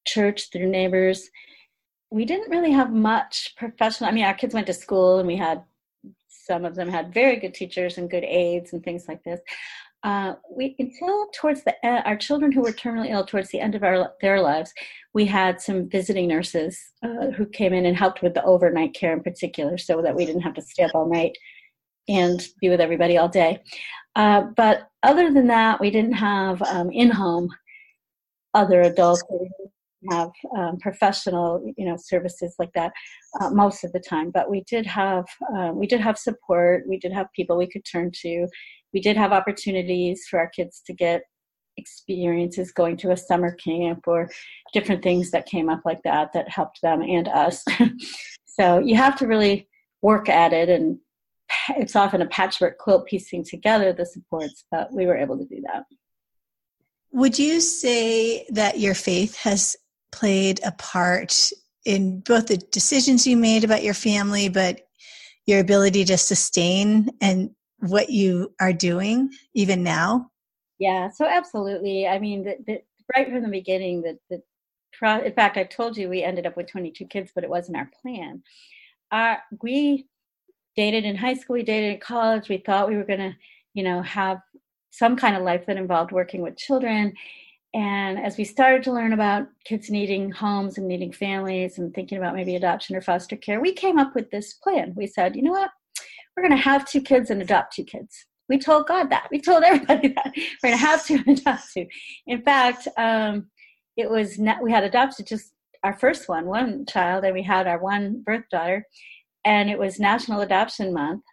church, 0.05 0.49
through 0.51 0.69
neighbors. 0.69 1.29
We 2.09 2.25
didn't 2.25 2.49
really 2.49 2.71
have 2.71 2.91
much 2.91 3.55
professional. 3.57 4.09
I 4.09 4.13
mean, 4.13 4.23
our 4.23 4.33
kids 4.33 4.53
went 4.53 4.67
to 4.67 4.73
school 4.73 5.19
and 5.19 5.27
we 5.27 5.35
had 5.35 5.63
some 6.29 6.63
of 6.63 6.75
them 6.75 6.87
had 6.87 7.13
very 7.13 7.35
good 7.35 7.53
teachers 7.53 7.97
and 7.97 8.09
good 8.09 8.23
aides 8.23 8.71
and 8.71 8.81
things 8.81 9.05
like 9.07 9.23
this. 9.23 9.41
Uh, 10.03 10.35
we 10.49 10.75
until 10.79 11.27
towards 11.33 11.63
the 11.63 11.85
end, 11.85 12.03
our 12.05 12.15
children 12.15 12.51
who 12.51 12.61
were 12.61 12.71
terminally 12.71 13.09
ill 13.09 13.25
towards 13.25 13.49
the 13.49 13.59
end 13.59 13.75
of 13.75 13.83
our 13.83 14.13
their 14.21 14.39
lives, 14.41 14.71
we 15.13 15.25
had 15.25 15.59
some 15.59 15.89
visiting 15.89 16.27
nurses 16.27 16.79
uh, 17.03 17.31
who 17.31 17.45
came 17.45 17.73
in 17.73 17.85
and 17.85 17.97
helped 17.97 18.21
with 18.21 18.33
the 18.33 18.43
overnight 18.45 18.93
care 18.93 19.11
in 19.11 19.21
particular, 19.21 19.77
so 19.77 20.01
that 20.01 20.15
we 20.15 20.25
didn't 20.25 20.41
have 20.41 20.53
to 20.53 20.61
stay 20.61 20.83
up 20.83 20.95
all 20.95 21.09
night 21.09 21.35
and 22.07 22.47
be 22.61 22.69
with 22.69 22.79
everybody 22.79 23.17
all 23.17 23.27
day. 23.27 23.59
Uh, 24.15 24.43
but 24.55 24.87
other 25.03 25.33
than 25.33 25.47
that, 25.47 25.81
we 25.81 25.91
didn't 25.91 26.13
have 26.13 26.61
um, 26.61 26.89
in-home 26.91 27.49
other 28.53 28.81
adults. 28.81 29.23
Have 30.11 30.29
um, 30.55 30.77
professional, 30.77 31.73
you 31.75 31.85
know, 31.85 31.97
services 31.97 32.55
like 32.59 32.71
that 32.73 32.93
uh, 33.41 33.49
most 33.49 33.83
of 33.83 33.91
the 33.93 33.99
time. 33.99 34.29
But 34.31 34.49
we 34.49 34.63
did 34.69 34.85
have 34.85 35.25
uh, 35.55 35.71
we 35.73 35.87
did 35.87 36.01
have 36.01 36.17
support. 36.17 36.83
We 36.87 36.99
did 36.99 37.11
have 37.13 37.27
people 37.35 37.57
we 37.57 37.67
could 37.67 37.83
turn 37.83 38.11
to. 38.21 38.47
We 38.93 39.01
did 39.01 39.17
have 39.17 39.31
opportunities 39.31 40.25
for 40.29 40.39
our 40.39 40.49
kids 40.49 40.81
to 40.85 40.93
get 40.93 41.23
experiences 41.77 42.71
going 42.71 42.97
to 42.97 43.11
a 43.11 43.17
summer 43.17 43.53
camp 43.55 44.07
or 44.07 44.29
different 44.73 45.03
things 45.03 45.31
that 45.31 45.45
came 45.45 45.69
up 45.69 45.81
like 45.85 46.01
that 46.03 46.33
that 46.33 46.49
helped 46.49 46.81
them 46.81 47.01
and 47.01 47.27
us. 47.27 47.63
so 48.45 48.79
you 48.79 48.95
have 48.95 49.17
to 49.17 49.27
really 49.27 49.67
work 50.01 50.29
at 50.29 50.53
it 50.53 50.69
and 50.69 50.97
it's 51.69 51.95
often 51.95 52.21
a 52.21 52.27
patchwork 52.27 52.77
quilt 52.77 53.05
piecing 53.07 53.43
together 53.43 53.93
the 53.93 54.05
supports, 54.05 54.65
but 54.71 54.91
we 54.91 55.05
were 55.05 55.15
able 55.15 55.37
to 55.37 55.45
do 55.45 55.61
that. 55.61 55.83
Would 57.11 57.39
you 57.39 57.61
say 57.61 58.45
that 58.49 58.79
your 58.79 58.93
faith 58.93 59.37
has 59.37 59.77
played 60.17 60.59
a 60.65 60.71
part 60.73 61.51
in 61.85 62.19
both 62.21 62.47
the 62.47 62.57
decisions 62.57 63.27
you 63.27 63.37
made 63.37 63.63
about 63.63 63.83
your 63.83 63.93
family, 63.93 64.49
but 64.49 64.81
your 65.45 65.59
ability 65.59 66.03
to 66.05 66.17
sustain 66.17 67.09
and 67.21 67.51
what 67.79 68.09
you 68.09 68.53
are 68.59 68.73
doing 68.73 69.29
even 69.53 69.83
now? 69.83 70.29
Yeah, 70.79 71.09
so 71.09 71.25
absolutely. 71.25 72.07
I 72.07 72.19
mean, 72.19 72.43
the, 72.43 72.57
the, 72.65 72.81
right 73.15 73.29
from 73.29 73.43
the 73.43 73.49
beginning, 73.49 74.01
the, 74.01 74.17
the 74.29 74.41
in 75.25 75.33
fact, 75.33 75.57
I 75.57 75.63
told 75.63 75.95
you 75.95 76.09
we 76.09 76.23
ended 76.23 76.47
up 76.47 76.57
with 76.57 76.67
22 76.67 77.05
kids, 77.05 77.31
but 77.33 77.43
it 77.43 77.49
wasn't 77.49 77.77
our 77.77 77.89
plan. 78.01 78.41
Uh, 79.11 79.35
we 79.61 80.07
dated 80.75 81.05
in 81.05 81.15
high 81.15 81.35
school, 81.35 81.53
we 81.53 81.63
dated 81.63 81.93
in 81.93 81.99
college. 81.99 82.49
We 82.49 82.57
thought 82.57 82.89
we 82.89 82.97
were 82.97 83.03
going 83.03 83.19
to, 83.19 83.35
you 83.75 83.83
know, 83.83 84.01
have 84.01 84.39
some 84.89 85.15
kind 85.15 85.35
of 85.35 85.43
life 85.43 85.67
that 85.67 85.77
involved 85.77 86.11
working 86.11 86.41
with 86.41 86.57
children. 86.57 87.13
And 87.73 88.17
as 88.17 88.37
we 88.37 88.43
started 88.43 88.83
to 88.83 88.93
learn 88.93 89.13
about 89.13 89.47
kids 89.65 89.89
needing 89.89 90.31
homes 90.31 90.77
and 90.77 90.87
needing 90.87 91.11
families 91.11 91.77
and 91.77 91.93
thinking 91.93 92.17
about 92.17 92.35
maybe 92.35 92.55
adoption 92.55 92.95
or 92.95 93.01
foster 93.01 93.35
care, 93.35 93.59
we 93.59 93.73
came 93.73 93.99
up 93.99 94.15
with 94.15 94.31
this 94.31 94.53
plan. 94.53 94.93
We 94.95 95.07
said, 95.07 95.35
you 95.35 95.43
know 95.43 95.51
what? 95.51 95.69
We're 96.35 96.43
going 96.43 96.57
to 96.57 96.63
have 96.63 96.87
two 96.87 97.01
kids 97.01 97.29
and 97.29 97.41
adopt 97.41 97.73
two 97.75 97.83
kids. 97.83 98.25
We 98.49 98.57
told 98.57 98.87
God 98.87 99.09
that. 99.09 99.27
We 99.31 99.41
told 99.41 99.63
everybody 99.65 100.09
that. 100.09 100.33
We're 100.63 100.69
going 100.69 100.79
to 100.79 100.85
have 100.85 101.05
two 101.05 101.21
and 101.25 101.39
adopt 101.39 101.73
two. 101.73 101.85
In 102.25 102.41
fact, 102.41 102.87
um, 102.97 103.49
it 103.97 104.09
was 104.09 104.39
not, 104.39 104.61
we 104.61 104.71
had 104.71 104.83
adopted 104.83 105.27
just 105.27 105.51
our 105.83 105.97
first 105.97 106.29
one, 106.29 106.45
one 106.45 106.85
child, 106.85 107.23
and 107.23 107.33
we 107.33 107.43
had 107.43 107.67
our 107.67 107.79
one 107.79 108.23
birth 108.25 108.45
daughter 108.49 108.85
and 109.47 109.69
it 109.69 109.79
was 109.79 109.97
National 109.97 110.41
Adoption 110.41 110.93
Month 110.93 111.23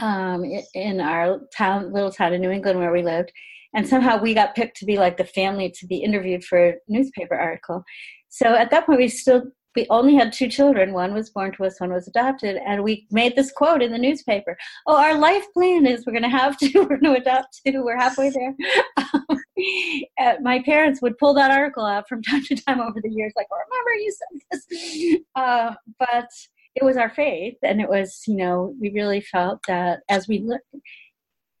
um, 0.00 0.44
in 0.74 1.00
our 1.00 1.40
town, 1.56 1.92
little 1.92 2.10
town 2.10 2.34
in 2.34 2.40
New 2.40 2.50
England 2.50 2.80
where 2.80 2.90
we 2.90 3.02
lived. 3.02 3.30
And 3.74 3.88
somehow 3.88 4.20
we 4.20 4.34
got 4.34 4.54
picked 4.54 4.76
to 4.78 4.84
be 4.84 4.98
like 4.98 5.16
the 5.16 5.24
family 5.24 5.70
to 5.78 5.86
be 5.86 5.98
interviewed 5.98 6.44
for 6.44 6.68
a 6.68 6.74
newspaper 6.88 7.34
article. 7.34 7.84
So 8.28 8.54
at 8.54 8.70
that 8.70 8.86
point, 8.86 8.98
we 8.98 9.08
still 9.08 9.44
we 9.74 9.86
only 9.88 10.14
had 10.14 10.32
two 10.32 10.48
children. 10.48 10.92
One 10.92 11.14
was 11.14 11.30
born 11.30 11.52
to 11.52 11.64
us, 11.64 11.80
one 11.80 11.92
was 11.92 12.06
adopted, 12.06 12.58
and 12.66 12.82
we 12.82 13.06
made 13.10 13.36
this 13.36 13.50
quote 13.50 13.82
in 13.82 13.90
the 13.90 13.98
newspaper. 13.98 14.56
Oh, 14.86 14.96
our 14.96 15.16
life 15.16 15.44
plan 15.54 15.86
is 15.86 16.04
we're 16.04 16.12
going 16.12 16.22
to 16.22 16.28
have 16.28 16.58
two, 16.58 16.70
we're 16.74 16.98
going 16.98 17.14
to 17.14 17.20
adopt 17.20 17.60
two. 17.66 17.82
We're 17.82 17.96
halfway 17.96 18.30
there. 18.30 18.54
uh, 18.98 20.34
my 20.42 20.62
parents 20.62 21.00
would 21.00 21.16
pull 21.18 21.34
that 21.34 21.50
article 21.50 21.86
out 21.86 22.08
from 22.08 22.22
time 22.30 22.44
to 22.44 22.56
time 22.56 22.80
over 22.80 23.00
the 23.02 23.10
years, 23.10 23.32
like, 23.36 23.46
"Remember 23.50 23.94
you 23.94 24.12
said 24.12 24.40
this," 24.50 25.20
uh, 25.34 25.74
but 25.98 26.28
it 26.74 26.84
was 26.84 26.96
our 26.96 27.10
faith 27.10 27.56
and 27.62 27.80
it 27.80 27.88
was 27.88 28.22
you 28.26 28.34
know 28.34 28.74
we 28.80 28.90
really 28.90 29.20
felt 29.20 29.60
that 29.66 30.00
as 30.08 30.26
we 30.26 30.38
look 30.38 30.62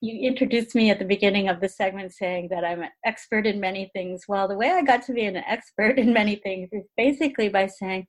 you 0.02 0.28
introduced 0.28 0.74
me 0.74 0.90
at 0.90 0.98
the 0.98 1.04
beginning 1.04 1.48
of 1.48 1.60
the 1.60 1.68
segment 1.68 2.12
saying 2.12 2.48
that 2.50 2.64
i'm 2.64 2.82
an 2.82 2.90
expert 3.06 3.46
in 3.46 3.60
many 3.60 3.90
things. 3.94 4.24
Well 4.28 4.48
the 4.48 4.56
way 4.56 4.70
i 4.70 4.82
got 4.82 5.02
to 5.06 5.12
be 5.12 5.24
an 5.24 5.36
expert 5.36 5.98
in 5.98 6.12
many 6.12 6.36
things 6.36 6.68
is 6.72 6.84
basically 6.96 7.48
by 7.48 7.68
saying 7.68 8.06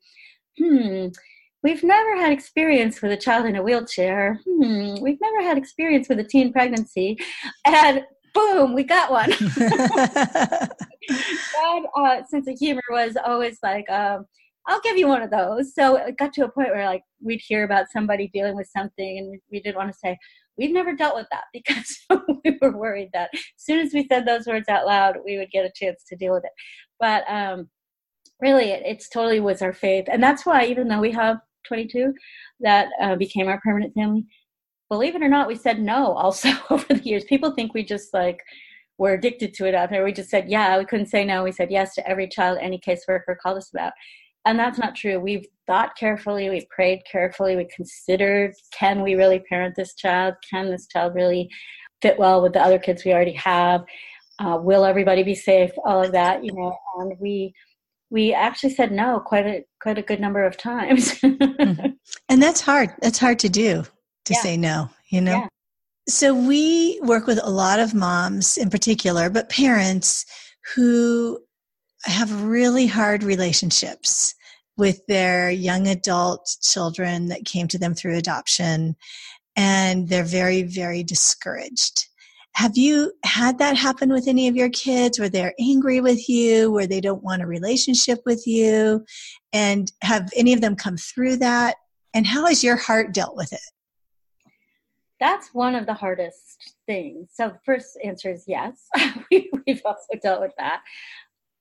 hmm 0.57 1.07
we've 1.61 1.83
never 1.83 2.17
had 2.17 2.33
experience 2.33 3.01
with 3.01 3.11
a 3.11 3.17
child 3.17 3.45
in 3.45 3.55
a 3.55 3.63
wheelchair. 3.63 4.39
Hmm 4.45 4.95
we've 5.01 5.21
never 5.21 5.41
had 5.41 5.57
experience 5.57 6.09
with 6.09 6.19
a 6.19 6.23
teen 6.23 6.51
pregnancy. 6.51 7.17
And 7.65 8.03
boom 8.33 8.73
we 8.73 8.83
got 8.83 9.11
one. 9.11 9.31
That 11.53 11.83
uh, 11.97 12.23
sense 12.25 12.47
of 12.47 12.57
humor 12.57 12.81
was 12.89 13.17
always 13.25 13.59
like 13.61 13.89
um, 13.89 14.25
I'll 14.67 14.81
give 14.81 14.97
you 14.97 15.07
one 15.07 15.21
of 15.21 15.29
those. 15.29 15.73
So 15.75 15.97
it 15.97 16.17
got 16.17 16.33
to 16.33 16.45
a 16.45 16.51
point 16.51 16.69
where 16.69 16.85
like 16.85 17.03
we'd 17.21 17.41
hear 17.45 17.63
about 17.63 17.91
somebody 17.91 18.29
dealing 18.33 18.55
with 18.55 18.69
something 18.75 19.17
and 19.17 19.41
we 19.51 19.59
didn't 19.59 19.75
want 19.75 19.91
to 19.91 19.97
say, 19.97 20.17
we've 20.57 20.73
never 20.73 20.95
dealt 20.95 21.15
with 21.15 21.27
that 21.31 21.45
because 21.53 21.97
we 22.43 22.57
were 22.61 22.77
worried 22.77 23.09
that 23.13 23.29
as 23.33 23.41
soon 23.57 23.79
as 23.79 23.93
we 23.93 24.07
said 24.07 24.25
those 24.25 24.45
words 24.47 24.69
out 24.69 24.85
loud, 24.85 25.17
we 25.25 25.37
would 25.37 25.51
get 25.51 25.65
a 25.65 25.71
chance 25.75 26.03
to 26.09 26.15
deal 26.15 26.33
with 26.33 26.45
it. 26.45 26.51
But 26.99 27.23
um, 27.27 27.69
really, 28.39 28.71
it, 28.71 28.83
it's 28.85 29.09
totally 29.09 29.39
was 29.39 29.61
our 29.61 29.73
faith. 29.73 30.05
And 30.11 30.21
that's 30.21 30.45
why, 30.45 30.65
even 30.65 30.87
though 30.87 31.01
we 31.01 31.11
have 31.11 31.37
22 31.67 32.13
that 32.59 32.89
uh, 33.01 33.15
became 33.15 33.47
our 33.47 33.59
permanent 33.61 33.93
family, 33.93 34.25
believe 34.89 35.15
it 35.15 35.23
or 35.23 35.29
not, 35.29 35.47
we 35.47 35.55
said 35.55 35.81
no 35.81 36.13
also 36.13 36.49
over 36.69 36.85
the 36.93 37.03
years. 37.03 37.23
People 37.25 37.51
think 37.51 37.73
we 37.73 37.83
just 37.83 38.13
like, 38.13 38.39
were 38.97 39.13
addicted 39.13 39.53
to 39.55 39.67
it 39.67 39.75
out 39.75 39.89
there. 39.89 40.03
We 40.03 40.13
just 40.13 40.29
said, 40.29 40.49
yeah, 40.49 40.77
we 40.77 40.85
couldn't 40.85 41.07
say 41.07 41.25
no. 41.25 41.43
We 41.43 41.51
said 41.51 41.71
yes 41.71 41.95
to 41.95 42.07
every 42.07 42.27
child 42.27 42.59
any 42.61 42.79
caseworker 42.79 43.37
called 43.41 43.57
us 43.57 43.71
about 43.73 43.93
and 44.45 44.59
that's 44.59 44.77
not 44.77 44.95
true. 44.95 45.19
We've 45.19 45.45
thought 45.67 45.95
carefully. 45.97 46.49
We 46.49 46.67
prayed 46.69 47.01
carefully. 47.09 47.55
We 47.55 47.67
considered 47.73 48.53
can 48.77 49.01
we 49.01 49.15
really 49.15 49.39
parent 49.39 49.75
this 49.75 49.95
child? 49.95 50.35
Can 50.49 50.69
this 50.69 50.87
child 50.87 51.15
really 51.15 51.49
fit 52.01 52.19
well 52.19 52.41
with 52.41 52.53
the 52.53 52.61
other 52.61 52.79
kids 52.79 53.05
we 53.05 53.13
already 53.13 53.33
have? 53.33 53.83
Uh, 54.39 54.57
will 54.61 54.83
everybody 54.83 55.23
be 55.23 55.35
safe? 55.35 55.71
All 55.85 56.03
of 56.03 56.11
that 56.11 56.43
you 56.43 56.53
know 56.53 56.75
and 56.97 57.13
we 57.19 57.53
we 58.09 58.33
actually 58.33 58.73
said 58.73 58.91
no 58.91 59.19
quite 59.19 59.45
a 59.45 59.65
quite 59.81 59.97
a 59.97 60.03
good 60.03 60.19
number 60.19 60.43
of 60.43 60.57
times. 60.57 61.19
Mm-hmm. 61.21 61.91
and 62.29 62.43
that's 62.43 62.61
hard. 62.61 62.89
That's 63.01 63.19
hard 63.19 63.39
to 63.39 63.49
do 63.49 63.83
to 64.25 64.33
yeah. 64.33 64.41
say 64.41 64.57
no 64.57 64.89
you 65.13 65.21
know? 65.21 65.31
Yeah. 65.31 65.47
so 66.09 66.33
we 66.33 66.99
work 67.03 67.27
with 67.27 67.39
a 67.41 67.49
lot 67.49 67.79
of 67.79 67.93
moms 67.93 68.57
in 68.57 68.69
particular 68.69 69.29
but 69.29 69.47
parents 69.49 70.25
who 70.75 71.39
have 72.05 72.43
really 72.43 72.87
hard 72.87 73.23
relationships 73.23 74.35
with 74.77 75.05
their 75.07 75.51
young 75.51 75.87
adult 75.87 76.57
children 76.61 77.27
that 77.27 77.45
came 77.45 77.67
to 77.67 77.77
them 77.77 77.93
through 77.93 78.17
adoption 78.17 78.95
and 79.55 80.09
they're 80.09 80.23
very 80.23 80.63
very 80.63 81.03
discouraged. 81.03 82.07
Have 82.55 82.77
you 82.77 83.11
had 83.23 83.57
that 83.59 83.77
happen 83.77 84.11
with 84.11 84.27
any 84.27 84.47
of 84.47 84.55
your 84.55 84.69
kids 84.69 85.19
where 85.19 85.29
they're 85.29 85.55
angry 85.59 86.01
with 86.01 86.29
you 86.29 86.71
where 86.71 86.85
they 86.85 87.01
don't 87.01 87.23
want 87.23 87.41
a 87.41 87.47
relationship 87.47 88.19
with 88.25 88.45
you? 88.45 89.03
And 89.53 89.91
have 90.03 90.29
any 90.35 90.53
of 90.53 90.61
them 90.61 90.75
come 90.75 90.97
through 90.97 91.37
that? 91.37 91.77
And 92.13 92.27
how 92.27 92.45
has 92.45 92.63
your 92.63 92.75
heart 92.75 93.11
dealt 93.11 93.35
with 93.35 93.53
it? 93.53 93.59
That's 95.19 95.51
one 95.53 95.73
of 95.73 95.87
the 95.87 95.95
hardest 95.95 96.75
things. 96.85 97.29
So 97.33 97.53
first 97.65 97.97
answer 98.03 98.31
is 98.31 98.43
yes. 98.47 98.87
We, 99.31 99.49
have 99.67 99.81
also 99.85 100.19
dealt 100.21 100.41
with 100.41 100.51
that 100.57 100.81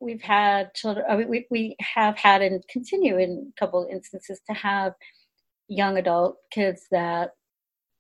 we've 0.03 0.23
had 0.23 0.75
children 0.75 1.07
uh, 1.09 1.17
we, 1.17 1.47
we 1.51 1.77
have 1.81 2.19
had 2.19 2.43
and 2.43 2.67
continue 2.69 3.19
in 3.19 3.53
a 3.57 3.61
couple 3.61 3.87
instances 3.91 4.41
to 4.49 4.55
have 4.55 4.93
young 5.69 5.97
adult 5.97 6.37
kids 6.51 6.87
that 6.91 7.31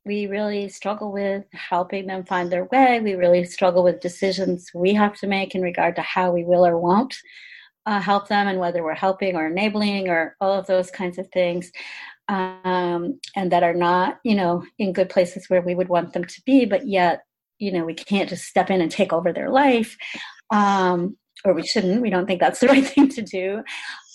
we 0.04 0.26
really 0.26 0.68
struggle 0.68 1.12
with 1.12 1.44
helping 1.52 2.06
them 2.08 2.24
find 2.24 2.50
their 2.50 2.64
way. 2.64 3.00
We 3.00 3.14
really 3.14 3.44
struggle 3.44 3.84
with 3.84 4.00
decisions 4.00 4.68
we 4.74 4.94
have 4.94 5.14
to 5.18 5.28
make 5.28 5.54
in 5.54 5.62
regard 5.62 5.94
to 5.96 6.02
how 6.02 6.32
we 6.32 6.44
will 6.44 6.66
or 6.66 6.76
won't 6.76 7.14
uh, 7.86 8.00
help 8.00 8.28
them 8.28 8.48
and 8.48 8.58
whether 8.58 8.82
we're 8.82 8.94
helping 8.94 9.36
or 9.36 9.46
enabling 9.46 10.08
or 10.08 10.36
all 10.40 10.52
of 10.52 10.66
those 10.66 10.90
kinds 10.90 11.18
of 11.18 11.28
things 11.28 11.70
um, 12.28 13.20
and 13.36 13.50
that 13.50 13.62
are 13.62 13.74
not 13.74 14.18
you 14.24 14.34
know 14.34 14.64
in 14.78 14.92
good 14.92 15.08
places 15.08 15.48
where 15.48 15.62
we 15.62 15.74
would 15.74 15.88
want 15.88 16.12
them 16.12 16.24
to 16.24 16.40
be 16.46 16.64
but 16.64 16.86
yet 16.86 17.22
you 17.58 17.72
know 17.72 17.84
we 17.84 17.94
can't 17.94 18.28
just 18.28 18.44
step 18.44 18.70
in 18.70 18.80
and 18.80 18.90
take 18.90 19.12
over 19.12 19.32
their 19.32 19.50
life. 19.50 19.96
Um, 20.50 21.16
or 21.44 21.52
we 21.54 21.66
shouldn't. 21.66 22.02
We 22.02 22.10
don't 22.10 22.26
think 22.26 22.40
that's 22.40 22.60
the 22.60 22.66
right 22.68 22.86
thing 22.86 23.08
to 23.08 23.22
do. 23.22 23.62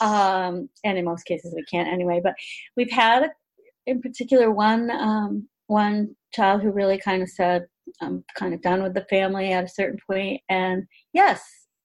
Um, 0.01 0.69
and 0.84 0.97
in 0.97 1.05
most 1.05 1.23
cases, 1.23 1.53
we 1.55 1.63
can't 1.63 1.88
anyway. 1.89 2.21
But 2.23 2.36
we've 2.75 2.91
had, 2.91 3.30
in 3.86 4.01
particular, 4.01 4.51
one 4.51 4.91
um, 4.91 5.47
one 5.67 6.15
child 6.34 6.61
who 6.61 6.71
really 6.71 6.97
kind 6.97 7.21
of 7.21 7.30
said, 7.30 7.65
"I'm 8.01 8.23
kind 8.36 8.53
of 8.53 8.61
done 8.61 8.84
with 8.84 8.93
the 8.93 9.05
family" 9.09 9.51
at 9.51 9.63
a 9.63 9.69
certain 9.69 9.99
point, 10.09 10.41
and 10.49 10.84
yes, 11.13 11.43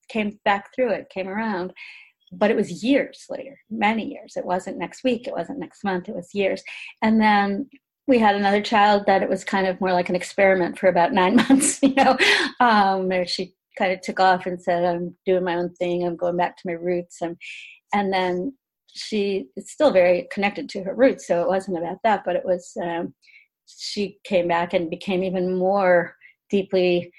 came 0.09 0.39
back 0.45 0.75
through 0.75 0.91
it, 0.91 1.11
came 1.11 1.29
around. 1.29 1.73
But 2.35 2.51
it 2.51 2.57
was 2.57 2.83
years 2.83 3.27
later, 3.29 3.59
many 3.71 4.07
years. 4.07 4.35
It 4.37 4.47
wasn't 4.47 4.79
next 4.79 5.05
week. 5.05 5.27
It 5.27 5.35
wasn't 5.35 5.59
next 5.59 5.85
month. 5.85 6.09
It 6.09 6.15
was 6.15 6.35
years. 6.35 6.63
And 7.03 7.21
then 7.21 7.69
we 8.07 8.19
had 8.19 8.35
another 8.35 8.63
child 8.63 9.05
that 9.07 9.23
it 9.23 9.29
was 9.29 9.45
kind 9.45 9.67
of 9.67 9.81
more 9.81 9.93
like 9.93 10.09
an 10.09 10.17
experiment 10.17 10.79
for 10.79 10.89
about 10.89 11.13
nine 11.13 11.37
months, 11.49 11.81
you 11.83 11.95
know, 11.95 12.17
um, 12.61 13.09
where 13.09 13.27
she 13.27 13.55
kind 13.77 13.93
of 13.93 14.01
took 14.01 14.21
off 14.21 14.47
and 14.47 14.61
said, 14.61 14.85
I'm 14.85 15.17
doing 15.27 15.45
my 15.45 15.57
own 15.57 15.75
thing, 15.75 16.05
I'm 16.05 16.17
going 16.17 16.37
back 16.37 16.57
to 16.57 16.67
my 16.67 16.73
roots. 16.73 17.19
And, 17.21 17.37
and 17.93 18.13
then 18.13 18.55
she 18.89 19.47
is 19.57 19.71
still 19.71 19.91
very 19.91 20.29
connected 20.33 20.69
to 20.71 20.83
her 20.85 20.95
roots, 20.95 21.27
so 21.27 21.43
it 21.43 21.49
wasn't 21.49 21.79
about 21.79 21.99
that, 22.05 22.23
but 22.25 22.37
it 22.37 22.45
was, 22.45 22.73
um, 22.83 23.15
she 23.67 24.19
came 24.25 24.49
back 24.49 24.75
and 24.75 24.91
became 24.91 25.23
even 25.23 25.57
more 25.57 26.15
deeply 26.51 27.11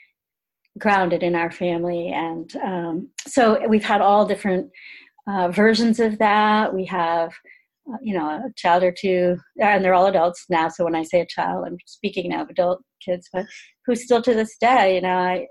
grounded 0.78 1.24
in 1.24 1.36
our 1.36 1.52
family. 1.52 2.10
And 2.10 2.56
um, 2.58 3.10
so 3.28 3.68
we've 3.68 3.84
had 3.84 4.02
all 4.02 4.26
different 4.26 4.70
uh, 5.28 5.50
versions 5.50 6.00
of 6.00 6.20
that. 6.20 6.74
We 6.74 6.86
have 6.86 7.34
uh, 7.92 7.98
you 8.02 8.18
know, 8.18 8.26
a 8.28 8.54
child 8.56 8.82
or 8.84 8.94
two, 8.94 9.38
and 9.62 9.84
they're 9.84 9.94
all 9.94 10.06
adults 10.06 10.46
now. 10.50 10.70
So 10.70 10.86
when 10.86 10.96
I 10.96 11.04
say 11.04 11.20
a 11.20 11.26
child, 11.26 11.66
I'm 11.68 11.78
speaking 11.86 12.30
now 12.30 12.44
of 12.44 12.50
adult 12.50 12.82
kids, 13.04 13.30
but 13.34 13.46
who 13.86 13.96
still 13.96 14.22
to 14.22 14.34
this 14.34 14.56
day, 14.58 14.96
you 14.96 15.02
know, 15.02 15.18
I, 15.18 15.48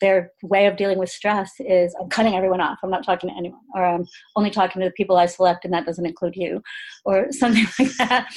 their 0.00 0.32
way 0.42 0.66
of 0.66 0.76
dealing 0.76 0.98
with 0.98 1.10
stress 1.10 1.52
is 1.60 1.94
I'm 2.00 2.08
cutting 2.08 2.34
everyone 2.34 2.60
off. 2.60 2.78
I'm 2.82 2.90
not 2.90 3.04
talking 3.04 3.30
to 3.30 3.36
anyone, 3.36 3.60
or 3.74 3.84
I'm 3.84 4.06
only 4.36 4.50
talking 4.50 4.80
to 4.80 4.88
the 4.88 4.92
people 4.92 5.16
I 5.16 5.26
select, 5.26 5.64
and 5.64 5.74
that 5.74 5.86
doesn't 5.86 6.06
include 6.06 6.36
you, 6.36 6.62
or 7.04 7.26
something 7.32 7.66
like 7.78 7.96
that. 7.98 8.28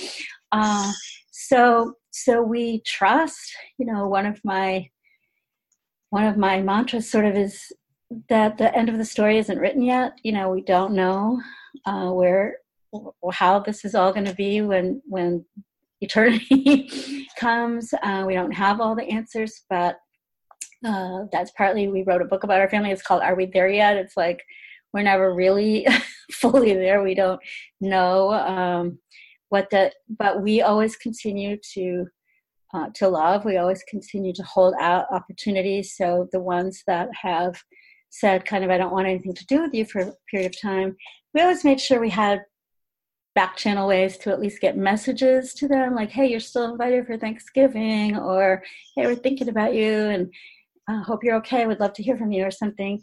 Uh, 0.51 0.91
so, 1.32 1.93
so 2.12 2.41
we 2.41 2.82
trust. 2.86 3.53
You 3.78 3.86
know, 3.86 4.08
one 4.08 4.26
of 4.26 4.39
my 4.43 4.89
one 6.10 6.24
of 6.24 6.38
my 6.38 6.62
mantras 6.62 7.10
sort 7.10 7.26
of 7.26 7.36
is 7.36 7.72
that 8.30 8.58
the 8.58 8.76
end 8.76 8.89
of 8.89 8.97
the 8.97 9.06
story 9.06 9.38
isn't 9.38 9.60
written 9.60 9.82
yet. 9.82 10.14
You 10.24 10.32
know, 10.32 10.49
we 10.49 10.62
don't 10.62 10.93
know 10.93 11.41
uh, 11.86 12.10
where 12.12 12.58
how 13.34 13.60
this 13.60 13.84
is 13.84 13.95
all 13.95 14.14
going 14.14 14.26
to 14.26 14.36
be 14.36 14.62
when 14.62 15.01
when 15.06 15.45
eternity 16.01 17.28
comes. 17.39 17.93
Uh, 18.03 18.24
we 18.26 18.34
don't 18.34 18.51
have 18.51 18.80
all 18.80 18.95
the 18.95 19.10
answers, 19.10 19.64
but 19.70 19.97
uh, 20.86 21.26
that's 21.32 21.52
partly 21.52 21.88
we 21.88 22.04
wrote 22.04 22.22
a 22.22 22.26
book 22.26 22.44
about 22.44 22.62
our 22.62 22.70
family. 22.70 22.92
It's 22.92 23.02
called 23.02 23.24
"Are 23.24 23.36
We 23.36 23.48
There 23.48 23.68
Yet?" 23.68 23.98
It's 23.98 24.16
like 24.16 24.44
we're 24.94 25.04
never 25.04 25.34
really 25.34 25.88
fully 26.32 26.74
there. 26.74 27.04
We 27.04 27.16
don't 27.16 27.42
know 27.82 28.32
um, 28.32 29.00
what 29.50 29.70
the, 29.72 29.92
but 30.08 30.42
we 30.42 30.62
always 30.62 30.96
continue 30.96 31.58
to 31.74 32.06
uh, 32.74 32.90
to 32.96 33.08
love. 33.08 33.46
We 33.46 33.58
always 33.58 33.84
continue 33.90 34.34
to 34.34 34.44
hold 34.44 34.76
out 34.80 35.06
opportunities. 35.12 35.96
So 35.96 36.28
the 36.32 36.40
ones 36.40 36.84
that 36.88 37.10
have 37.22 37.62
said, 38.10 38.46
kind 38.46 38.64
of, 38.64 38.70
I 38.70 38.78
don't 38.78 38.94
want 38.94 39.08
anything 39.08 39.34
to 39.34 39.46
do 39.48 39.62
with 39.62 39.74
you 39.74 39.86
for 39.86 40.02
a 40.02 40.14
period 40.30 40.52
of 40.52 40.62
time, 40.62 40.96
we 41.34 41.42
always 41.42 41.66
made 41.66 41.82
sure 41.82 42.00
we 42.00 42.10
had 42.10 42.42
back 43.34 43.58
channel 43.58 43.88
ways 43.88 44.18
to 44.18 44.32
at 44.32 44.40
least 44.40 44.62
get 44.62 44.78
messages 44.78 45.54
to 45.54 45.68
them 45.68 45.94
like 45.94 46.10
hey 46.10 46.26
you're 46.26 46.40
still 46.40 46.72
invited 46.72 47.06
for 47.06 47.18
thanksgiving 47.18 48.16
or 48.16 48.64
hey 48.96 49.06
we're 49.06 49.14
thinking 49.14 49.50
about 49.50 49.74
you 49.74 49.92
and 49.92 50.32
i 50.88 51.02
hope 51.02 51.24
you're 51.24 51.36
okay 51.38 51.64
I 51.64 51.68
would 51.68 51.80
love 51.80 51.94
to 51.94 52.04
hear 52.04 52.18
from 52.18 52.32
you 52.32 52.44
or 52.44 52.52
something 52.52 53.02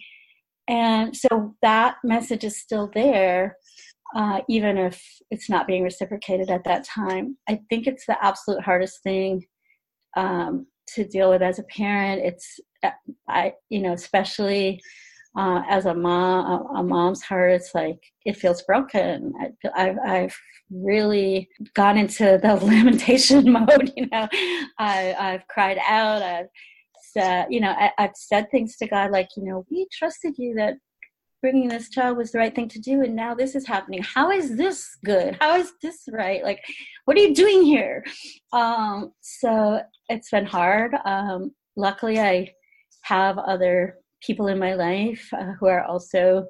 and 0.69 1.17
so 1.17 1.55
that 1.63 1.97
message 2.05 2.45
is 2.45 2.61
still 2.61 2.91
there 2.95 3.57
uh, 4.15 4.43
even 4.49 4.77
if 4.77 5.03
it's 5.31 5.49
not 5.49 5.67
being 5.67 5.83
reciprocated 5.83 6.51
at 6.51 6.65
that 6.65 6.85
time 6.85 7.37
i 7.49 7.61
think 7.69 7.87
it's 7.87 8.07
the 8.07 8.23
absolute 8.25 8.63
hardest 8.63 9.03
thing 9.03 9.45
um, 10.17 10.67
to 10.87 11.05
deal 11.05 11.31
with 11.31 11.43
as 11.43 11.59
a 11.59 11.65
parent 11.65 12.23
it's 12.25 12.61
uh, 12.83 12.91
i 13.29 13.53
you 13.71 13.81
know 13.81 13.93
especially 13.93 14.81
uh, 15.37 15.63
as 15.69 15.87
a 15.87 15.95
mom, 15.95 16.45
a, 16.45 16.81
a, 16.81 16.83
mom's 16.83 17.23
heart, 17.23 17.53
it's 17.53 17.75
like 17.75 17.99
it 18.27 18.37
feels 18.37 18.63
broken. 18.63 19.33
I, 19.75 19.85
have 19.85 19.99
I've 20.05 20.37
really 20.71 21.49
gone 21.75 21.97
into 21.97 22.39
the 22.43 22.55
lamentation 22.63 23.51
mode. 23.53 23.93
You 23.97 24.09
know, 24.13 24.29
I, 24.79 25.15
I've 25.19 25.47
cried 25.49 25.79
out. 25.87 26.23
I've 26.23 26.49
said, 27.13 27.47
you 27.51 27.61
know, 27.61 27.71
I, 27.71 27.91
I've 27.99 28.17
said 28.17 28.51
things 28.51 28.77
to 28.77 28.87
God 28.87 29.11
like, 29.11 29.29
you 29.37 29.45
know, 29.45 29.65
we 29.71 29.87
trusted 29.93 30.35
you 30.39 30.55
that 30.55 30.75
bringing 31.41 31.69
this 31.69 31.91
child 31.91 32.17
was 32.17 32.31
the 32.31 32.39
right 32.39 32.55
thing 32.55 32.69
to 32.69 32.79
do 32.79 33.03
and 33.03 33.17
now 33.17 33.35
this 33.35 33.55
is 33.55 33.67
happening. 33.67 34.03
How 34.03 34.31
is 34.31 34.57
this 34.57 34.97
good? 35.05 35.37
How 35.41 35.57
is 35.57 35.73
this 35.83 36.03
right? 36.11 36.43
Like 36.43 36.61
what 37.05 37.17
are 37.17 37.21
you 37.21 37.35
doing 37.35 37.65
here? 37.65 38.05
Um, 38.53 39.13
so 39.21 39.81
it's 40.09 40.31
been 40.31 40.47
hard. 40.47 40.95
Um, 41.05 41.53
luckily 41.77 42.21
i 42.21 42.47
have 43.03 43.39
other 43.39 43.97
people 44.25 44.47
in 44.47 44.59
my 44.59 44.75
life 44.75 45.29
uh, 45.37 45.53
who 45.59 45.67
are 45.67 45.85
also 45.85 46.47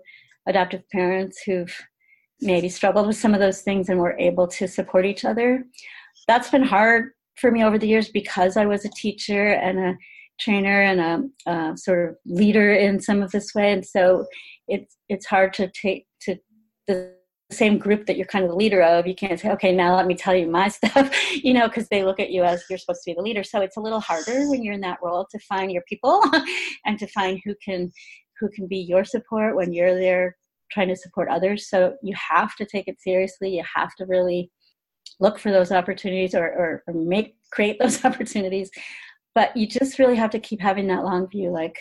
adoptive 0.47 0.83
parents 0.91 1.41
who've 1.43 1.75
maybe 2.41 2.69
struggled 2.69 3.07
with 3.07 3.17
some 3.17 3.33
of 3.33 3.41
those 3.41 3.63
things 3.63 3.89
and 3.89 3.99
were 3.99 4.19
able 4.19 4.47
to 4.47 4.69
support 4.69 5.07
each 5.07 5.25
other. 5.25 5.65
That's 6.29 6.51
been 6.51 6.63
hard 6.63 7.13
for 7.37 7.51
me 7.51 7.65
over 7.65 7.79
the 7.79 7.89
years 7.89 8.11
because 8.11 8.57
I 8.57 8.67
was 8.67 8.85
a 8.85 8.91
teacher 8.91 9.49
and 9.49 9.79
a 9.79 9.97
trainer 10.41 10.83
and 10.83 11.01
a, 11.47 11.51
a 11.51 11.77
sort 11.77 12.09
of 12.09 12.17
leader 12.27 12.73
in 12.75 13.01
some 13.01 13.23
of 13.23 13.31
this 13.31 13.55
way, 13.55 13.73
and 13.73 13.85
so 13.85 14.27
it's 14.69 14.97
it's 15.09 15.27
hard 15.27 15.53
to 15.55 15.71
take 15.71 16.07
to 16.23 16.37
the 16.87 17.15
same 17.53 17.79
group 17.79 18.07
that 18.07 18.17
you're 18.17 18.27
kind 18.27 18.45
of 18.45 18.51
the 18.51 18.57
leader 18.57 18.83
of, 18.83 19.07
you 19.07 19.15
can't 19.15 19.39
say, 19.39 19.51
okay, 19.51 19.73
now 19.73 19.95
let 19.95 20.07
me 20.07 20.15
tell 20.15 20.35
you 20.35 20.49
my 20.49 20.69
stuff, 20.69 21.15
you 21.35 21.53
know, 21.53 21.69
because 21.69 21.89
they 21.89 22.03
look 22.03 22.19
at 22.19 22.31
you 22.31 22.43
as 22.43 22.65
you're 22.69 22.79
supposed 22.79 23.03
to 23.05 23.11
be 23.11 23.15
the 23.15 23.23
leader. 23.23 23.45
So 23.45 23.61
it's 23.61 23.77
a 23.77 23.81
little 23.81 24.01
harder 24.01 24.49
when 24.49 24.63
you're 24.63 24.75
in 24.75 24.81
that 24.81 24.99
role 25.03 25.27
to 25.31 25.39
find 25.41 25.71
your 25.71 25.83
people 25.89 26.23
and 26.87 26.99
to 26.99 27.07
find 27.09 27.41
who 27.45 27.55
can 27.65 27.93
who 28.41 28.49
can 28.49 28.67
be 28.67 28.79
your 28.79 29.05
support 29.05 29.55
when 29.55 29.73
you're 29.73 29.95
there 29.95 30.37
trying 30.73 30.89
to 30.89 30.97
support 30.97 31.29
others. 31.29 31.69
So 31.69 31.95
you 32.03 32.15
have 32.31 32.57
to 32.57 32.65
take 32.65 32.89
it 32.89 33.01
seriously. 33.01 33.55
You 33.55 33.63
have 33.77 33.95
to 33.97 34.07
really 34.07 34.51
look 35.21 35.39
for 35.39 35.53
those 35.53 35.71
opportunities 35.71 36.35
or, 36.35 36.47
or, 36.47 36.83
or 36.89 36.95
make 36.95 37.37
create 37.53 37.79
those 37.79 38.05
opportunities. 38.05 38.71
But 39.35 39.57
you 39.57 39.67
just 39.67 39.99
really 39.99 40.17
have 40.17 40.31
to 40.31 40.39
keep 40.39 40.61
having 40.61 40.89
that 40.89 41.05
long 41.05 41.29
view, 41.29 41.51
like, 41.51 41.79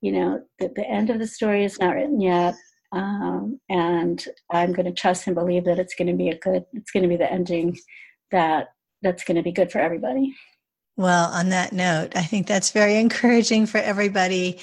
you 0.00 0.12
know, 0.12 0.42
the, 0.58 0.72
the 0.74 0.88
end 0.88 1.10
of 1.10 1.18
the 1.18 1.26
story 1.26 1.64
is 1.64 1.78
not 1.78 1.94
written 1.94 2.20
yet 2.20 2.54
um, 2.92 3.60
and 3.68 4.24
I'm 4.50 4.72
going 4.72 4.86
to 4.86 4.92
trust 4.92 5.26
and 5.26 5.34
believe 5.34 5.64
that 5.64 5.78
it's 5.78 5.94
going 5.94 6.08
to 6.08 6.16
be 6.16 6.28
a 6.28 6.38
good. 6.38 6.64
It's 6.72 6.90
going 6.90 7.02
to 7.04 7.08
be 7.08 7.16
the 7.16 7.30
ending 7.30 7.78
that 8.32 8.68
that's 9.02 9.24
going 9.24 9.36
to 9.36 9.42
be 9.42 9.52
good 9.52 9.70
for 9.70 9.78
everybody. 9.78 10.34
Well, 10.96 11.30
on 11.32 11.50
that 11.50 11.72
note, 11.72 12.16
I 12.16 12.22
think 12.22 12.46
that's 12.46 12.72
very 12.72 12.96
encouraging 12.96 13.66
for 13.66 13.78
everybody. 13.78 14.58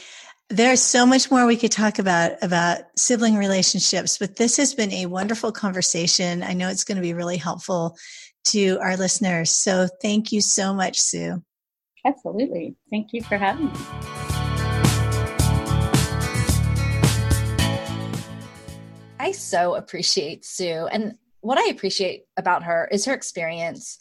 There's 0.50 0.82
so 0.82 1.06
much 1.06 1.30
more 1.30 1.46
we 1.46 1.58
could 1.58 1.72
talk 1.72 2.00
about 2.00 2.42
about 2.42 2.82
sibling 2.96 3.38
relationships, 3.38 4.18
but 4.18 4.36
this 4.36 4.58
has 4.58 4.74
been 4.74 4.92
a 4.92 5.06
wonderful 5.06 5.52
conversation. 5.52 6.44
I 6.44 6.54
know 6.54 6.70
it's 6.70 6.84
going 6.84 6.98
to 6.98 7.02
be 7.02 7.14
really 7.14 7.38
helpful 7.38 7.98
to 8.46 8.78
our 8.82 8.96
listeners. 8.96 9.52
So 9.52 9.88
thank 10.02 10.32
you 10.32 10.42
so 10.42 10.74
much, 10.74 11.00
Sue. 11.00 11.44
Absolutely. 12.08 12.74
Thank 12.90 13.12
you 13.12 13.22
for 13.22 13.38
having 13.38 13.66
me. 13.66 13.74
I 19.20 19.34
so 19.34 19.76
appreciate 19.76 20.46
Sue. 20.46 20.88
And 20.90 21.18
what 21.42 21.58
I 21.58 21.70
appreciate 21.70 22.24
about 22.38 22.64
her 22.64 22.88
is 22.94 23.04
her 23.06 23.14
experience, 23.14 23.98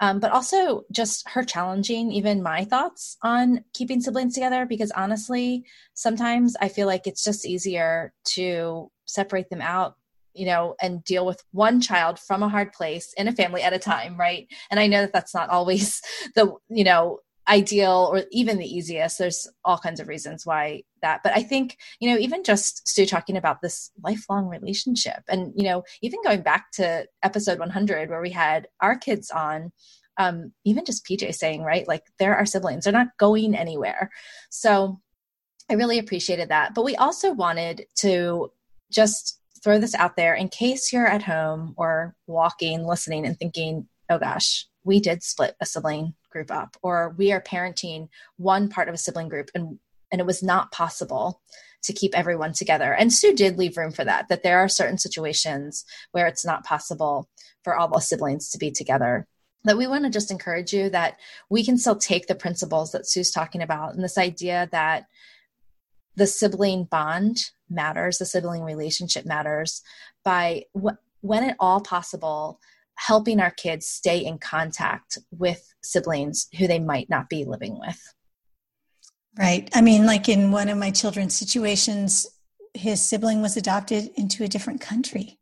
um, 0.00 0.20
but 0.20 0.32
also 0.32 0.84
just 0.90 1.28
her 1.28 1.44
challenging 1.44 2.10
even 2.12 2.42
my 2.42 2.64
thoughts 2.64 3.18
on 3.22 3.62
keeping 3.74 4.00
siblings 4.00 4.32
together. 4.32 4.64
Because 4.64 4.90
honestly, 4.92 5.66
sometimes 5.92 6.56
I 6.62 6.68
feel 6.68 6.86
like 6.86 7.06
it's 7.06 7.22
just 7.22 7.46
easier 7.46 8.14
to 8.36 8.90
separate 9.04 9.50
them 9.50 9.60
out 9.60 9.96
you 10.32 10.46
know 10.46 10.76
and 10.80 11.02
deal 11.02 11.26
with 11.26 11.42
one 11.50 11.80
child 11.80 12.16
from 12.16 12.42
a 12.44 12.48
hard 12.48 12.72
place 12.72 13.12
in 13.16 13.26
a 13.26 13.32
family 13.32 13.62
at 13.62 13.72
a 13.72 13.80
time 13.80 14.16
right 14.16 14.46
and 14.70 14.78
i 14.78 14.86
know 14.86 15.00
that 15.00 15.12
that's 15.12 15.34
not 15.34 15.48
always 15.50 16.00
the 16.36 16.54
you 16.68 16.84
know 16.84 17.18
ideal 17.48 18.10
or 18.12 18.24
even 18.30 18.58
the 18.58 18.66
easiest. 18.66 19.18
There's 19.18 19.48
all 19.64 19.78
kinds 19.78 20.00
of 20.00 20.08
reasons 20.08 20.46
why 20.46 20.82
that. 21.02 21.22
But 21.22 21.32
I 21.36 21.42
think, 21.42 21.78
you 21.98 22.10
know, 22.10 22.18
even 22.18 22.44
just 22.44 22.86
Sue 22.88 23.06
talking 23.06 23.36
about 23.36 23.60
this 23.60 23.90
lifelong 24.02 24.46
relationship 24.46 25.22
and, 25.28 25.52
you 25.56 25.64
know, 25.64 25.82
even 26.02 26.20
going 26.22 26.42
back 26.42 26.70
to 26.72 27.06
episode 27.22 27.58
100 27.58 28.10
where 28.10 28.20
we 28.20 28.30
had 28.30 28.68
our 28.80 28.96
kids 28.96 29.30
on, 29.30 29.72
um, 30.16 30.52
even 30.64 30.84
just 30.84 31.04
PJ 31.06 31.34
saying, 31.34 31.62
right, 31.62 31.88
like 31.88 32.04
they're 32.18 32.36
our 32.36 32.46
siblings, 32.46 32.84
they're 32.84 32.92
not 32.92 33.16
going 33.18 33.54
anywhere. 33.54 34.10
So 34.50 35.00
I 35.70 35.74
really 35.74 35.98
appreciated 35.98 36.50
that. 36.50 36.74
But 36.74 36.84
we 36.84 36.96
also 36.96 37.32
wanted 37.32 37.86
to 37.96 38.52
just 38.92 39.40
throw 39.62 39.78
this 39.78 39.94
out 39.94 40.16
there 40.16 40.34
in 40.34 40.48
case 40.48 40.92
you're 40.92 41.06
at 41.06 41.22
home 41.22 41.74
or 41.76 42.14
walking, 42.26 42.86
listening, 42.86 43.26
and 43.26 43.38
thinking, 43.38 43.88
oh 44.08 44.18
gosh, 44.18 44.66
we 44.84 45.00
did 45.00 45.22
split 45.22 45.54
a 45.60 45.66
sibling 45.66 46.14
group 46.30 46.50
up 46.50 46.76
or 46.82 47.14
we 47.18 47.32
are 47.32 47.40
parenting 47.40 48.08
one 48.36 48.68
part 48.68 48.88
of 48.88 48.94
a 48.94 48.98
sibling 48.98 49.28
group 49.28 49.50
and 49.54 49.78
and 50.12 50.20
it 50.20 50.26
was 50.26 50.42
not 50.42 50.72
possible 50.72 51.40
to 51.82 51.92
keep 51.92 52.16
everyone 52.16 52.52
together. 52.52 52.92
And 52.92 53.12
Sue 53.12 53.34
did 53.34 53.58
leave 53.58 53.76
room 53.76 53.92
for 53.92 54.04
that, 54.04 54.28
that 54.28 54.42
there 54.42 54.58
are 54.58 54.68
certain 54.68 54.98
situations 54.98 55.84
where 56.12 56.26
it's 56.26 56.44
not 56.44 56.64
possible 56.64 57.28
for 57.62 57.76
all 57.76 57.88
the 57.88 58.00
siblings 58.00 58.50
to 58.50 58.58
be 58.58 58.70
together. 58.70 59.26
That 59.64 59.76
we 59.76 59.86
want 59.86 60.04
to 60.04 60.10
just 60.10 60.30
encourage 60.30 60.72
you 60.72 60.90
that 60.90 61.16
we 61.48 61.64
can 61.64 61.78
still 61.78 61.96
take 61.96 62.26
the 62.26 62.34
principles 62.34 62.92
that 62.92 63.08
Sue's 63.08 63.30
talking 63.30 63.62
about 63.62 63.94
and 63.94 64.02
this 64.02 64.18
idea 64.18 64.68
that 64.72 65.06
the 66.16 66.26
sibling 66.26 66.84
bond 66.84 67.38
matters, 67.68 68.18
the 68.18 68.26
sibling 68.26 68.62
relationship 68.62 69.24
matters 69.24 69.82
by 70.24 70.64
wh- 70.74 70.98
when 71.20 71.44
at 71.44 71.56
all 71.60 71.80
possible, 71.80 72.58
helping 73.06 73.40
our 73.40 73.50
kids 73.50 73.86
stay 73.86 74.18
in 74.18 74.38
contact 74.38 75.18
with 75.30 75.74
siblings 75.82 76.48
who 76.58 76.66
they 76.66 76.78
might 76.78 77.08
not 77.08 77.28
be 77.28 77.44
living 77.44 77.78
with. 77.78 78.00
Right. 79.38 79.68
I 79.74 79.80
mean, 79.80 80.06
like 80.06 80.28
in 80.28 80.50
one 80.50 80.68
of 80.68 80.76
my 80.76 80.90
children's 80.90 81.34
situations, 81.34 82.26
his 82.74 83.00
sibling 83.00 83.42
was 83.42 83.56
adopted 83.56 84.10
into 84.16 84.44
a 84.44 84.48
different 84.48 84.80
country 84.80 85.40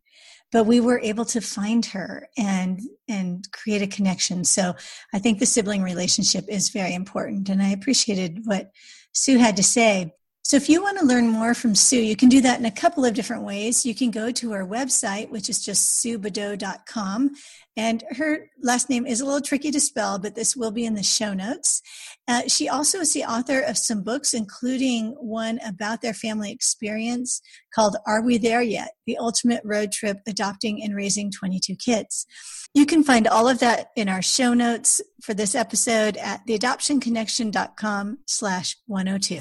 but 0.51 0.65
we 0.65 0.81
were 0.81 1.01
able 1.01 1.25
to 1.27 1.41
find 1.41 1.85
her 1.87 2.29
and 2.37 2.81
and 3.09 3.47
create 3.53 3.83
a 3.83 3.87
connection 3.87 4.45
so 4.45 4.75
i 5.13 5.19
think 5.19 5.39
the 5.39 5.47
sibling 5.47 5.83
relationship 5.83 6.45
is 6.49 6.71
very 6.71 6.95
important 6.95 7.49
and 7.49 7.63
i 7.63 7.69
appreciated 7.69 8.41
what 8.45 8.71
sue 9.13 9.39
had 9.39 9.57
to 9.57 9.63
say 9.63 10.13
so, 10.49 10.57
if 10.57 10.71
you 10.71 10.83
want 10.83 10.99
to 10.99 11.05
learn 11.05 11.29
more 11.29 11.53
from 11.53 11.75
Sue, 11.75 12.01
you 12.01 12.17
can 12.17 12.31
do 12.31 12.41
that 12.41 12.59
in 12.59 12.65
a 12.65 12.71
couple 12.71 13.05
of 13.05 13.13
different 13.13 13.43
ways. 13.43 13.85
You 13.85 13.95
can 13.95 14.11
go 14.11 14.31
to 14.31 14.53
her 14.53 14.67
website, 14.67 15.29
which 15.29 15.51
is 15.51 15.63
just 15.63 16.03
suebadeau.com. 16.03 17.33
And 17.77 18.03
her 18.13 18.49
last 18.63 18.89
name 18.89 19.07
is 19.07 19.21
a 19.21 19.27
little 19.27 19.43
tricky 19.43 19.71
to 19.71 19.79
spell, 19.79 20.19
but 20.19 20.35
this 20.35 20.57
will 20.57 20.71
be 20.71 20.87
in 20.87 20.95
the 20.95 21.03
show 21.03 21.35
notes. 21.35 21.83
Uh, 22.27 22.45
she 22.49 22.67
also 22.67 23.01
is 23.01 23.13
the 23.13 23.25
author 23.25 23.61
of 23.61 23.77
some 23.77 24.03
books, 24.03 24.33
including 24.33 25.11
one 25.21 25.61
about 25.67 26.01
their 26.01 26.15
family 26.15 26.51
experience 26.51 27.43
called 27.75 27.99
Are 28.07 28.23
We 28.23 28.39
There 28.39 28.63
Yet? 28.63 28.93
The 29.07 29.19
Ultimate 29.19 29.61
Road 29.67 29.93
Trip 29.93 30.17
Adopting 30.27 30.83
and 30.83 30.97
Raising 30.97 31.31
22 31.31 31.77
Kids. 31.77 32.25
You 32.73 32.87
can 32.87 33.05
find 33.05 33.29
all 33.29 33.51
of 33.51 33.59
that 33.59 33.91
in 33.97 34.09
our 34.09 34.23
show 34.23 34.55
notes 34.55 35.03
for 35.23 35.35
this 35.35 35.55
episode 35.55 36.17
at 36.17 36.47
theadoptionconnection.com 36.47 38.21
slash 38.25 38.79
102. 38.87 39.41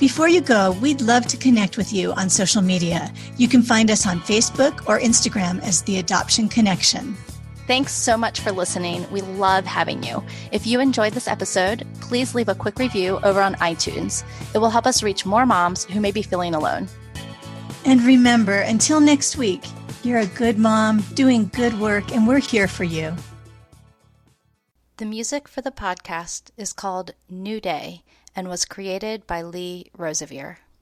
Before 0.00 0.28
you 0.28 0.40
go, 0.40 0.72
we'd 0.82 1.00
love 1.00 1.24
to 1.28 1.36
connect 1.36 1.76
with 1.76 1.92
you 1.92 2.12
on 2.14 2.28
social 2.28 2.62
media. 2.62 3.12
You 3.36 3.46
can 3.46 3.62
find 3.62 3.90
us 3.92 4.06
on 4.06 4.18
Facebook 4.20 4.88
or 4.88 4.98
Instagram 4.98 5.62
as 5.62 5.82
The 5.82 5.98
Adoption 5.98 6.48
Connection. 6.48 7.14
Thanks 7.68 7.92
so 7.92 8.16
much 8.16 8.40
for 8.40 8.50
listening. 8.50 9.08
We 9.12 9.20
love 9.22 9.64
having 9.64 10.02
you. 10.02 10.22
If 10.50 10.66
you 10.66 10.80
enjoyed 10.80 11.12
this 11.12 11.28
episode, 11.28 11.86
please 12.00 12.34
leave 12.34 12.48
a 12.48 12.56
quick 12.56 12.80
review 12.80 13.20
over 13.22 13.40
on 13.40 13.54
iTunes. 13.54 14.24
It 14.52 14.58
will 14.58 14.68
help 14.68 14.86
us 14.86 15.02
reach 15.02 15.24
more 15.24 15.46
moms 15.46 15.84
who 15.84 16.00
may 16.00 16.10
be 16.10 16.22
feeling 16.22 16.56
alone. 16.56 16.88
And 17.84 18.02
remember, 18.02 18.58
until 18.58 18.98
next 18.98 19.36
week, 19.36 19.64
you're 20.02 20.18
a 20.18 20.26
good 20.26 20.58
mom 20.58 21.02
doing 21.14 21.50
good 21.54 21.78
work, 21.78 22.12
and 22.12 22.26
we're 22.26 22.40
here 22.40 22.66
for 22.66 22.84
you. 22.84 23.14
The 24.96 25.06
music 25.06 25.46
for 25.48 25.60
the 25.60 25.70
podcast 25.70 26.50
is 26.56 26.72
called 26.72 27.14
New 27.30 27.60
Day 27.60 28.02
and 28.34 28.48
was 28.48 28.64
created 28.64 29.26
by 29.26 29.42
Lee 29.42 29.90
Rosevere. 29.96 30.58